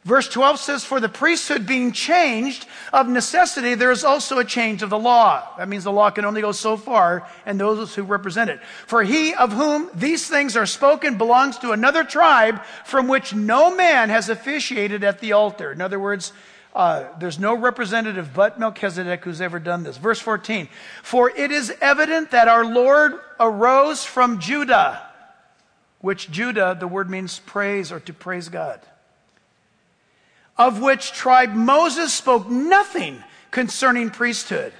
Verse 0.08 0.30
12 0.30 0.60
says, 0.60 0.86
For 0.86 1.02
the 1.02 1.10
priesthood 1.10 1.68
being 1.68 1.92
changed 1.92 2.66
of 2.94 3.10
necessity, 3.10 3.76
there 3.76 3.92
is 3.92 4.06
also 4.06 4.40
a 4.40 4.46
change 4.46 4.82
of 4.82 4.90
the 4.90 4.98
law. 4.98 5.46
That 5.58 5.68
means 5.68 5.84
the 5.84 5.92
law 5.92 6.12
can 6.12 6.24
only 6.24 6.40
go 6.40 6.54
so 6.54 6.78
far, 6.78 7.28
and 7.46 7.60
those 7.60 7.94
who 7.94 8.04
represent 8.04 8.50
it. 8.50 8.62
For 8.86 9.04
he 9.04 9.34
of 9.34 9.52
whom 9.52 9.90
these 9.94 10.26
things 10.26 10.56
are 10.56 10.66
spoken 10.66 11.18
belongs 11.18 11.58
to 11.58 11.72
another 11.72 12.06
tribe 12.06 12.64
from 12.86 13.10
which 13.10 13.36
no 13.36 13.76
man 13.76 14.08
has 14.10 14.30
officiated 14.30 15.04
at 15.04 15.20
the 15.20 15.34
altar. 15.34 15.74
In 15.74 15.82
other 15.82 16.00
words, 16.00 16.32
uh, 16.74 17.06
there's 17.20 17.38
no 17.40 17.58
representative 17.58 18.34
but 18.34 18.58
Melchizedek 18.58 19.26
who's 19.26 19.42
ever 19.42 19.60
done 19.60 19.84
this. 19.84 19.98
Verse 19.98 20.22
14, 20.22 20.70
For 21.04 21.30
it 21.32 21.52
is 21.52 21.74
evident 21.82 22.32
that 22.32 22.48
our 22.48 22.64
Lord 22.64 23.14
arose 23.42 24.06
from 24.06 24.40
Judah, 24.40 25.02
which 26.08 26.32
Judah, 26.32 26.76
the 26.80 26.88
word 26.88 27.10
means 27.10 27.40
praise 27.40 27.92
or 27.92 28.00
to 28.00 28.14
praise 28.14 28.48
God 28.48 28.80
of 30.58 30.82
which 30.82 31.12
tribe 31.12 31.54
Moses 31.54 32.14
spoke 32.14 32.50
nothing 32.50 33.24
concerning 33.52 34.10
priesthood. 34.10 34.74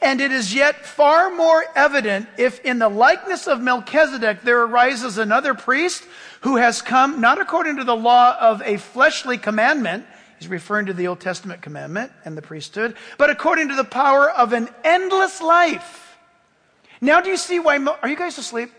And 0.00 0.20
it 0.20 0.32
is 0.32 0.54
yet 0.54 0.86
far 0.86 1.30
more 1.30 1.64
evident 1.76 2.28
if 2.38 2.60
in 2.60 2.78
the 2.78 2.88
likeness 2.88 3.46
of 3.46 3.60
Melchizedek 3.60 4.42
there 4.42 4.62
arises 4.62 5.18
another 5.18 5.54
priest 5.54 6.04
who 6.40 6.56
has 6.56 6.80
come 6.80 7.20
not 7.20 7.40
according 7.40 7.76
to 7.76 7.84
the 7.84 7.96
law 7.96 8.36
of 8.38 8.62
a 8.62 8.78
fleshly 8.78 9.36
commandment, 9.36 10.06
he's 10.38 10.48
referring 10.48 10.86
to 10.86 10.94
the 10.94 11.06
Old 11.06 11.20
Testament 11.20 11.60
commandment 11.60 12.12
and 12.24 12.36
the 12.36 12.42
priesthood, 12.42 12.96
but 13.18 13.30
according 13.30 13.68
to 13.68 13.74
the 13.74 13.84
power 13.84 14.30
of 14.30 14.52
an 14.52 14.68
endless 14.84 15.42
life. 15.42 16.18
Now 17.00 17.20
do 17.20 17.28
you 17.28 17.36
see 17.36 17.58
why, 17.58 17.78
are 18.02 18.08
you 18.08 18.16
guys 18.16 18.38
asleep? 18.38 18.70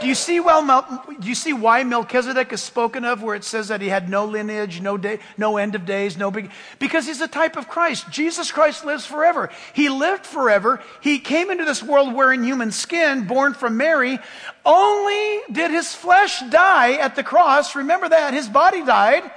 Do 0.00 0.06
you 0.06 0.14
see 0.14 0.40
well, 0.40 1.04
do 1.18 1.28
you 1.28 1.34
see 1.34 1.52
why 1.52 1.82
Melchizedek 1.82 2.52
is 2.52 2.62
spoken 2.62 3.04
of 3.04 3.22
where 3.22 3.34
it 3.34 3.44
says 3.44 3.68
that 3.68 3.80
he 3.80 3.88
had 3.88 4.10
no 4.10 4.26
lineage, 4.26 4.80
no 4.80 4.96
day, 4.96 5.20
no 5.38 5.56
end 5.56 5.74
of 5.74 5.86
days, 5.86 6.16
no 6.16 6.30
big, 6.30 6.50
because 6.78 7.06
he's 7.06 7.20
a 7.20 7.28
type 7.28 7.56
of 7.56 7.68
Christ. 7.68 8.10
Jesus 8.10 8.52
Christ 8.52 8.84
lives 8.84 9.06
forever. 9.06 9.50
He 9.72 9.88
lived 9.88 10.26
forever. 10.26 10.82
He 11.00 11.18
came 11.18 11.50
into 11.50 11.64
this 11.64 11.82
world 11.82 12.12
wearing 12.12 12.42
human 12.42 12.72
skin, 12.72 13.26
born 13.26 13.54
from 13.54 13.76
Mary. 13.76 14.18
Only 14.64 15.40
did 15.50 15.70
his 15.70 15.94
flesh 15.94 16.40
die 16.50 16.94
at 16.94 17.16
the 17.16 17.24
cross. 17.24 17.74
Remember 17.74 18.08
that. 18.08 18.34
His 18.34 18.48
body 18.48 18.84
died, 18.84 19.30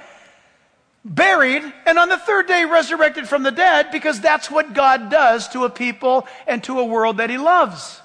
buried, 1.04 1.62
and 1.86 1.98
on 1.98 2.08
the 2.10 2.18
third 2.18 2.46
day 2.46 2.64
resurrected 2.66 3.28
from 3.28 3.42
the 3.42 3.52
dead 3.52 3.90
because 3.92 4.20
that's 4.20 4.50
what 4.50 4.74
God 4.74 5.10
does 5.10 5.48
to 5.48 5.64
a 5.64 5.70
people 5.70 6.26
and 6.46 6.62
to 6.64 6.80
a 6.80 6.84
world 6.84 7.16
that 7.16 7.30
he 7.30 7.38
loves. 7.38 8.00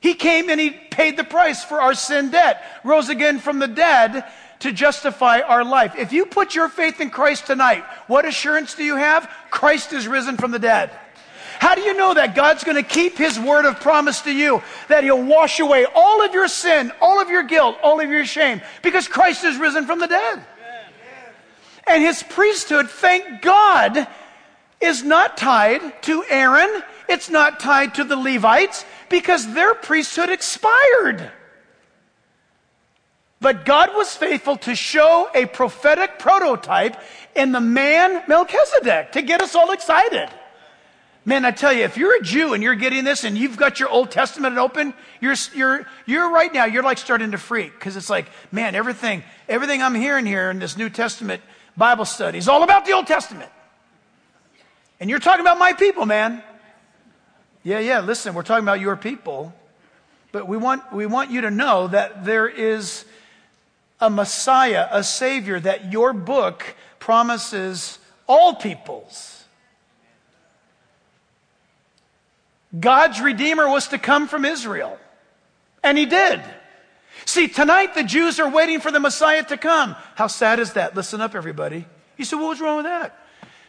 He 0.00 0.14
came 0.14 0.48
and 0.48 0.60
he 0.60 0.70
paid 0.70 1.16
the 1.16 1.24
price 1.24 1.64
for 1.64 1.80
our 1.80 1.94
sin 1.94 2.30
debt, 2.30 2.62
rose 2.84 3.08
again 3.08 3.38
from 3.38 3.58
the 3.58 3.68
dead 3.68 4.24
to 4.60 4.72
justify 4.72 5.40
our 5.40 5.64
life. 5.64 5.94
If 5.96 6.12
you 6.12 6.26
put 6.26 6.54
your 6.54 6.68
faith 6.68 7.00
in 7.00 7.10
Christ 7.10 7.46
tonight, 7.46 7.84
what 8.06 8.24
assurance 8.24 8.74
do 8.74 8.84
you 8.84 8.96
have? 8.96 9.30
Christ 9.50 9.92
is 9.92 10.06
risen 10.06 10.36
from 10.36 10.50
the 10.50 10.58
dead. 10.58 10.90
How 11.58 11.74
do 11.74 11.80
you 11.80 11.94
know 11.94 12.14
that 12.14 12.36
God's 12.36 12.62
going 12.62 12.76
to 12.76 12.88
keep 12.88 13.18
his 13.18 13.38
word 13.38 13.64
of 13.64 13.80
promise 13.80 14.20
to 14.22 14.32
you? 14.32 14.62
That 14.88 15.02
he'll 15.02 15.24
wash 15.24 15.58
away 15.58 15.86
all 15.92 16.24
of 16.24 16.32
your 16.32 16.46
sin, 16.46 16.92
all 17.00 17.20
of 17.20 17.30
your 17.30 17.42
guilt, 17.42 17.76
all 17.82 18.00
of 18.00 18.08
your 18.08 18.24
shame, 18.24 18.60
because 18.82 19.08
Christ 19.08 19.42
is 19.42 19.56
risen 19.56 19.84
from 19.84 19.98
the 19.98 20.06
dead. 20.06 20.44
And 21.88 22.02
his 22.02 22.22
priesthood, 22.22 22.90
thank 22.90 23.42
God, 23.42 24.06
is 24.80 25.02
not 25.02 25.36
tied 25.36 26.02
to 26.02 26.24
Aaron. 26.28 26.82
It's 27.08 27.30
not 27.30 27.60
tied 27.60 27.94
to 27.96 28.04
the 28.04 28.16
Levites 28.16 28.84
because 29.08 29.52
their 29.54 29.74
priesthood 29.74 30.30
expired. 30.30 31.30
But 33.40 33.64
God 33.64 33.90
was 33.94 34.14
faithful 34.14 34.56
to 34.58 34.74
show 34.74 35.28
a 35.34 35.46
prophetic 35.46 36.18
prototype 36.18 36.96
in 37.36 37.52
the 37.52 37.60
man 37.60 38.24
Melchizedek 38.26 39.12
to 39.12 39.22
get 39.22 39.40
us 39.40 39.54
all 39.54 39.70
excited. 39.70 40.28
Man, 41.24 41.44
I 41.44 41.50
tell 41.50 41.72
you, 41.72 41.84
if 41.84 41.96
you're 41.96 42.16
a 42.16 42.22
Jew 42.22 42.54
and 42.54 42.62
you're 42.62 42.74
getting 42.74 43.04
this 43.04 43.22
and 43.22 43.36
you've 43.36 43.58
got 43.58 43.78
your 43.78 43.90
Old 43.90 44.10
Testament 44.10 44.56
open, 44.56 44.94
you're, 45.20 45.34
you're, 45.54 45.86
you're 46.06 46.30
right 46.30 46.52
now, 46.52 46.64
you're 46.64 46.82
like 46.82 46.98
starting 46.98 47.32
to 47.32 47.38
freak 47.38 47.74
because 47.74 47.96
it's 47.96 48.08
like, 48.08 48.30
man, 48.50 48.74
everything, 48.74 49.22
everything 49.48 49.82
I'm 49.82 49.94
hearing 49.94 50.24
here 50.24 50.50
in 50.50 50.58
this 50.58 50.76
New 50.76 50.88
Testament 50.88 51.42
Bible 51.76 52.06
study 52.06 52.38
is 52.38 52.48
all 52.48 52.62
about 52.62 52.86
the 52.86 52.92
Old 52.92 53.06
Testament. 53.06 53.50
And 55.00 55.08
you're 55.08 55.18
talking 55.18 55.40
about 55.40 55.58
my 55.58 55.72
people, 55.72 56.06
man. 56.06 56.42
Yeah, 57.62 57.78
yeah, 57.78 58.00
listen, 58.00 58.34
we're 58.34 58.42
talking 58.42 58.64
about 58.64 58.80
your 58.80 58.96
people. 58.96 59.54
But 60.32 60.48
we 60.48 60.56
want, 60.56 60.92
we 60.92 61.06
want 61.06 61.30
you 61.30 61.42
to 61.42 61.50
know 61.50 61.88
that 61.88 62.24
there 62.24 62.48
is 62.48 63.04
a 64.00 64.10
Messiah, 64.10 64.88
a 64.90 65.02
Savior, 65.02 65.58
that 65.60 65.92
your 65.92 66.12
book 66.12 66.74
promises 66.98 67.98
all 68.26 68.54
peoples. 68.54 69.44
God's 72.78 73.20
Redeemer 73.20 73.68
was 73.68 73.88
to 73.88 73.98
come 73.98 74.28
from 74.28 74.44
Israel. 74.44 74.98
And 75.82 75.96
he 75.96 76.06
did. 76.06 76.42
See, 77.24 77.48
tonight 77.48 77.94
the 77.94 78.04
Jews 78.04 78.38
are 78.38 78.50
waiting 78.50 78.80
for 78.80 78.90
the 78.90 79.00
Messiah 79.00 79.42
to 79.44 79.56
come. 79.56 79.96
How 80.14 80.26
sad 80.26 80.60
is 80.60 80.74
that? 80.74 80.94
Listen 80.94 81.20
up, 81.20 81.34
everybody. 81.34 81.86
You 82.16 82.24
said, 82.24 82.36
well, 82.36 82.48
what's 82.48 82.60
wrong 82.60 82.76
with 82.76 82.86
that? 82.86 83.18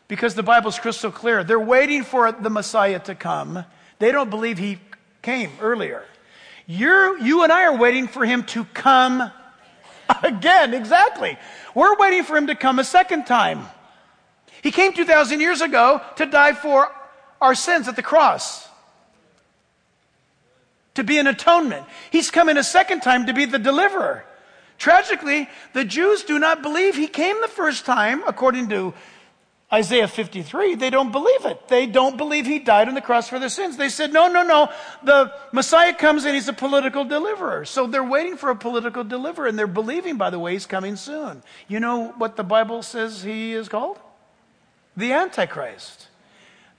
Because 0.10 0.36
the 0.36 0.44
Bible's 0.44 0.78
crystal 0.78 1.12
clear. 1.12 1.46
They're 1.46 1.58
waiting 1.58 2.04
for 2.04 2.34
the 2.34 2.50
Messiah 2.50 3.00
to 3.00 3.16
come. 3.16 3.64
They 4.00 4.12
don't 4.12 4.30
believe 4.30 4.58
he 4.58 4.80
came 5.22 5.52
earlier. 5.62 6.04
You're, 6.68 7.18
you 7.20 7.44
and 7.44 7.54
I 7.54 7.64
are 7.64 7.78
waiting 7.78 8.10
for 8.10 8.26
him 8.26 8.44
to 8.48 8.66
come 8.66 9.32
again. 10.24 10.74
Exactly. 10.74 11.38
We're 11.74 11.96
waiting 11.96 12.24
for 12.24 12.36
him 12.36 12.48
to 12.48 12.56
come 12.56 12.80
a 12.80 12.84
second 12.84 13.26
time. 13.26 13.66
He 14.62 14.72
came 14.72 14.92
2,000 14.92 15.40
years 15.40 15.62
ago 15.62 16.02
to 16.18 16.26
die 16.26 16.54
for 16.54 16.92
our 17.40 17.56
sins 17.56 17.88
at 17.88 17.96
the 17.96 18.04
cross 18.04 18.68
to 20.96 21.04
be 21.04 21.18
an 21.18 21.28
atonement. 21.28 21.86
He's 22.12 22.30
coming 22.30 22.58
a 22.58 22.64
second 22.64 23.02
time 23.02 23.28
to 23.28 23.34
be 23.34 23.46
the 23.46 23.60
deliverer. 23.60 24.26
Tragically, 24.78 25.50
the 25.74 25.86
Jews 25.86 26.24
do 26.24 26.40
not 26.40 26.62
believe 26.62 26.96
he 26.96 27.08
came 27.08 27.40
the 27.42 27.48
first 27.48 27.86
time, 27.86 28.22
according 28.28 28.70
to 28.70 28.94
Isaiah 29.72 30.08
53. 30.08 30.76
They 30.76 30.90
don't 30.90 31.12
believe 31.12 31.46
it. 31.46 31.68
They 31.68 31.86
don't 31.86 32.18
believe 32.18 32.48
he 32.48 32.58
died 32.58 32.88
on 32.88 32.96
the 32.96 33.02
cross 33.02 33.30
for 33.30 33.38
their 33.38 33.50
sins. 33.50 33.78
They 33.78 33.90
said, 33.90 34.12
no, 34.12 34.28
no, 34.28 34.44
no. 34.44 34.72
The 35.04 35.32
Messiah 35.52 35.94
comes 35.94 36.26
and 36.26 36.34
he's 36.34 36.48
a 36.48 36.54
political 36.54 37.06
deliverer. 37.06 37.66
So 37.66 37.86
they're 37.86 38.04
waiting 38.04 38.36
for 38.36 38.50
a 38.50 38.56
political 38.56 39.04
deliverer, 39.04 39.46
and 39.46 39.60
they're 39.60 39.68
believing, 39.68 40.18
by 40.18 40.32
the 40.32 40.40
way, 40.40 40.54
he's 40.54 40.66
coming 40.66 40.96
soon. 40.96 41.44
You 41.68 41.80
know 41.80 42.16
what 42.18 42.36
the 42.36 42.44
Bible 42.44 42.82
says 42.82 43.22
he 43.22 43.54
is 43.54 43.70
called? 43.70 44.00
The 44.98 45.14
Antichrist. 45.14 46.08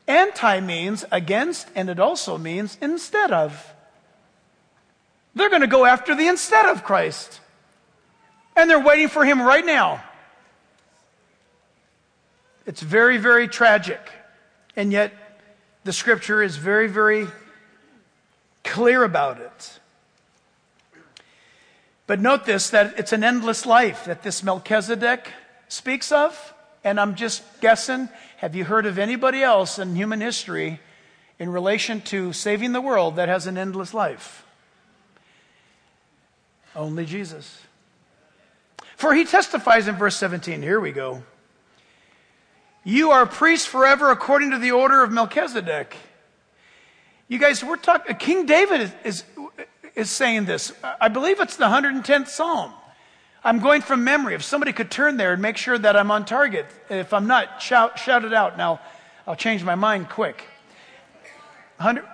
Anti 0.09 0.59
means 0.59 1.05
against, 1.12 1.68
and 1.76 1.88
it 1.88 2.01
also 2.01 2.38
means 2.38 2.76
instead 2.80 3.30
of. 3.30 3.72
They're 5.36 5.49
going 5.49 5.61
to 5.61 5.68
go 5.68 5.84
after 5.84 6.16
the 6.16 6.26
instead 6.26 6.66
of 6.66 6.82
Christ. 6.82 7.41
And 8.57 8.68
they're 8.68 8.84
waiting 8.84 9.07
for 9.07 9.24
him 9.24 9.41
right 9.41 9.64
now. 9.64 10.03
It's 12.71 12.83
very, 12.83 13.16
very 13.16 13.49
tragic. 13.49 13.99
And 14.77 14.93
yet, 14.93 15.12
the 15.83 15.93
scripture 15.93 16.41
is 16.41 16.57
very, 16.57 16.87
very 16.87 17.27
clear 18.62 19.03
about 19.03 19.41
it. 19.41 19.81
But 22.07 22.21
note 22.21 22.45
this 22.45 22.71
that 22.71 22.97
it's 22.97 23.12
an 23.12 23.25
endless 23.25 23.66
life 23.66 24.05
that 24.05 24.23
this 24.23 24.45
Melchizedek 24.45 25.33
speaks 25.66 26.12
of. 26.12 26.55
And 26.85 27.01
I'm 27.01 27.16
just 27.16 27.43
guessing 27.61 28.09
have 28.37 28.55
you 28.55 28.64
heard 28.64 28.87
of 28.87 29.01
anybody 29.01 29.43
else 29.43 29.81
in 29.81 29.97
human 29.97 30.21
history 30.21 30.79
in 31.41 31.51
relation 31.51 32.01
to 32.03 32.33
saving 32.33 32.71
the 32.71 32.81
world 32.81 33.16
that 33.16 33.29
has 33.29 33.49
an 33.49 33.59
endless 33.59 33.93
life? 33.93 34.47
Only 36.77 37.05
Jesus. 37.05 37.62
For 38.95 39.12
he 39.12 39.25
testifies 39.25 39.89
in 39.89 39.97
verse 39.97 40.14
17. 40.14 40.62
Here 40.62 40.79
we 40.79 40.93
go. 40.93 41.25
You 42.85 43.11
are 43.11 43.26
priests 43.26 43.66
forever 43.66 44.11
according 44.11 44.53
to 44.53 44.59
the 44.59 44.72
order 44.72 45.03
of 45.03 45.12
Melchizedek. 45.12 45.97
You 47.28 47.39
guys, 47.39 47.62
we're 47.62 47.76
talking, 47.76 48.16
King 48.16 48.47
David 48.47 48.81
is, 48.81 48.93
is, 49.05 49.24
is 49.95 50.11
saying 50.11 50.47
this. 50.47 50.72
I 51.01 51.09
believe 51.09 51.41
it's 51.41 51.57
the 51.57 51.66
110th 51.66 52.28
Psalm. 52.28 52.72
I'm 53.45 53.59
going 53.59 53.83
from 53.83 54.03
memory. 54.05 54.35
If 54.35 54.43
somebody 54.43 54.72
could 54.72 54.91
turn 54.91 55.16
there 55.16 55.33
and 55.33 55.41
make 55.41 55.57
sure 55.57 55.78
that 55.78 55.97
I'm 55.97 56.11
on 56.11 56.24
target. 56.24 56.66
If 56.89 57.12
I'm 57.12 57.26
not, 57.26 57.62
shout, 57.62 57.99
shout 57.99 58.24
it 58.24 58.33
out. 58.35 58.59
Now, 58.59 58.81
I'll 59.26 59.37
change 59.37 59.62
my 59.62 59.74
mind 59.74 60.09
quick. 60.09 60.45
100, 61.76 62.05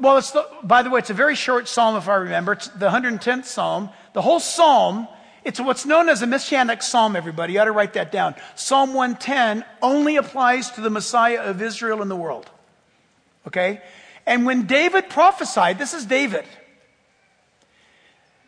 well, 0.00 0.18
it's 0.18 0.32
the, 0.32 0.46
by 0.62 0.82
the 0.82 0.90
way, 0.90 0.98
it's 0.98 1.10
a 1.10 1.14
very 1.14 1.34
short 1.34 1.68
psalm 1.68 1.96
if 1.96 2.08
I 2.08 2.16
remember. 2.16 2.52
It's 2.52 2.68
the 2.68 2.88
110th 2.90 3.46
Psalm. 3.46 3.90
The 4.12 4.22
whole 4.22 4.40
psalm, 4.40 5.08
it's 5.46 5.60
what's 5.60 5.86
known 5.86 6.08
as 6.08 6.22
a 6.22 6.26
messianic 6.26 6.82
psalm, 6.82 7.14
everybody. 7.14 7.52
You 7.52 7.60
ought 7.60 7.66
to 7.66 7.72
write 7.72 7.92
that 7.92 8.10
down. 8.10 8.34
Psalm 8.56 8.94
110 8.94 9.64
only 9.80 10.16
applies 10.16 10.72
to 10.72 10.80
the 10.80 10.90
Messiah 10.90 11.40
of 11.40 11.62
Israel 11.62 12.02
and 12.02 12.10
the 12.10 12.16
world. 12.16 12.50
Okay? 13.46 13.80
And 14.26 14.44
when 14.44 14.66
David 14.66 15.08
prophesied, 15.08 15.78
this 15.78 15.94
is 15.94 16.04
David. 16.04 16.44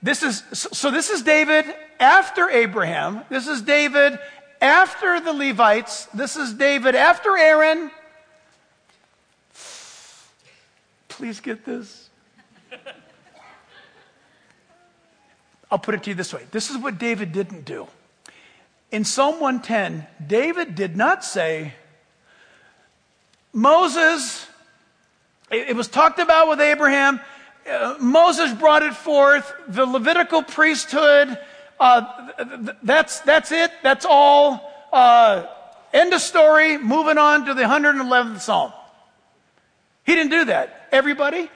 This 0.03 0.25
is, 0.25 0.43
so 0.53 0.91
this 0.91 1.09
is 1.09 1.23
David 1.23 1.67
after 2.01 2.51
Abraham. 2.51 3.23
This 3.31 3.47
is 3.47 3.63
David 3.63 4.19
after 4.61 5.21
the 5.21 5.33
Levites. 5.33 6.07
This 6.07 6.35
is 6.35 6.53
David 6.53 6.97
after 6.97 7.37
Aaron. 7.39 7.93
Please 11.09 11.39
get 11.39 11.65
this. 11.65 12.08
I'll 15.71 15.79
put 15.79 15.95
it 15.95 16.03
to 16.05 16.11
you 16.11 16.15
this 16.15 16.33
way 16.33 16.45
this 16.51 16.71
is 16.71 16.79
what 16.79 16.99
David 16.99 17.33
didn't 17.33 17.65
do. 17.65 17.87
In 18.91 19.05
Psalm 19.05 19.39
110, 19.41 20.07
David 20.27 20.75
did 20.75 20.97
not 20.97 21.23
say, 21.23 21.75
Moses, 23.53 24.47
it, 25.51 25.77
was 25.77 25.89
talked 25.89 26.19
about 26.19 26.49
with 26.49 26.59
Abraham. 26.61 27.21
Uh, 27.71 27.97
Moses 28.01 28.55
brought 28.55 28.83
it 28.83 28.95
forth, 28.95 29.53
the 29.69 29.85
Levitical 29.85 30.43
priesthood, 30.43 31.39
uh, 31.79 32.33
th- 32.39 32.77
that's, 32.83 33.21
that's 33.21 33.53
it, 33.53 33.71
that's 33.83 34.07
all. 34.09 34.73
Uh, 34.91 35.45
end 35.93 36.15
of 36.15 36.23
story, 36.23 36.79
moving 36.79 37.19
on 37.19 37.45
to 37.45 37.53
the 37.53 37.63
111th 37.63 38.41
Psalm. 38.41 38.73
He 40.05 40.15
didn't 40.15 40.31
do 40.31 40.47
that. 40.47 40.89
Everybody, 40.93 41.51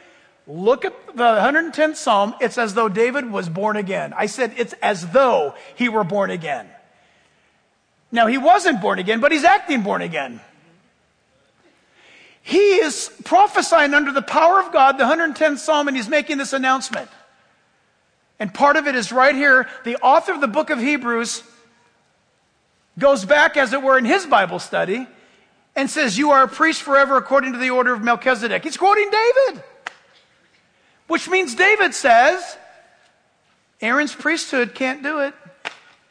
Look 0.47 0.85
at 0.85 0.95
the 1.17 1.23
110th 1.23 1.97
Psalm. 1.97 2.35
It's 2.41 2.59
as 2.59 2.75
though 2.75 2.89
David 2.89 3.31
was 3.31 3.49
born 3.49 3.77
again. 3.77 4.13
I 4.17 4.27
said 4.27 4.55
it's 4.57 4.73
as 4.75 5.09
though 5.09 5.55
he 5.77 5.89
were 5.89 6.05
born 6.05 6.31
again. 6.31 6.69
Now, 8.11 8.27
he 8.27 8.39
wasn't 8.39 8.83
born 8.83 8.99
again, 8.99 9.21
but 9.21 9.33
he's 9.33 9.45
acting 9.45 9.83
born 9.83 10.03
again. 10.03 10.41
He 12.43 12.77
is 12.77 13.11
prophesying 13.25 13.95
under 13.95 14.13
the 14.13 14.21
power 14.21 14.61
of 14.61 14.73
God, 14.73 14.99
the 14.99 15.05
110th 15.05 15.59
Psalm, 15.59 15.89
and 15.89 15.97
he's 15.97 16.09
making 16.09 16.39
this 16.39 16.53
announcement. 16.53 17.09
And 18.39 18.53
part 18.53 18.77
of 18.77 18.89
it 18.89 18.97
is 18.97 19.13
right 19.13 19.35
here. 19.35 19.69
The 19.85 19.97
author 19.97 20.33
of 20.33 20.41
the 20.41 20.49
book 20.49 20.71
of 20.71 20.81
Hebrews 20.81 21.45
goes 22.99 23.25
back, 23.25 23.57
as 23.57 23.73
it 23.73 23.83
were, 23.83 23.97
in 23.97 24.05
his 24.05 24.27
Bible 24.27 24.59
study 24.59 25.07
and 25.75 25.89
says, 25.89 26.19
You 26.19 26.33
are 26.33 26.43
a 26.43 26.49
priest 26.49 26.83
forever 26.83 27.17
according 27.17 27.53
to 27.53 27.59
the 27.59 27.71
order 27.71 27.95
of 27.95 28.03
Melchizedek. 28.03 28.65
He's 28.65 28.77
quoting 28.77 29.11
David. 29.11 29.63
Which 31.13 31.29
means 31.29 31.55
David 31.55 31.93
says, 31.93 32.57
Aaron's 33.83 34.15
priesthood 34.15 34.75
can't 34.75 35.03
do 35.03 35.21
it. 35.21 35.35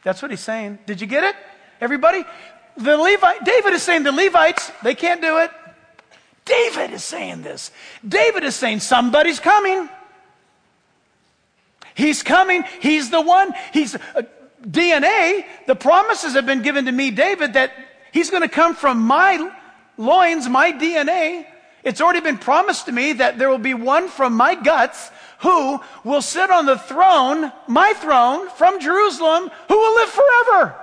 That's 0.04 0.22
what 0.22 0.30
he's 0.30 0.38
saying. 0.38 0.78
Did 0.86 1.00
you 1.00 1.08
get 1.08 1.24
it? 1.24 1.34
Everybody? 1.80 2.24
The 2.76 2.96
Levite, 2.96 3.44
David 3.44 3.72
is 3.72 3.82
saying 3.82 4.04
the 4.04 4.12
Levites, 4.12 4.70
they 4.84 4.94
can't 4.94 5.20
do 5.20 5.38
it. 5.38 5.50
David 6.44 6.92
is 6.92 7.02
saying 7.02 7.42
this. 7.42 7.72
David 8.06 8.44
is 8.44 8.54
saying 8.54 8.78
somebody's 8.78 9.40
coming. 9.40 9.88
He's 11.96 12.22
coming. 12.22 12.62
He's 12.80 13.10
the 13.10 13.22
one. 13.22 13.52
He's 13.72 13.96
uh, 13.96 14.22
DNA. 14.62 15.44
The 15.66 15.74
promises 15.74 16.34
have 16.34 16.46
been 16.46 16.62
given 16.62 16.84
to 16.84 16.92
me, 16.92 17.10
David, 17.10 17.54
that 17.54 17.72
he's 18.12 18.30
going 18.30 18.44
to 18.44 18.48
come 18.48 18.76
from 18.76 19.00
my 19.00 19.50
loins, 19.96 20.48
my 20.48 20.70
DNA. 20.70 21.46
It's 21.84 22.00
already 22.00 22.20
been 22.20 22.38
promised 22.38 22.86
to 22.86 22.92
me 22.92 23.14
that 23.14 23.38
there 23.38 23.48
will 23.48 23.58
be 23.58 23.74
one 23.74 24.08
from 24.08 24.34
my 24.34 24.54
guts 24.54 25.10
who 25.40 25.80
will 26.04 26.22
sit 26.22 26.50
on 26.50 26.66
the 26.66 26.78
throne, 26.78 27.52
my 27.66 27.92
throne, 27.94 28.48
from 28.50 28.78
Jerusalem, 28.80 29.50
who 29.68 29.76
will 29.76 29.94
live 29.96 30.08
forever. 30.08 30.76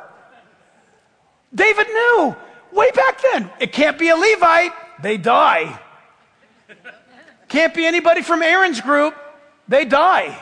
David 1.56 1.88
knew 1.88 2.36
way 2.74 2.92
back 2.92 3.22
then. 3.32 3.50
It 3.60 3.72
can't 3.72 3.98
be 3.98 4.10
a 4.10 4.16
Levite, 4.16 4.74
they 5.02 5.18
die. 5.18 5.80
Can't 7.48 7.74
be 7.74 7.86
anybody 7.86 8.22
from 8.22 8.44
Aaron's 8.44 8.82
group, 8.82 9.16
they 9.68 9.86
die. 9.86 10.38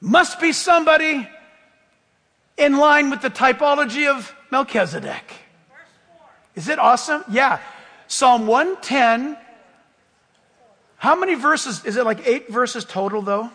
Must 0.00 0.40
be 0.40 0.52
somebody 0.52 1.28
in 2.56 2.76
line 2.76 3.10
with 3.10 3.22
the 3.22 3.30
typology 3.30 4.10
of 4.10 4.34
Melchizedek. 4.50 5.32
Is 6.54 6.68
it 6.68 6.78
awesome? 6.78 7.24
Yeah. 7.30 7.60
Psalm 8.12 8.46
110. 8.46 9.38
How 10.98 11.16
many 11.16 11.34
verses? 11.34 11.82
Is 11.86 11.96
it 11.96 12.04
like 12.04 12.26
eight 12.26 12.52
verses 12.52 12.84
total, 12.84 13.22
though? 13.22 13.48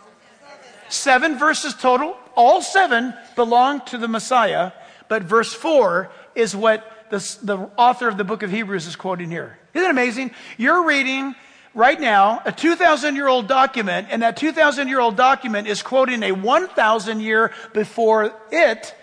Seven 0.89 1.37
verses 1.37 1.75
total. 1.75 2.17
All 2.35 2.63
seven 2.63 3.13
belong 3.35 3.81
to 3.81 3.99
the 3.99 4.07
Messiah, 4.07 4.71
but 5.09 5.21
verse 5.21 5.53
four 5.53 6.09
is 6.33 6.55
what 6.55 7.07
the, 7.11 7.17
the 7.43 7.69
author 7.77 8.07
of 8.07 8.17
the 8.17 8.23
book 8.23 8.41
of 8.41 8.49
Hebrews 8.49 8.87
is 8.87 8.95
quoting 8.95 9.29
here. 9.29 9.59
Isn't 9.75 9.89
it 9.89 9.91
amazing? 9.91 10.31
You're 10.57 10.87
reading 10.87 11.35
right 11.75 12.01
now 12.01 12.41
a 12.43 12.51
2,000 12.51 13.15
year 13.15 13.27
old 13.27 13.47
document, 13.47 14.07
and 14.09 14.23
that 14.23 14.37
2,000 14.37 14.87
year 14.87 14.99
old 14.99 15.15
document 15.15 15.67
is 15.67 15.83
quoting 15.83 16.23
a 16.23 16.31
1,000 16.31 17.19
year 17.19 17.51
before 17.73 18.33
it 18.51 18.95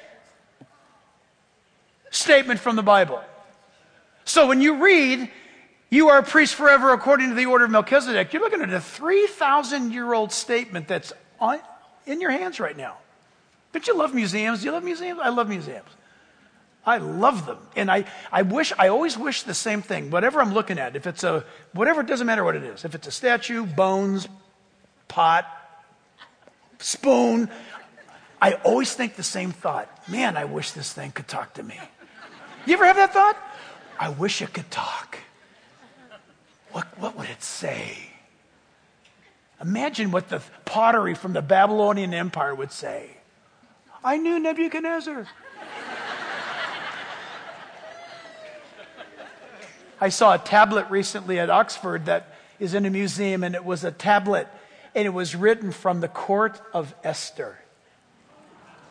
statement 2.11 2.59
from 2.59 2.75
the 2.75 2.83
Bible. 2.83 3.23
So 4.25 4.49
when 4.49 4.61
you 4.61 4.83
read, 4.83 5.31
you 5.95 6.09
are 6.09 6.18
a 6.18 6.22
priest 6.22 6.55
forever 6.55 6.92
according 6.92 7.28
to 7.28 7.34
the 7.34 7.47
order 7.47 7.64
of 7.64 7.70
Melchizedek, 7.70 8.32
you're 8.32 8.42
looking 8.42 8.62
at 8.62 8.72
a 8.72 8.80
3,000 8.80 9.92
year 9.92 10.12
old 10.12 10.32
statement 10.32 10.88
that's 10.88 11.12
on, 11.40 11.61
in 12.07 12.20
your 12.20 12.30
hands 12.30 12.59
right 12.59 12.76
now. 12.76 12.99
Don't 13.72 13.86
you 13.86 13.97
love 13.97 14.14
museums? 14.14 14.61
Do 14.61 14.66
you 14.66 14.72
love 14.72 14.84
museums? 14.84 15.20
I 15.22 15.28
love 15.28 15.49
museums. 15.49 15.88
I 16.86 16.99
love 16.99 17.47
them. 17.47 17.59
And 17.76 17.90
I, 17.90 18.05
I 18.30 18.42
wish, 18.42 18.72
I 18.78 18.88
always 18.88 19.16
wish 19.16 19.42
the 19.42 19.55
same 19.55 19.82
thing. 19.82 20.11
Whatever 20.11 20.40
I'm 20.40 20.53
looking 20.53 20.78
at, 20.78 20.97
if 20.97 21.07
it's 21.07 21.24
a, 21.24 21.45
whatever, 21.72 22.03
it 22.03 22.07
doesn't 22.07 22.26
matter 22.26 22.45
what 22.45 22.57
it 22.57 22.62
is. 22.62 22.84
If 22.84 22.95
it's 22.95 23.07
a 23.07 23.11
statue, 23.11 23.64
bones, 23.64 24.28
pot, 25.09 25.47
spoon, 26.78 27.49
I 28.40 28.55
always 28.64 28.92
think 28.92 29.16
the 29.16 29.22
same 29.22 29.53
thought. 29.53 29.90
Man, 30.09 30.36
I 30.36 30.45
wish 30.45 30.72
this 30.72 30.92
thing 30.92 31.12
could 31.12 31.28
talk 31.28 31.55
to 31.55 31.62
me. 31.62 31.78
You 32.66 32.74
ever 32.74 32.84
have 32.84 32.97
that 32.97 33.12
thought? 33.12 33.36
I 33.99 34.11
wish 34.11 34.42
it 34.42 34.53
could 34.53 34.70
talk. 34.70 35.18
What, 36.75 36.99
what 36.99 37.16
would 37.16 37.29
it 37.29 37.41
say? 37.41 37.97
Imagine 39.62 40.11
what 40.11 40.29
the 40.29 40.43
pottery 40.64 41.14
from 41.14 41.33
the 41.33 41.41
Babylonian 41.41 42.12
Empire 42.12 42.53
would 42.53 42.72
say. 42.72 43.11
I 44.03 44.16
knew 44.16 44.41
Nebuchadnezzar. 44.41 45.29
I 50.01 50.09
saw 50.09 50.35
a 50.35 50.39
tablet 50.39 50.91
recently 50.91 51.39
at 51.39 51.49
Oxford 51.49 52.07
that 52.07 52.35
is 52.59 52.75
in 52.75 52.85
a 52.87 52.91
museum, 52.91 53.45
and 53.45 53.55
it 53.55 53.64
was 53.64 53.85
a 53.85 53.93
tablet, 53.93 54.49
and 54.97 55.07
it 55.07 55.14
was 55.14 55.37
written 55.37 55.70
from 55.70 56.01
the 56.01 56.09
court 56.09 56.61
of 56.72 56.93
Esther. 57.05 57.57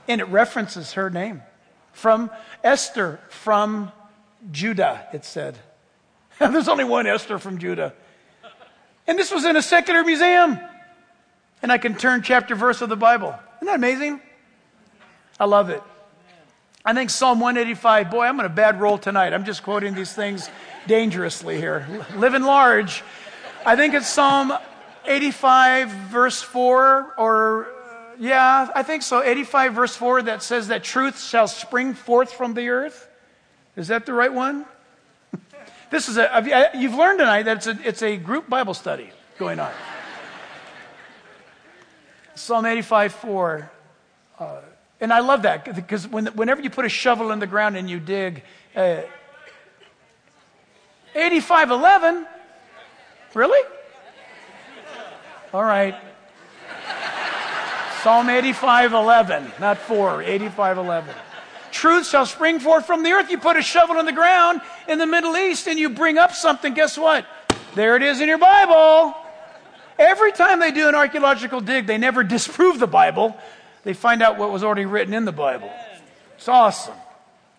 And 0.08 0.22
it 0.22 0.30
references 0.30 0.94
her 0.94 1.10
name. 1.10 1.42
From 1.92 2.32
Esther, 2.64 3.20
from 3.28 3.92
Judah, 4.54 5.06
it 5.12 5.26
said. 5.26 5.60
There's 6.52 6.68
only 6.68 6.84
one 6.84 7.08
Esther 7.08 7.40
from 7.40 7.58
Judah. 7.58 7.94
And 9.08 9.18
this 9.18 9.32
was 9.32 9.46
in 9.46 9.56
a 9.56 9.62
secular 9.62 10.04
museum. 10.04 10.60
And 11.62 11.72
I 11.72 11.78
can 11.78 11.96
turn 11.96 12.22
chapter 12.22 12.56
verse 12.56 12.82
of 12.82 12.90
the 12.90 12.98
Bible. 12.98 13.34
Isn't 13.58 13.68
that 13.68 13.76
amazing? 13.76 14.20
I 15.40 15.46
love 15.46 15.70
it. 15.70 15.82
I 16.84 16.94
think 16.94 17.12
Psalm 17.12 17.40
185, 17.40 18.12
boy, 18.12 18.26
I'm 18.26 18.40
on 18.40 18.46
a 18.46 18.50
bad 18.50 18.82
roll 18.82 18.98
tonight. 18.98 19.32
I'm 19.34 19.46
just 19.46 19.64
quoting 19.64 19.94
these 19.94 20.14
things 20.14 20.50
dangerously 20.86 21.58
here. 21.58 21.88
Living 22.18 22.44
large. 22.44 23.04
I 23.66 23.78
think 23.78 23.94
it's 23.94 24.10
Psalm 24.10 24.52
85, 25.06 25.90
verse 25.90 26.42
4, 26.42 27.14
or 27.18 27.66
uh, 27.66 27.68
yeah, 28.20 28.70
I 28.76 28.84
think 28.84 29.04
so. 29.04 29.24
85, 29.24 29.74
verse 29.74 29.96
4, 29.96 30.24
that 30.24 30.44
says 30.44 30.68
that 30.68 30.84
truth 30.84 31.22
shall 31.22 31.48
spring 31.48 31.94
forth 31.94 32.34
from 32.34 32.54
the 32.54 32.68
earth. 32.68 33.08
Is 33.78 33.88
that 33.88 34.06
the 34.06 34.14
right 34.14 34.34
one? 34.34 34.66
This 35.94 36.10
is 36.10 36.18
a, 36.18 36.72
you've 36.74 36.96
learned 36.96 37.20
tonight 37.20 37.44
that 37.44 37.58
it's 37.58 37.68
a, 37.68 37.78
it's 37.88 38.02
a 38.02 38.18
group 38.18 38.50
Bible 38.50 38.74
study 38.74 39.12
going 39.38 39.60
on. 39.60 39.72
Psalm 42.34 42.66
85, 42.66 43.14
4. 43.14 43.72
Uh, 44.40 44.62
and 45.00 45.14
I 45.14 45.20
love 45.20 45.44
that 45.44 45.76
because 45.76 46.08
when, 46.08 46.28
whenever 46.28 46.62
you 46.62 46.72
put 46.72 46.86
a 46.86 46.90
shovel 46.90 47.32
in 47.32 47.40
the 47.40 47.46
ground 47.46 47.78
and 47.78 47.88
you 47.88 48.00
dig, 48.00 48.44
uh, 48.76 49.02
8511? 51.14 52.26
Really? 53.36 53.70
All 55.54 55.64
right. 55.64 55.96
Psalm 58.02 58.30
8511, 58.30 59.52
not 59.60 59.78
4, 59.78 60.24
8511. 60.24 61.16
Truth 61.84 62.08
shall 62.08 62.26
spring 62.26 62.62
forth 62.62 62.86
from 62.86 63.04
the 63.04 63.12
earth. 63.12 63.30
You 63.30 63.38
put 63.38 63.58
a 63.58 63.62
shovel 63.62 64.00
in 64.00 64.06
the 64.06 64.14
ground 64.14 64.62
in 64.88 65.00
the 65.00 65.06
Middle 65.06 65.36
East 65.36 65.68
and 65.68 65.78
you 65.78 65.90
bring 65.90 66.18
up 66.18 66.32
something, 66.32 66.74
guess 66.74 66.98
what? 66.98 67.26
There 67.76 67.98
it 67.98 68.04
is 68.04 68.22
in 68.22 68.30
your 68.30 68.38
Bible. 68.38 69.14
Every 70.00 70.32
time 70.32 70.62
they 70.62 70.72
do 70.72 70.88
an 70.88 70.96
archaeological 70.96 71.60
dig, 71.60 71.86
they 71.86 71.98
never 71.98 72.24
disprove 72.38 72.80
the 72.80 72.88
Bible 72.88 73.36
they 73.84 73.92
find 73.92 74.24
out 74.24 74.38
what 74.38 74.50
was 74.50 74.64
already 74.64 74.86
written 74.86 75.14
in 75.14 75.26
the 75.26 75.34
Bible. 75.34 75.70
It's 76.38 76.48
awesome. 76.48 76.96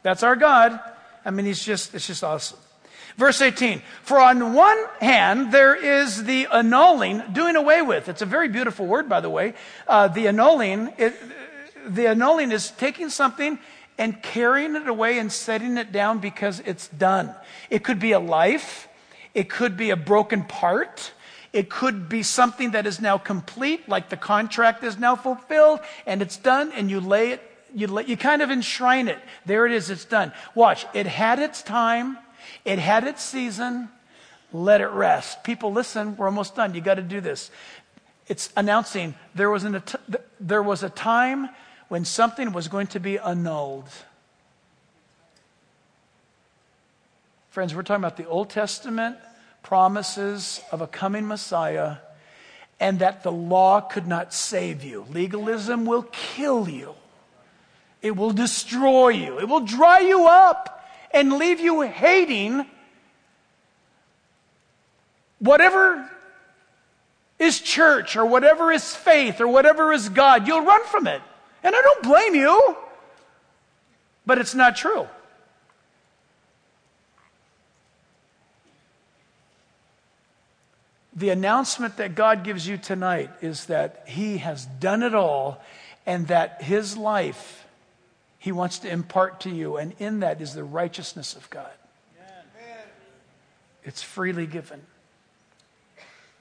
That's 0.03 0.22
our 0.22 0.37
God. 0.37 0.81
I 1.22 1.31
mean, 1.31 1.45
he's 1.45 1.62
just, 1.62 1.95
it's 1.95 2.07
just 2.07 2.25
awesome. 2.25 2.59
Verse 3.18 3.43
18, 3.43 3.83
for 4.05 4.18
on 4.18 4.55
one 4.55 4.79
hand, 5.03 5.53
there 5.53 5.75
is 5.75 6.25
the 6.25 6.47
annulling, 6.51 7.22
doing 7.35 7.57
away 7.57 7.83
with. 7.83 8.09
It's 8.09 8.22
a 8.22 8.27
very 8.27 8.49
beautiful 8.49 8.87
word, 8.87 9.07
by 9.07 9.20
the 9.20 9.29
way. 9.29 9.53
Uh, 9.87 10.09
the 10.09 10.29
annulling, 10.29 10.95
it, 10.97 11.14
the 11.87 12.07
annulling 12.07 12.53
is 12.53 12.70
taking 12.70 13.11
something 13.11 13.59
and 13.99 14.22
carrying 14.22 14.74
it 14.76 14.88
away 14.88 15.18
and 15.18 15.30
setting 15.30 15.76
it 15.76 15.92
down 15.92 16.18
because 16.18 16.61
it's 16.61 16.88
done. 16.88 17.34
It 17.70 17.84
could 17.84 17.99
be 17.99 18.12
a 18.12 18.18
life. 18.18 18.88
It 19.34 19.49
could 19.49 19.76
be 19.76 19.90
a 19.90 19.97
broken 19.97 20.45
part. 20.45 21.12
It 21.53 21.70
could 21.70 22.09
be 22.09 22.24
something 22.24 22.72
that 22.72 22.84
is 22.84 23.01
now 23.01 23.16
complete, 23.16 23.88
like 23.88 24.09
the 24.09 24.16
contract 24.16 24.82
is 24.82 24.99
now 24.99 25.14
fulfilled 25.14 25.78
and 26.05 26.20
it's 26.20 26.36
done, 26.36 26.72
and 26.72 26.90
you 26.90 26.99
lay 26.99 27.30
it, 27.30 27.42
you, 27.72 27.86
lay, 27.86 28.05
you 28.07 28.16
kind 28.16 28.42
of 28.42 28.51
enshrine 28.51 29.07
it. 29.07 29.18
There 29.47 29.64
it 29.64 29.72
is, 29.72 29.88
it's 29.88 30.05
done. 30.05 30.32
Watch, 30.57 30.84
it 30.95 31.07
had 31.07 31.38
its 31.38 31.62
time, 31.62 32.18
it 32.64 32.80
had 32.80 33.05
its 33.05 33.22
season. 33.22 33.88
Let 34.53 34.80
it 34.80 34.88
rest. 34.88 35.42
People, 35.42 35.72
listen, 35.72 36.16
we're 36.16 36.26
almost 36.26 36.55
done. 36.55 36.74
You 36.74 36.80
got 36.80 36.95
to 36.95 37.03
do 37.03 37.20
this. 37.20 37.51
It's 38.28 38.51
announcing 38.57 39.14
there 39.34 39.51
was, 39.51 39.64
an, 39.64 39.82
there 40.38 40.62
was 40.62 40.84
a 40.84 40.90
time 40.90 41.49
when 41.89 42.05
something 42.05 42.53
was 42.53 42.68
going 42.68 42.87
to 42.89 43.01
be 43.01 43.18
annulled. 43.18 43.89
Friends, 47.51 47.74
we're 47.74 47.82
talking 47.82 48.03
about 48.03 48.16
the 48.16 48.26
Old 48.26 48.51
Testament 48.51 49.16
promises 49.62 50.61
of 50.72 50.80
a 50.80 50.87
coming 50.87 51.26
Messiah 51.26 51.97
and 52.80 52.99
that 52.99 53.22
the 53.22 53.32
law 53.32 53.80
could 53.80 54.07
not 54.07 54.35
save 54.35 54.82
you. 54.82 55.07
Legalism 55.11 55.87
will 55.87 56.03
kill 56.12 56.68
you, 56.68 56.95
it 58.03 58.16
will 58.16 58.32
destroy 58.32 59.09
you, 59.09 59.39
it 59.39 59.49
will 59.49 59.61
dry 59.61 60.01
you 60.01 60.26
up 60.26 60.85
and 61.12 61.35
leave 61.35 61.61
you 61.61 61.82
hating 61.82 62.66
whatever 65.39 66.11
is 67.39 67.61
church 67.61 68.16
or 68.16 68.24
whatever 68.24 68.72
is 68.72 68.95
faith 68.95 69.41
or 69.41 69.47
whatever 69.47 69.93
is 69.93 70.09
God. 70.09 70.47
You'll 70.47 70.64
run 70.64 70.85
from 70.87 71.07
it. 71.07 71.22
And 71.65 71.75
I 71.75 71.81
don't 71.81 72.03
blame 72.03 72.35
you, 72.35 72.77
but 74.27 74.39
it's 74.39 74.55
not 74.55 74.77
true. 74.77 75.09
The 81.17 81.31
announcement 81.31 81.97
that 81.97 82.15
God 82.15 82.45
gives 82.45 82.69
you 82.69 82.77
tonight 82.77 83.31
is 83.41 83.67
that 83.67 84.05
He 84.07 84.39
has 84.39 84.67
done 84.67 85.03
it 85.03 85.15
all 85.15 85.62
and 86.05 86.29
that 86.29 86.62
His 86.62 86.99
life 86.99 87.65
He 88.39 88.53
wants 88.53 88.81
to 88.81 88.91
impart 88.91 89.41
to 89.41 89.51
you, 89.51 89.79
and 89.79 89.95
in 89.99 90.21
that 90.21 90.43
is 90.43 90.53
the 90.53 90.65
righteousness 90.65 91.35
of 91.35 91.49
God. 91.49 91.71
It's 93.85 94.03
freely 94.03 94.47
given. 94.47 94.81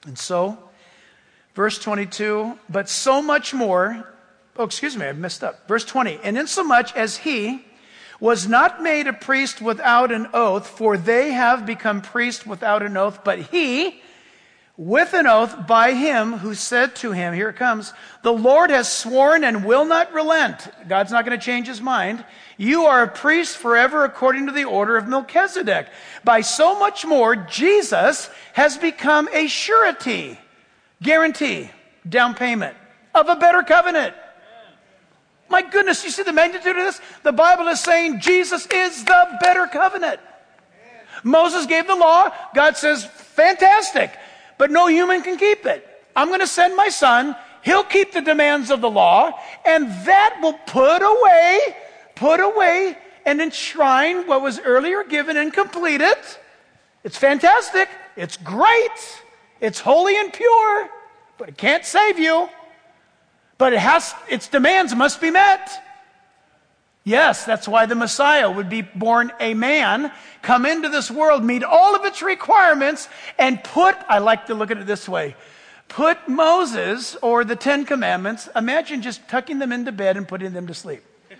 And 0.06 0.18
so, 0.18 0.58
verse 1.54 1.78
22, 1.78 2.58
but 2.68 2.88
so 2.88 3.22
much 3.22 3.54
more, 3.54 4.13
oh, 4.56 4.64
excuse 4.64 4.96
me, 4.96 5.06
I 5.06 5.12
messed 5.12 5.44
up. 5.44 5.66
Verse 5.68 5.84
20, 5.84 6.20
and 6.22 6.36
insomuch 6.36 6.94
as 6.94 7.18
He, 7.18 7.64
was 8.20 8.48
not 8.48 8.82
made 8.82 9.06
a 9.06 9.12
priest 9.12 9.60
without 9.60 10.12
an 10.12 10.28
oath, 10.32 10.66
for 10.66 10.96
they 10.96 11.32
have 11.32 11.66
become 11.66 12.00
priests 12.00 12.46
without 12.46 12.82
an 12.82 12.96
oath, 12.96 13.20
but 13.24 13.38
he, 13.38 14.00
with 14.76 15.12
an 15.14 15.26
oath 15.26 15.66
by 15.66 15.92
him 15.92 16.32
who 16.32 16.54
said 16.54 16.96
to 16.96 17.12
him, 17.12 17.34
Here 17.34 17.50
it 17.50 17.56
comes, 17.56 17.92
the 18.22 18.32
Lord 18.32 18.70
has 18.70 18.90
sworn 18.90 19.44
and 19.44 19.64
will 19.64 19.84
not 19.84 20.12
relent. 20.12 20.68
God's 20.88 21.12
not 21.12 21.24
going 21.24 21.38
to 21.38 21.44
change 21.44 21.66
his 21.66 21.80
mind. 21.80 22.24
You 22.56 22.84
are 22.84 23.02
a 23.02 23.08
priest 23.08 23.56
forever 23.56 24.04
according 24.04 24.46
to 24.46 24.52
the 24.52 24.64
order 24.64 24.96
of 24.96 25.06
Melchizedek. 25.06 25.88
By 26.24 26.40
so 26.40 26.78
much 26.78 27.04
more, 27.04 27.36
Jesus 27.36 28.30
has 28.54 28.76
become 28.78 29.28
a 29.32 29.46
surety, 29.48 30.38
guarantee, 31.02 31.70
down 32.08 32.34
payment 32.34 32.76
of 33.14 33.28
a 33.28 33.36
better 33.36 33.62
covenant. 33.62 34.14
My 35.54 35.62
goodness, 35.62 36.02
you 36.02 36.10
see 36.10 36.24
the 36.24 36.32
magnitude 36.32 36.76
of 36.76 36.84
this? 36.84 37.00
The 37.22 37.32
Bible 37.32 37.68
is 37.68 37.80
saying 37.80 38.20
Jesus 38.20 38.66
is 38.66 39.04
the 39.04 39.38
better 39.40 39.66
covenant. 39.68 40.20
Moses 41.22 41.66
gave 41.66 41.86
the 41.86 41.94
law. 41.94 42.30
God 42.54 42.76
says, 42.76 43.04
fantastic 43.04 44.10
but 44.58 44.70
no 44.70 44.86
human 44.86 45.22
can 45.22 45.36
keep 45.36 45.66
it. 45.66 45.86
I'm 46.14 46.28
going 46.28 46.40
to 46.40 46.46
send 46.46 46.76
my 46.76 46.88
son. 46.88 47.36
He'll 47.62 47.84
keep 47.84 48.12
the 48.12 48.20
demands 48.20 48.70
of 48.70 48.80
the 48.80 48.90
law, 48.90 49.32
and 49.64 49.88
that 50.06 50.38
will 50.42 50.58
put 50.66 51.02
away, 51.02 51.76
put 52.14 52.40
away 52.40 52.98
and 53.26 53.40
enshrine 53.40 54.26
what 54.26 54.42
was 54.42 54.60
earlier 54.60 55.02
given 55.02 55.36
and 55.36 55.52
complete 55.52 56.00
it. 56.00 56.40
It's 57.04 57.16
fantastic. 57.16 57.88
It's 58.16 58.36
great. 58.36 59.22
It's 59.60 59.80
holy 59.80 60.18
and 60.18 60.32
pure, 60.32 60.90
but 61.38 61.48
it 61.48 61.56
can't 61.56 61.84
save 61.84 62.18
you. 62.18 62.48
But 63.64 63.72
it 63.72 63.78
has, 63.78 64.14
its 64.28 64.48
demands 64.48 64.94
must 64.94 65.22
be 65.22 65.30
met. 65.30 65.70
Yes, 67.02 67.46
that's 67.46 67.66
why 67.66 67.86
the 67.86 67.94
Messiah 67.94 68.50
would 68.50 68.68
be 68.68 68.82
born 68.82 69.32
a 69.40 69.54
man, 69.54 70.12
come 70.42 70.66
into 70.66 70.90
this 70.90 71.10
world, 71.10 71.42
meet 71.42 71.64
all 71.64 71.96
of 71.96 72.04
its 72.04 72.20
requirements, 72.20 73.08
and 73.38 73.64
put, 73.64 73.96
I 74.06 74.18
like 74.18 74.48
to 74.48 74.54
look 74.54 74.70
at 74.70 74.76
it 74.76 74.86
this 74.86 75.08
way, 75.08 75.34
put 75.88 76.28
Moses 76.28 77.16
or 77.22 77.42
the 77.42 77.56
Ten 77.56 77.86
Commandments, 77.86 78.50
imagine 78.54 79.00
just 79.00 79.26
tucking 79.28 79.60
them 79.60 79.72
into 79.72 79.92
bed 79.92 80.18
and 80.18 80.28
putting 80.28 80.52
them 80.52 80.66
to 80.66 80.74
sleep. 80.74 81.02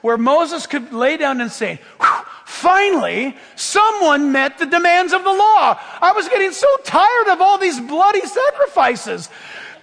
Where 0.00 0.18
Moses 0.18 0.66
could 0.66 0.92
lay 0.92 1.16
down 1.16 1.40
and 1.40 1.52
say, 1.52 1.80
finally, 2.44 3.36
someone 3.54 4.32
met 4.32 4.58
the 4.58 4.66
demands 4.66 5.12
of 5.12 5.22
the 5.22 5.30
law. 5.30 5.78
I 6.00 6.10
was 6.10 6.28
getting 6.28 6.50
so 6.50 6.66
tired 6.82 7.28
of 7.28 7.40
all 7.40 7.56
these 7.56 7.78
bloody 7.78 8.22
sacrifices. 8.22 9.28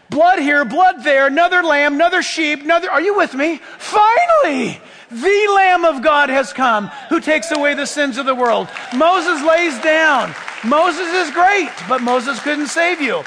Blood 0.10 0.40
here, 0.40 0.64
blood 0.66 1.04
there, 1.04 1.28
another 1.28 1.64
lamb, 1.64 1.96
another 1.96 2.22
sheep, 2.22 2.62
another. 2.62 2.92
Are 2.92 3.02
you 3.02 3.16
with 3.18 3.34
me? 3.34 3.58
Finally, 3.58 4.80
the 5.12 5.52
Lamb 5.56 5.86
of 5.86 6.02
God 6.04 6.30
has 6.30 6.54
come 6.54 6.88
who 7.10 7.20
takes 7.20 7.52
away 7.52 7.74
the 7.74 7.86
sins 7.86 8.18
of 8.18 8.26
the 8.26 8.36
world. 8.36 8.68
Moses 8.96 9.44
lays 9.44 9.80
down. 9.82 10.34
Moses 10.64 11.08
is 11.08 11.32
great, 11.32 11.72
but 11.88 12.02
Moses 12.02 12.40
couldn't 12.42 12.68
save 12.68 13.02
you. 13.02 13.24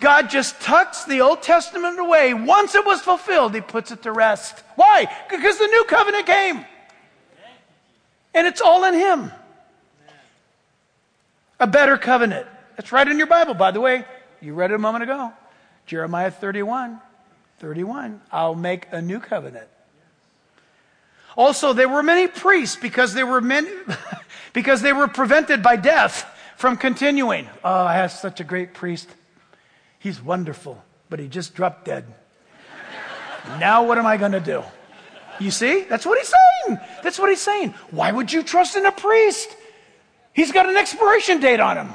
God 0.00 0.28
just 0.28 0.60
tucks 0.60 1.04
the 1.04 1.20
Old 1.20 1.42
Testament 1.42 1.98
away. 1.98 2.34
Once 2.34 2.74
it 2.74 2.84
was 2.84 3.00
fulfilled, 3.00 3.54
he 3.54 3.60
puts 3.60 3.90
it 3.90 4.02
to 4.02 4.12
rest. 4.12 4.62
Why? 4.76 5.06
Because 5.30 5.58
the 5.58 5.66
new 5.66 5.84
covenant 5.84 6.26
came. 6.26 6.64
And 8.34 8.46
it's 8.46 8.60
all 8.60 8.84
in 8.84 8.94
him. 8.94 9.32
A 11.60 11.66
better 11.66 11.96
covenant. 11.96 12.46
That's 12.76 12.92
right 12.92 13.06
in 13.06 13.16
your 13.18 13.28
Bible, 13.28 13.54
by 13.54 13.70
the 13.70 13.80
way. 13.80 14.04
You 14.40 14.54
read 14.54 14.72
it 14.72 14.74
a 14.74 14.78
moment 14.78 15.04
ago. 15.04 15.32
Jeremiah 15.86 16.30
31, 16.30 17.00
31. 17.58 18.20
I'll 18.32 18.54
make 18.54 18.86
a 18.90 19.02
new 19.02 19.20
covenant. 19.20 19.68
Also, 21.36 21.72
there 21.72 21.88
were 21.88 22.02
many 22.02 22.28
priests 22.28 22.76
because 22.76 23.12
they 23.14 23.24
were 23.24 23.40
many, 23.40 23.68
because 24.52 24.82
they 24.82 24.92
were 24.92 25.08
prevented 25.08 25.62
by 25.62 25.76
death 25.76 26.26
from 26.56 26.76
continuing. 26.76 27.48
Oh, 27.64 27.84
I 27.84 27.94
have 27.94 28.12
such 28.12 28.40
a 28.40 28.44
great 28.44 28.72
priest. 28.72 29.08
He's 29.98 30.22
wonderful, 30.22 30.82
but 31.10 31.18
he 31.18 31.28
just 31.28 31.54
dropped 31.54 31.86
dead. 31.86 32.04
now 33.58 33.84
what 33.84 33.98
am 33.98 34.06
I 34.06 34.16
going 34.16 34.32
to 34.32 34.40
do? 34.40 34.62
You 35.40 35.50
see? 35.50 35.82
That's 35.82 36.06
what 36.06 36.18
he's 36.18 36.32
saying. 36.32 36.78
That's 37.02 37.18
what 37.18 37.28
he's 37.28 37.40
saying. 37.40 37.74
Why 37.90 38.12
would 38.12 38.32
you 38.32 38.42
trust 38.42 38.76
in 38.76 38.86
a 38.86 38.92
priest? 38.92 39.56
He's 40.32 40.52
got 40.52 40.68
an 40.68 40.76
expiration 40.76 41.40
date 41.40 41.60
on 41.60 41.76
him. 41.76 41.92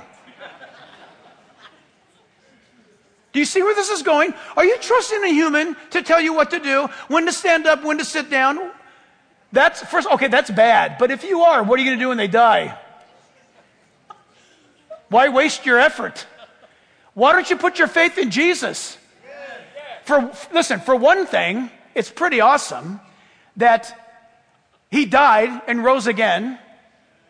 Do 3.40 3.42
you 3.42 3.46
see 3.46 3.64
where 3.64 3.74
this 3.74 3.88
is 3.88 4.04
going? 4.04 4.34
Are 4.58 4.66
you 4.66 4.78
trusting 4.80 5.24
a 5.24 5.30
human 5.30 5.78
to 5.92 6.02
tell 6.02 6.20
you 6.20 6.34
what 6.34 6.52
to 6.52 6.60
do, 6.60 6.90
when 7.08 7.26
to 7.26 7.32
stand 7.32 7.68
up, 7.68 7.86
when 7.86 7.98
to 8.00 8.04
sit 8.04 8.30
down? 8.30 8.60
That's 9.54 9.82
first, 9.82 10.12
okay, 10.12 10.28
that's 10.28 10.52
bad. 10.52 10.98
But 11.00 11.10
if 11.10 11.24
you 11.24 11.44
are, 11.44 11.64
what 11.64 11.80
are 11.80 11.82
you 11.82 11.88
going 11.88 12.00
to 12.00 12.04
do 12.04 12.10
when 12.10 12.18
they 12.18 12.28
die? 12.28 12.78
Why 15.08 15.30
waste 15.30 15.66
your 15.66 15.80
effort? 15.80 16.28
Why 17.14 17.32
don't 17.32 17.50
you 17.50 17.56
put 17.56 17.80
your 17.80 17.88
faith 17.88 18.18
in 18.18 18.30
Jesus? 18.30 18.98
For, 20.04 20.34
listen, 20.52 20.82
for 20.82 20.98
one 20.98 21.26
thing, 21.26 21.72
it's 21.96 22.12
pretty 22.12 22.42
awesome 22.42 23.00
that 23.56 24.20
he 24.92 25.06
died 25.06 25.62
and 25.66 25.82
rose 25.82 26.08
again, 26.08 26.60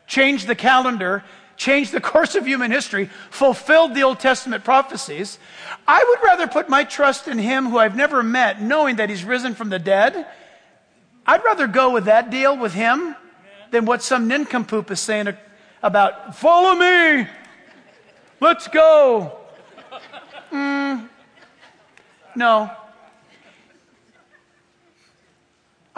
changed 0.07 0.47
the 0.47 0.55
calendar, 0.55 1.24
changed 1.60 1.91
the 1.91 1.99
course 1.99 2.36
of 2.36 2.47
human 2.47 2.72
history, 2.72 3.10
fulfilled 3.30 3.93
the 3.93 4.01
Old 4.01 4.20
Testament 4.20 4.64
prophecies. 4.64 5.38
I 5.86 6.03
would 6.07 6.24
rather 6.26 6.47
put 6.47 6.70
my 6.70 6.86
trust 6.86 7.28
in 7.28 7.38
him 7.38 7.70
who 7.70 7.78
I've 7.78 7.97
never 7.97 8.24
met, 8.24 8.62
knowing 8.62 8.95
that 8.95 9.10
he's 9.10 9.26
risen 9.26 9.53
from 9.53 9.70
the 9.70 9.78
dead. 9.78 10.26
I'd 11.28 11.43
rather 11.43 11.68
go 11.68 11.91
with 11.91 12.05
that 12.05 12.32
deal 12.32 12.57
with 12.57 12.74
him 12.74 13.14
than 13.72 13.86
what 13.86 14.01
some 14.01 14.28
nincompoop 14.28 14.89
is 14.89 15.01
saying 15.01 15.36
about, 15.84 16.36
follow 16.38 16.76
me, 16.76 17.28
let's 18.39 18.68
go. 18.70 19.38
Mm, 20.51 21.10
no, 22.36 22.72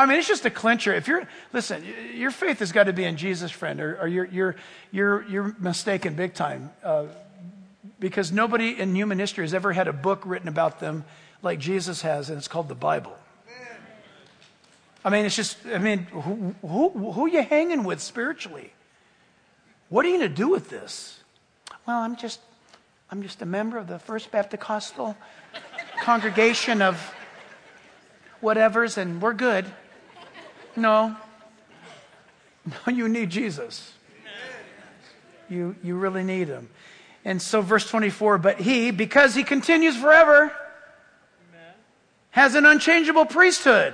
I 0.02 0.08
mean, 0.08 0.18
it's 0.18 0.28
just 0.28 0.46
a 0.46 0.50
clincher. 0.50 0.92
If 0.92 1.08
you're, 1.08 1.28
listen, 1.54 1.86
your 2.16 2.32
faith 2.32 2.58
has 2.58 2.72
got 2.72 2.86
to 2.86 2.94
be 2.94 3.04
in 3.04 3.18
Jesus, 3.18 3.52
friend, 3.52 3.80
or, 3.80 4.00
or 4.02 4.08
you're, 4.08 4.26
you're, 4.26 4.56
you're, 4.92 5.24
you're 5.28 5.56
mistaken 5.60 6.16
big 6.16 6.34
time. 6.34 6.72
Uh, 6.84 7.06
because 8.00 8.32
nobody 8.32 8.80
in 8.80 8.96
human 8.96 9.20
history 9.20 9.44
has 9.44 9.54
ever 9.54 9.74
had 9.74 9.88
a 9.88 9.94
book 9.94 10.24
written 10.26 10.48
about 10.48 10.80
them 10.80 11.06
like 11.44 11.60
Jesus 11.60 12.02
has, 12.02 12.30
and 12.30 12.40
it's 12.40 12.48
called 12.48 12.68
the 12.68 12.74
Bible. 12.74 13.16
I 15.06 15.12
mean, 15.12 15.24
it's 15.26 15.36
just, 15.36 15.58
I 15.68 15.78
mean, 15.78 16.00
who, 16.06 16.56
who, 16.62 16.90
who 17.12 17.26
are 17.26 17.30
you 17.30 17.44
hanging 17.44 17.84
with 17.84 18.02
spiritually? 18.02 18.74
What 19.90 20.04
are 20.04 20.10
you 20.10 20.18
going 20.18 20.30
to 20.30 20.36
do 20.36 20.48
with 20.48 20.70
this? 20.70 21.20
Well, 21.88 22.00
I'm 22.00 22.16
just, 22.16 22.40
I'm 23.12 23.22
just 23.22 23.44
a 23.44 23.46
member 23.46 23.78
of 23.78 23.88
the 23.88 24.00
First 24.00 24.32
Baptist 24.32 24.64
Costal 24.64 25.16
congregation 26.02 26.82
of 26.82 27.14
whatevers, 28.42 28.98
and 28.98 29.22
we're 29.22 29.34
good. 29.34 29.66
No. 30.76 31.16
No, 32.66 32.94
you 32.94 33.10
need 33.10 33.30
Jesus. 33.30 33.94
You, 35.50 35.76
you 35.84 35.96
really 35.96 36.24
need 36.24 36.48
him. 36.48 36.70
And 37.26 37.42
so, 37.42 37.62
verse 37.62 37.90
24, 37.90 38.38
but 38.38 38.60
he, 38.60 38.92
because 38.92 39.36
he 39.36 39.44
continues 39.44 39.96
forever, 39.96 40.52
has 42.32 42.56
an 42.56 42.66
unchangeable 42.66 43.26
priesthood. 43.26 43.94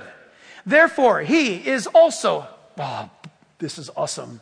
Therefore, 0.64 1.20
he 1.20 1.56
is 1.56 1.86
also, 1.86 2.46
oh, 2.78 3.10
this 3.58 3.78
is 3.78 3.90
awesome, 3.96 4.40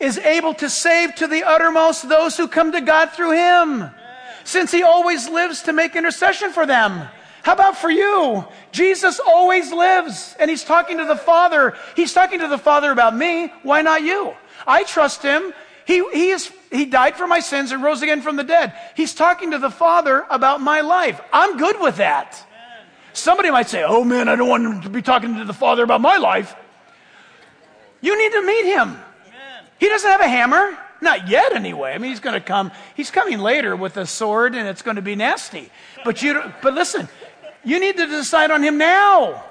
is 0.00 0.18
able 0.18 0.54
to 0.54 0.68
save 0.68 1.14
to 1.16 1.26
the 1.26 1.44
uttermost 1.44 2.08
those 2.08 2.36
who 2.36 2.48
come 2.48 2.72
to 2.72 2.80
God 2.80 3.12
through 3.12 3.32
him, 3.32 3.90
since 4.44 4.72
he 4.72 4.82
always 4.82 5.28
lives 5.28 5.62
to 5.62 5.72
make 5.72 5.94
intercession 5.96 6.52
for 6.52 6.66
them. 6.66 7.08
How 7.48 7.54
about 7.54 7.78
for 7.78 7.90
you? 7.90 8.44
Jesus 8.72 9.18
always 9.26 9.72
lives 9.72 10.36
and 10.38 10.50
he's 10.50 10.62
talking 10.62 10.98
to 10.98 11.06
the 11.06 11.16
Father. 11.16 11.74
He's 11.96 12.12
talking 12.12 12.40
to 12.40 12.46
the 12.46 12.58
Father 12.58 12.92
about 12.92 13.16
me. 13.16 13.46
Why 13.62 13.80
not 13.80 14.02
you? 14.02 14.34
I 14.66 14.84
trust 14.84 15.22
him. 15.22 15.54
He, 15.86 16.06
he, 16.12 16.28
is, 16.28 16.52
he 16.70 16.84
died 16.84 17.16
for 17.16 17.26
my 17.26 17.40
sins 17.40 17.72
and 17.72 17.82
rose 17.82 18.02
again 18.02 18.20
from 18.20 18.36
the 18.36 18.44
dead. 18.44 18.74
He's 18.94 19.14
talking 19.14 19.52
to 19.52 19.58
the 19.58 19.70
Father 19.70 20.26
about 20.28 20.60
my 20.60 20.82
life. 20.82 21.22
I'm 21.32 21.56
good 21.56 21.80
with 21.80 21.96
that. 21.96 22.38
Somebody 23.14 23.50
might 23.50 23.70
say, 23.70 23.82
Oh 23.82 24.04
man, 24.04 24.28
I 24.28 24.36
don't 24.36 24.50
want 24.50 24.82
to 24.82 24.90
be 24.90 25.00
talking 25.00 25.36
to 25.36 25.46
the 25.46 25.54
Father 25.54 25.82
about 25.82 26.02
my 26.02 26.18
life. 26.18 26.54
You 28.02 28.18
need 28.18 28.32
to 28.32 28.42
meet 28.44 28.66
him. 28.74 28.98
He 29.78 29.88
doesn't 29.88 30.10
have 30.10 30.20
a 30.20 30.28
hammer. 30.28 30.76
Not 31.00 31.28
yet, 31.28 31.52
anyway. 31.52 31.92
I 31.92 31.98
mean, 31.98 32.10
he's 32.10 32.20
going 32.20 32.34
to 32.34 32.44
come. 32.44 32.72
He's 32.96 33.10
coming 33.10 33.38
later 33.38 33.76
with 33.76 33.96
a 33.96 34.06
sword, 34.06 34.54
and 34.54 34.66
it's 34.66 34.82
going 34.82 34.96
to 34.96 35.02
be 35.02 35.14
nasty. 35.14 35.70
But 36.04 36.22
you, 36.22 36.42
but 36.60 36.74
listen, 36.74 37.08
you 37.64 37.80
need 37.80 37.96
to 37.96 38.06
decide 38.06 38.50
on 38.50 38.62
Him 38.62 38.78
now. 38.78 39.44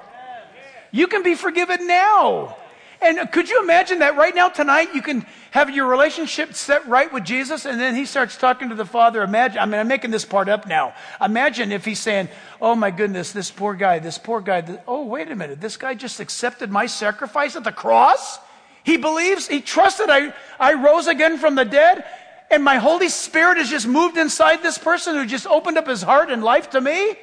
You 0.90 1.06
can 1.06 1.22
be 1.22 1.34
forgiven 1.34 1.86
now. 1.86 2.56
And 3.00 3.30
could 3.30 3.48
you 3.48 3.62
imagine 3.62 4.00
that 4.00 4.16
right 4.16 4.34
now, 4.34 4.48
tonight, 4.48 4.88
you 4.92 5.02
can 5.02 5.24
have 5.52 5.70
your 5.70 5.86
relationship 5.86 6.54
set 6.54 6.86
right 6.88 7.12
with 7.12 7.24
Jesus, 7.24 7.64
and 7.64 7.80
then 7.80 7.94
he 7.94 8.04
starts 8.04 8.36
talking 8.36 8.70
to 8.70 8.74
the 8.74 8.84
Father. 8.84 9.22
Imagine, 9.22 9.58
I 9.58 9.66
mean, 9.66 9.80
I'm 9.80 9.86
making 9.86 10.10
this 10.10 10.24
part 10.24 10.48
up 10.48 10.66
now. 10.66 10.94
Imagine 11.20 11.70
if 11.70 11.84
he's 11.84 12.00
saying, 12.00 12.28
Oh 12.60 12.74
my 12.74 12.90
goodness, 12.90 13.30
this 13.30 13.52
poor 13.52 13.74
guy, 13.74 14.00
this 14.00 14.18
poor 14.18 14.40
guy, 14.40 14.62
this, 14.62 14.78
oh, 14.88 15.04
wait 15.04 15.30
a 15.30 15.36
minute, 15.36 15.60
this 15.60 15.76
guy 15.76 15.94
just 15.94 16.18
accepted 16.18 16.70
my 16.70 16.86
sacrifice 16.86 17.54
at 17.54 17.62
the 17.62 17.72
cross? 17.72 18.40
He 18.82 18.96
believes, 18.96 19.46
he 19.46 19.60
trusted 19.60 20.10
I, 20.10 20.34
I 20.58 20.74
rose 20.74 21.06
again 21.06 21.38
from 21.38 21.54
the 21.54 21.64
dead, 21.64 22.04
and 22.50 22.64
my 22.64 22.76
Holy 22.78 23.10
Spirit 23.10 23.58
has 23.58 23.70
just 23.70 23.86
moved 23.86 24.16
inside 24.16 24.62
this 24.62 24.78
person 24.78 25.14
who 25.14 25.24
just 25.24 25.46
opened 25.46 25.78
up 25.78 25.86
his 25.86 26.02
heart 26.02 26.30
and 26.30 26.42
life 26.42 26.70
to 26.70 26.80
me? 26.80 27.14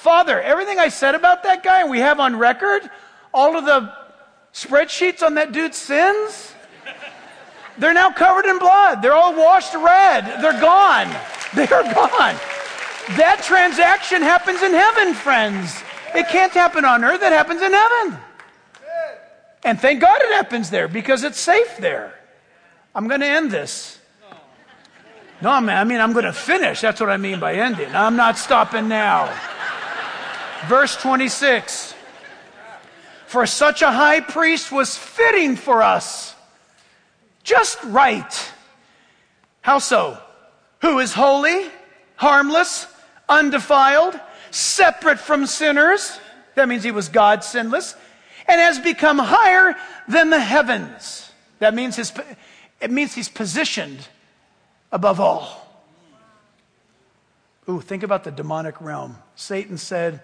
Father, 0.00 0.40
everything 0.40 0.78
I 0.78 0.88
said 0.88 1.14
about 1.14 1.42
that 1.42 1.62
guy 1.62 1.86
we 1.86 1.98
have 1.98 2.20
on 2.20 2.38
record, 2.38 2.88
all 3.34 3.54
of 3.54 3.66
the 3.66 3.92
spreadsheets 4.54 5.22
on 5.22 5.34
that 5.34 5.52
dude's 5.52 5.76
sins, 5.76 6.54
they're 7.76 7.92
now 7.92 8.10
covered 8.10 8.46
in 8.46 8.58
blood. 8.58 9.02
They're 9.02 9.12
all 9.12 9.36
washed 9.36 9.74
red. 9.74 10.24
They're 10.40 10.58
gone. 10.58 11.14
They 11.52 11.64
are 11.64 11.82
gone. 11.82 12.36
That 13.18 13.40
transaction 13.42 14.22
happens 14.22 14.62
in 14.62 14.72
heaven, 14.72 15.14
friends. 15.14 15.82
It 16.14 16.28
can't 16.28 16.52
happen 16.52 16.84
on 16.84 17.02
earth, 17.02 17.20
it 17.22 17.32
happens 17.32 17.60
in 17.60 17.72
heaven. 17.72 18.18
And 19.64 19.80
thank 19.80 20.00
God 20.00 20.22
it 20.22 20.32
happens 20.32 20.70
there 20.70 20.86
because 20.86 21.24
it's 21.24 21.40
safe 21.40 21.76
there. 21.78 22.14
I'm 22.94 23.08
going 23.08 23.20
to 23.20 23.26
end 23.26 23.50
this. 23.50 23.98
No, 25.42 25.60
man, 25.60 25.76
I 25.76 25.82
mean, 25.82 26.00
I'm 26.00 26.12
going 26.12 26.24
to 26.24 26.32
finish. 26.32 26.80
That's 26.80 27.00
what 27.00 27.10
I 27.10 27.16
mean 27.16 27.40
by 27.40 27.54
ending. 27.54 27.92
I'm 27.94 28.14
not 28.14 28.38
stopping 28.38 28.88
now. 28.88 29.28
Verse 30.68 30.96
26 30.96 31.94
For 33.26 33.46
such 33.46 33.82
a 33.82 33.90
high 33.90 34.20
priest 34.20 34.70
was 34.70 34.96
fitting 34.96 35.56
for 35.56 35.82
us, 35.82 36.34
just 37.42 37.82
right. 37.84 38.52
How 39.62 39.78
so? 39.78 40.18
Who 40.80 40.98
is 40.98 41.12
holy 41.12 41.70
harmless, 42.20 42.86
undefiled, 43.30 44.20
separate 44.50 45.18
from 45.18 45.46
sinners. 45.46 46.20
That 46.54 46.68
means 46.68 46.84
he 46.84 46.90
was 46.90 47.08
God 47.08 47.42
sinless. 47.42 47.96
And 48.46 48.60
has 48.60 48.78
become 48.78 49.18
higher 49.18 49.74
than 50.06 50.28
the 50.28 50.40
heavens. 50.40 51.30
That 51.60 51.74
means 51.74 51.96
his, 51.96 52.12
it 52.80 52.90
means 52.90 53.14
he's 53.14 53.28
positioned 53.28 54.06
above 54.92 55.18
all. 55.18 55.66
Ooh, 57.68 57.80
think 57.80 58.02
about 58.02 58.24
the 58.24 58.30
demonic 58.30 58.78
realm. 58.80 59.16
Satan 59.34 59.78
said 59.78 60.20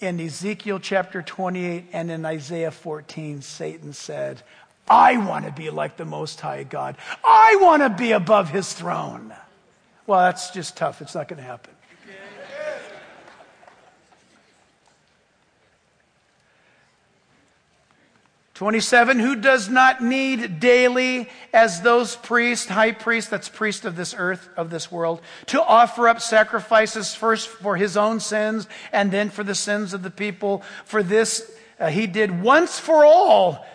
in 0.00 0.20
Ezekiel 0.20 0.78
chapter 0.78 1.22
28 1.22 1.86
and 1.92 2.10
in 2.10 2.24
Isaiah 2.24 2.70
14, 2.70 3.42
Satan 3.42 3.92
said, 3.92 4.42
I 4.88 5.16
want 5.16 5.46
to 5.46 5.52
be 5.52 5.70
like 5.70 5.96
the 5.96 6.04
Most 6.04 6.40
High 6.40 6.62
God. 6.62 6.96
I 7.24 7.58
want 7.60 7.82
to 7.82 7.90
be 7.90 8.12
above 8.12 8.50
his 8.50 8.72
throne. 8.72 9.34
Well, 10.06 10.20
that's 10.20 10.50
just 10.50 10.76
tough. 10.76 11.02
It's 11.02 11.14
not 11.14 11.28
going 11.28 11.38
to 11.38 11.48
happen. 11.48 11.72
27, 18.56 19.18
who 19.18 19.36
does 19.36 19.68
not 19.68 20.02
need 20.02 20.60
daily 20.60 21.28
as 21.52 21.82
those 21.82 22.16
priests, 22.16 22.66
high 22.66 22.92
priest, 22.92 23.28
that's 23.28 23.50
priest 23.50 23.84
of 23.84 23.96
this 23.96 24.14
earth, 24.16 24.48
of 24.56 24.70
this 24.70 24.90
world, 24.90 25.20
to 25.44 25.62
offer 25.62 26.08
up 26.08 26.22
sacrifices 26.22 27.14
first 27.14 27.48
for 27.48 27.76
his 27.76 27.98
own 27.98 28.18
sins 28.18 28.66
and 28.92 29.12
then 29.12 29.28
for 29.28 29.44
the 29.44 29.54
sins 29.54 29.92
of 29.92 30.02
the 30.02 30.10
people. 30.10 30.62
For 30.86 31.02
this 31.02 31.52
uh, 31.78 31.88
he 31.88 32.06
did 32.06 32.42
once 32.42 32.78
for 32.78 33.04
all. 33.04 33.66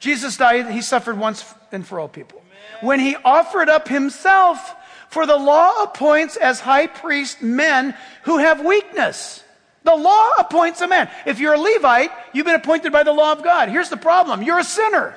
Jesus 0.00 0.36
died, 0.36 0.68
he 0.68 0.82
suffered 0.82 1.16
once 1.16 1.44
and 1.70 1.86
for 1.86 2.00
all 2.00 2.08
people. 2.08 2.42
When 2.80 2.98
he 2.98 3.14
offered 3.24 3.68
up 3.68 3.86
himself, 3.86 4.74
for 5.10 5.26
the 5.26 5.36
law 5.36 5.84
appoints 5.84 6.36
as 6.36 6.58
high 6.58 6.88
priest 6.88 7.40
men 7.40 7.94
who 8.24 8.38
have 8.38 8.64
weakness. 8.64 9.44
The 9.88 9.96
law 9.96 10.32
appoints 10.36 10.82
a 10.82 10.86
man. 10.86 11.08
If 11.24 11.40
you're 11.40 11.54
a 11.54 11.58
Levite, 11.58 12.10
you've 12.34 12.44
been 12.44 12.54
appointed 12.54 12.92
by 12.92 13.04
the 13.04 13.12
law 13.14 13.32
of 13.32 13.42
God. 13.42 13.70
Here's 13.70 13.88
the 13.88 13.96
problem 13.96 14.42
you're 14.42 14.58
a 14.58 14.64
sinner. 14.64 15.16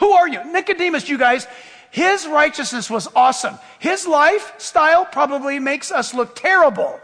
Who 0.00 0.10
are 0.10 0.26
you? 0.26 0.42
Nicodemus, 0.42 1.08
you 1.08 1.16
guys. 1.16 1.46
His 1.92 2.26
righteousness 2.26 2.90
was 2.90 3.06
awesome. 3.14 3.56
His 3.78 4.04
lifestyle 4.04 5.04
probably 5.04 5.60
makes 5.60 5.92
us 5.92 6.12
look 6.14 6.34
terrible, 6.34 6.98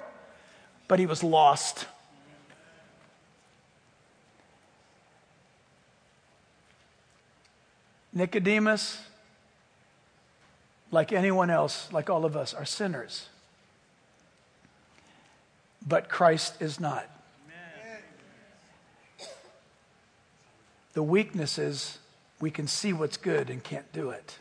but 0.89 0.99
he 0.99 1.07
was 1.07 1.23
lost. 1.23 1.87
Nicodemus, 8.13 9.01
like 10.91 11.13
anyone 11.13 11.49
else, 11.49 11.89
like 11.93 12.11
all 12.11 12.25
of 12.25 12.37
us, 12.37 12.53
are 12.53 12.65
sinners 12.65 13.29
but 15.87 16.09
Christ 16.09 16.61
is 16.61 16.81
not. 16.81 17.09
The 20.95 21.03
weakness 21.03 21.59
is 21.59 21.99
we 22.41 22.51
can 22.51 22.67
see 22.67 22.93
what's 22.93 23.17
good 23.17 23.49
and 23.49 23.63
can't 23.63 23.91
do 23.93 24.11
it. 24.11 24.39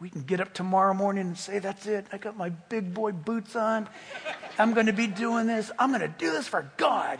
We 0.00 0.10
can 0.10 0.22
get 0.22 0.40
up 0.40 0.54
tomorrow 0.54 0.94
morning 0.94 1.26
and 1.26 1.38
say, 1.38 1.58
That's 1.58 1.86
it. 1.86 2.06
I 2.12 2.18
got 2.18 2.36
my 2.36 2.50
big 2.50 2.94
boy 2.94 3.12
boots 3.12 3.56
on. 3.56 3.88
I'm 4.58 4.74
going 4.74 4.86
to 4.86 4.92
be 4.92 5.06
doing 5.06 5.46
this. 5.46 5.70
I'm 5.78 5.90
going 5.90 6.00
to 6.00 6.08
do 6.08 6.32
this 6.32 6.48
for 6.48 6.70
God. 6.76 7.18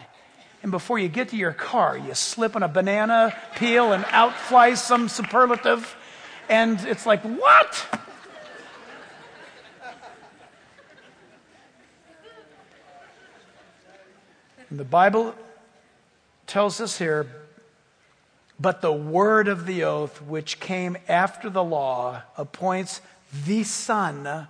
And 0.62 0.72
before 0.72 0.98
you 0.98 1.08
get 1.08 1.28
to 1.28 1.36
your 1.36 1.52
car, 1.52 1.96
you 1.96 2.14
slip 2.14 2.56
on 2.56 2.62
a 2.62 2.68
banana 2.68 3.36
peel 3.56 3.92
and 3.92 4.04
out 4.08 4.34
flies 4.34 4.82
some 4.82 5.08
superlative. 5.08 5.96
And 6.48 6.80
it's 6.80 7.06
like, 7.06 7.22
What? 7.22 8.00
And 14.70 14.78
the 14.78 14.84
Bible 14.84 15.34
tells 16.46 16.80
us 16.80 16.98
here, 16.98 17.26
but 18.60 18.80
the 18.80 18.92
word 18.92 19.48
of 19.48 19.66
the 19.66 19.84
oath, 19.84 20.20
which 20.20 20.60
came 20.60 20.96
after 21.08 21.48
the 21.48 21.62
law, 21.62 22.22
appoints 22.36 23.00
the 23.46 23.64
Son 23.64 24.48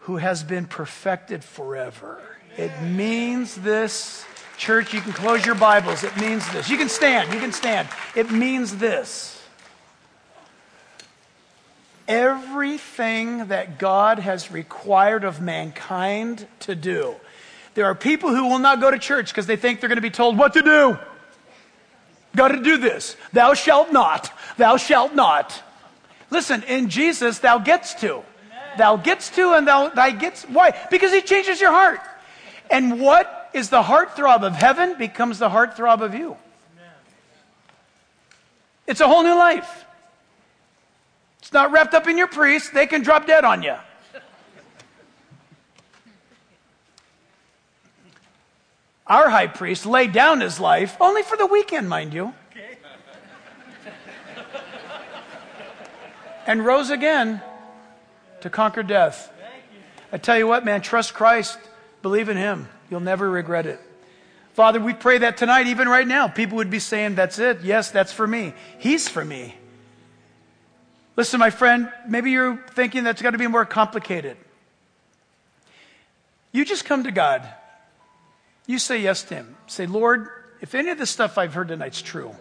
who 0.00 0.16
has 0.16 0.42
been 0.42 0.66
perfected 0.66 1.44
forever. 1.44 2.20
It 2.56 2.72
means 2.82 3.56
this. 3.56 4.24
Church, 4.58 4.92
you 4.92 5.00
can 5.00 5.12
close 5.12 5.44
your 5.44 5.54
Bibles. 5.54 6.04
It 6.04 6.16
means 6.18 6.50
this. 6.52 6.68
You 6.68 6.76
can 6.76 6.88
stand. 6.88 7.32
You 7.32 7.40
can 7.40 7.52
stand. 7.52 7.88
It 8.14 8.30
means 8.30 8.76
this. 8.76 9.42
Everything 12.06 13.46
that 13.46 13.78
God 13.78 14.18
has 14.18 14.50
required 14.50 15.24
of 15.24 15.40
mankind 15.40 16.46
to 16.60 16.74
do 16.74 17.16
there 17.74 17.86
are 17.86 17.94
people 17.94 18.34
who 18.34 18.48
will 18.48 18.58
not 18.58 18.80
go 18.80 18.90
to 18.90 18.98
church 18.98 19.28
because 19.28 19.46
they 19.46 19.56
think 19.56 19.80
they're 19.80 19.88
going 19.88 19.96
to 19.96 20.02
be 20.02 20.10
told 20.10 20.36
what 20.36 20.54
to 20.54 20.62
do. 20.62 20.98
Got 22.34 22.48
to 22.48 22.62
do 22.62 22.78
this. 22.78 23.16
Thou 23.32 23.54
shalt 23.54 23.92
not. 23.92 24.32
Thou 24.56 24.76
shalt 24.76 25.14
not. 25.14 25.62
Listen, 26.30 26.62
in 26.64 26.88
Jesus, 26.88 27.40
thou 27.40 27.58
gets 27.58 27.94
to. 27.96 28.22
Thou 28.78 28.96
gets 28.96 29.28
to 29.30 29.52
and 29.52 29.66
thou 29.66 29.88
thy 29.88 30.10
gets. 30.10 30.44
Why? 30.44 30.74
Because 30.90 31.12
he 31.12 31.20
changes 31.20 31.60
your 31.60 31.72
heart. 31.72 32.00
And 32.70 33.00
what 33.00 33.42
is 33.52 33.68
the 33.68 33.82
heartthrob 33.82 34.42
of 34.42 34.54
heaven 34.54 34.96
becomes 34.96 35.38
the 35.38 35.48
heartthrob 35.48 36.00
of 36.00 36.14
you. 36.14 36.36
It's 38.86 39.00
a 39.00 39.06
whole 39.06 39.22
new 39.22 39.36
life. 39.36 39.84
It's 41.40 41.52
not 41.52 41.70
wrapped 41.70 41.94
up 41.94 42.08
in 42.08 42.18
your 42.18 42.28
priest. 42.28 42.72
They 42.74 42.86
can 42.86 43.02
drop 43.02 43.26
dead 43.26 43.44
on 43.44 43.62
you. 43.62 43.76
Our 49.06 49.28
high 49.30 49.48
priest 49.48 49.84
laid 49.84 50.12
down 50.12 50.40
his 50.40 50.60
life, 50.60 50.96
only 51.00 51.22
for 51.22 51.36
the 51.36 51.46
weekend, 51.46 51.88
mind 51.88 52.14
you, 52.14 52.34
and 56.46 56.64
rose 56.64 56.90
again 56.90 57.40
to 58.40 58.50
conquer 58.50 58.82
death. 58.82 59.32
I 60.12 60.18
tell 60.18 60.36
you 60.36 60.46
what, 60.46 60.64
man, 60.64 60.82
trust 60.82 61.14
Christ, 61.14 61.58
believe 62.02 62.28
in 62.28 62.36
him. 62.36 62.68
You'll 62.90 63.00
never 63.00 63.28
regret 63.28 63.66
it. 63.66 63.80
Father, 64.52 64.78
we 64.78 64.92
pray 64.92 65.18
that 65.18 65.38
tonight, 65.38 65.66
even 65.68 65.88
right 65.88 66.06
now, 66.06 66.28
people 66.28 66.56
would 66.56 66.70
be 66.70 66.78
saying, 66.78 67.14
That's 67.14 67.38
it. 67.38 67.62
Yes, 67.62 67.90
that's 67.90 68.12
for 68.12 68.26
me. 68.26 68.52
He's 68.78 69.08
for 69.08 69.24
me. 69.24 69.56
Listen, 71.16 71.40
my 71.40 71.50
friend, 71.50 71.90
maybe 72.06 72.30
you're 72.30 72.56
thinking 72.70 73.04
that's 73.04 73.22
got 73.22 73.30
to 73.30 73.38
be 73.38 73.46
more 73.46 73.64
complicated. 73.64 74.36
You 76.52 76.64
just 76.64 76.84
come 76.84 77.04
to 77.04 77.10
God. 77.10 77.46
You 78.66 78.78
say 78.78 78.98
yes 79.00 79.22
to 79.24 79.34
Him. 79.34 79.56
Say, 79.66 79.86
Lord, 79.86 80.28
if 80.60 80.74
any 80.74 80.90
of 80.90 80.98
the 80.98 81.06
stuff 81.06 81.38
I've 81.38 81.54
heard 81.54 81.68
tonight's 81.68 82.00
true, 82.00 82.34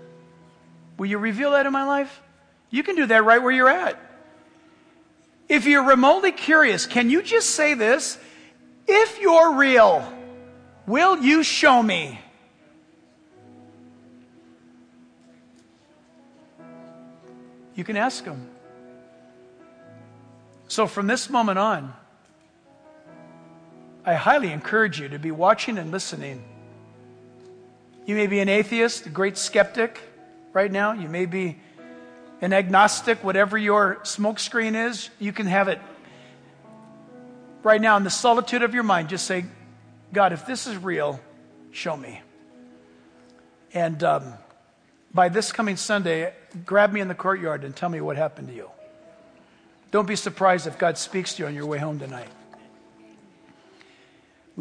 will 0.98 1.08
you 1.08 1.18
reveal 1.18 1.52
that 1.52 1.66
in 1.66 1.74
my 1.74 1.84
life? 1.84 2.22
You 2.70 2.84
can 2.84 2.96
do 2.96 3.06
that 3.08 3.24
right 3.24 3.42
where 3.42 3.52
you're 3.52 3.70
at. 3.70 4.00
If 5.50 5.66
you're 5.66 5.84
remotely 5.84 6.32
curious, 6.32 6.86
can 6.86 7.10
you 7.10 7.22
just 7.22 7.50
say 7.50 7.74
this? 7.74 8.18
If 8.88 9.20
you're 9.20 9.56
real, 9.56 10.12
will 10.88 11.18
you 11.18 11.44
show 11.44 11.82
me? 11.82 12.20
You 17.76 17.84
can 17.84 17.98
ask 17.98 18.24
Him. 18.24 18.50
So 20.68 20.88
from 20.88 21.08
this 21.08 21.30
moment 21.30 21.60
on, 21.60 21.94
I 24.04 24.16
highly 24.16 24.52
encourage 24.52 25.00
you 25.00 25.10
to 25.10 25.20
be 25.20 25.32
watching 25.32 25.78
and 25.78 25.92
listening. 25.92 26.44
You 28.06 28.16
may 28.16 28.28
be 28.28 28.40
an 28.40 28.50
atheist, 28.50 29.06
a 29.06 29.10
great 29.10 29.38
skeptic 29.38 30.02
right 30.54 30.72
now. 30.72 30.94
You 30.94 31.08
may 31.08 31.26
be 31.26 31.58
an 32.42 32.54
agnostic, 32.54 33.24
whatever 33.24 33.58
your 33.58 33.98
smokescreen 34.04 34.90
is, 34.90 35.12
you 35.20 35.32
can 35.32 35.46
have 35.46 35.68
it 35.68 35.80
right 37.62 37.80
now 37.80 37.98
in 37.98 38.04
the 38.04 38.10
solitude 38.10 38.64
of 38.64 38.74
your 38.74 38.84
mind. 38.84 39.10
Just 39.10 39.28
say, 39.28 39.46
God, 40.12 40.34
if 40.34 40.48
this 40.48 40.66
is 40.66 40.76
real, 40.78 41.20
show 41.72 41.96
me. 41.96 42.22
And 43.74 44.04
um, 44.04 44.34
by 45.14 45.30
this 45.30 45.52
coming 45.52 45.78
Sunday, 45.78 46.34
grab 46.66 46.92
me 46.92 47.00
in 47.00 47.08
the 47.08 47.16
courtyard 47.16 47.64
and 47.64 47.76
tell 47.76 47.90
me 47.90 48.02
what 48.02 48.18
happened 48.18 48.48
to 48.48 48.56
you. 48.56 48.72
Don't 49.92 50.08
be 50.08 50.16
surprised 50.16 50.66
if 50.66 50.80
God 50.80 50.98
speaks 50.98 51.36
to 51.36 51.44
you 51.44 51.48
on 51.48 51.54
your 51.54 51.68
way 51.68 51.78
home 51.78 52.00
tonight. 52.00 52.30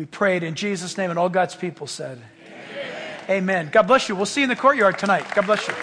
We 0.00 0.06
prayed 0.06 0.42
in 0.44 0.54
Jesus' 0.54 0.96
name, 0.96 1.10
and 1.10 1.18
all 1.18 1.28
God's 1.28 1.54
people 1.54 1.86
said, 1.86 2.18
Amen. 2.48 3.20
Amen. 3.28 3.68
God 3.70 3.82
bless 3.82 4.08
you. 4.08 4.16
We'll 4.16 4.24
see 4.24 4.40
you 4.40 4.44
in 4.44 4.48
the 4.48 4.56
courtyard 4.56 4.98
tonight. 4.98 5.26
God 5.34 5.44
bless 5.44 5.68
you. 5.68 5.74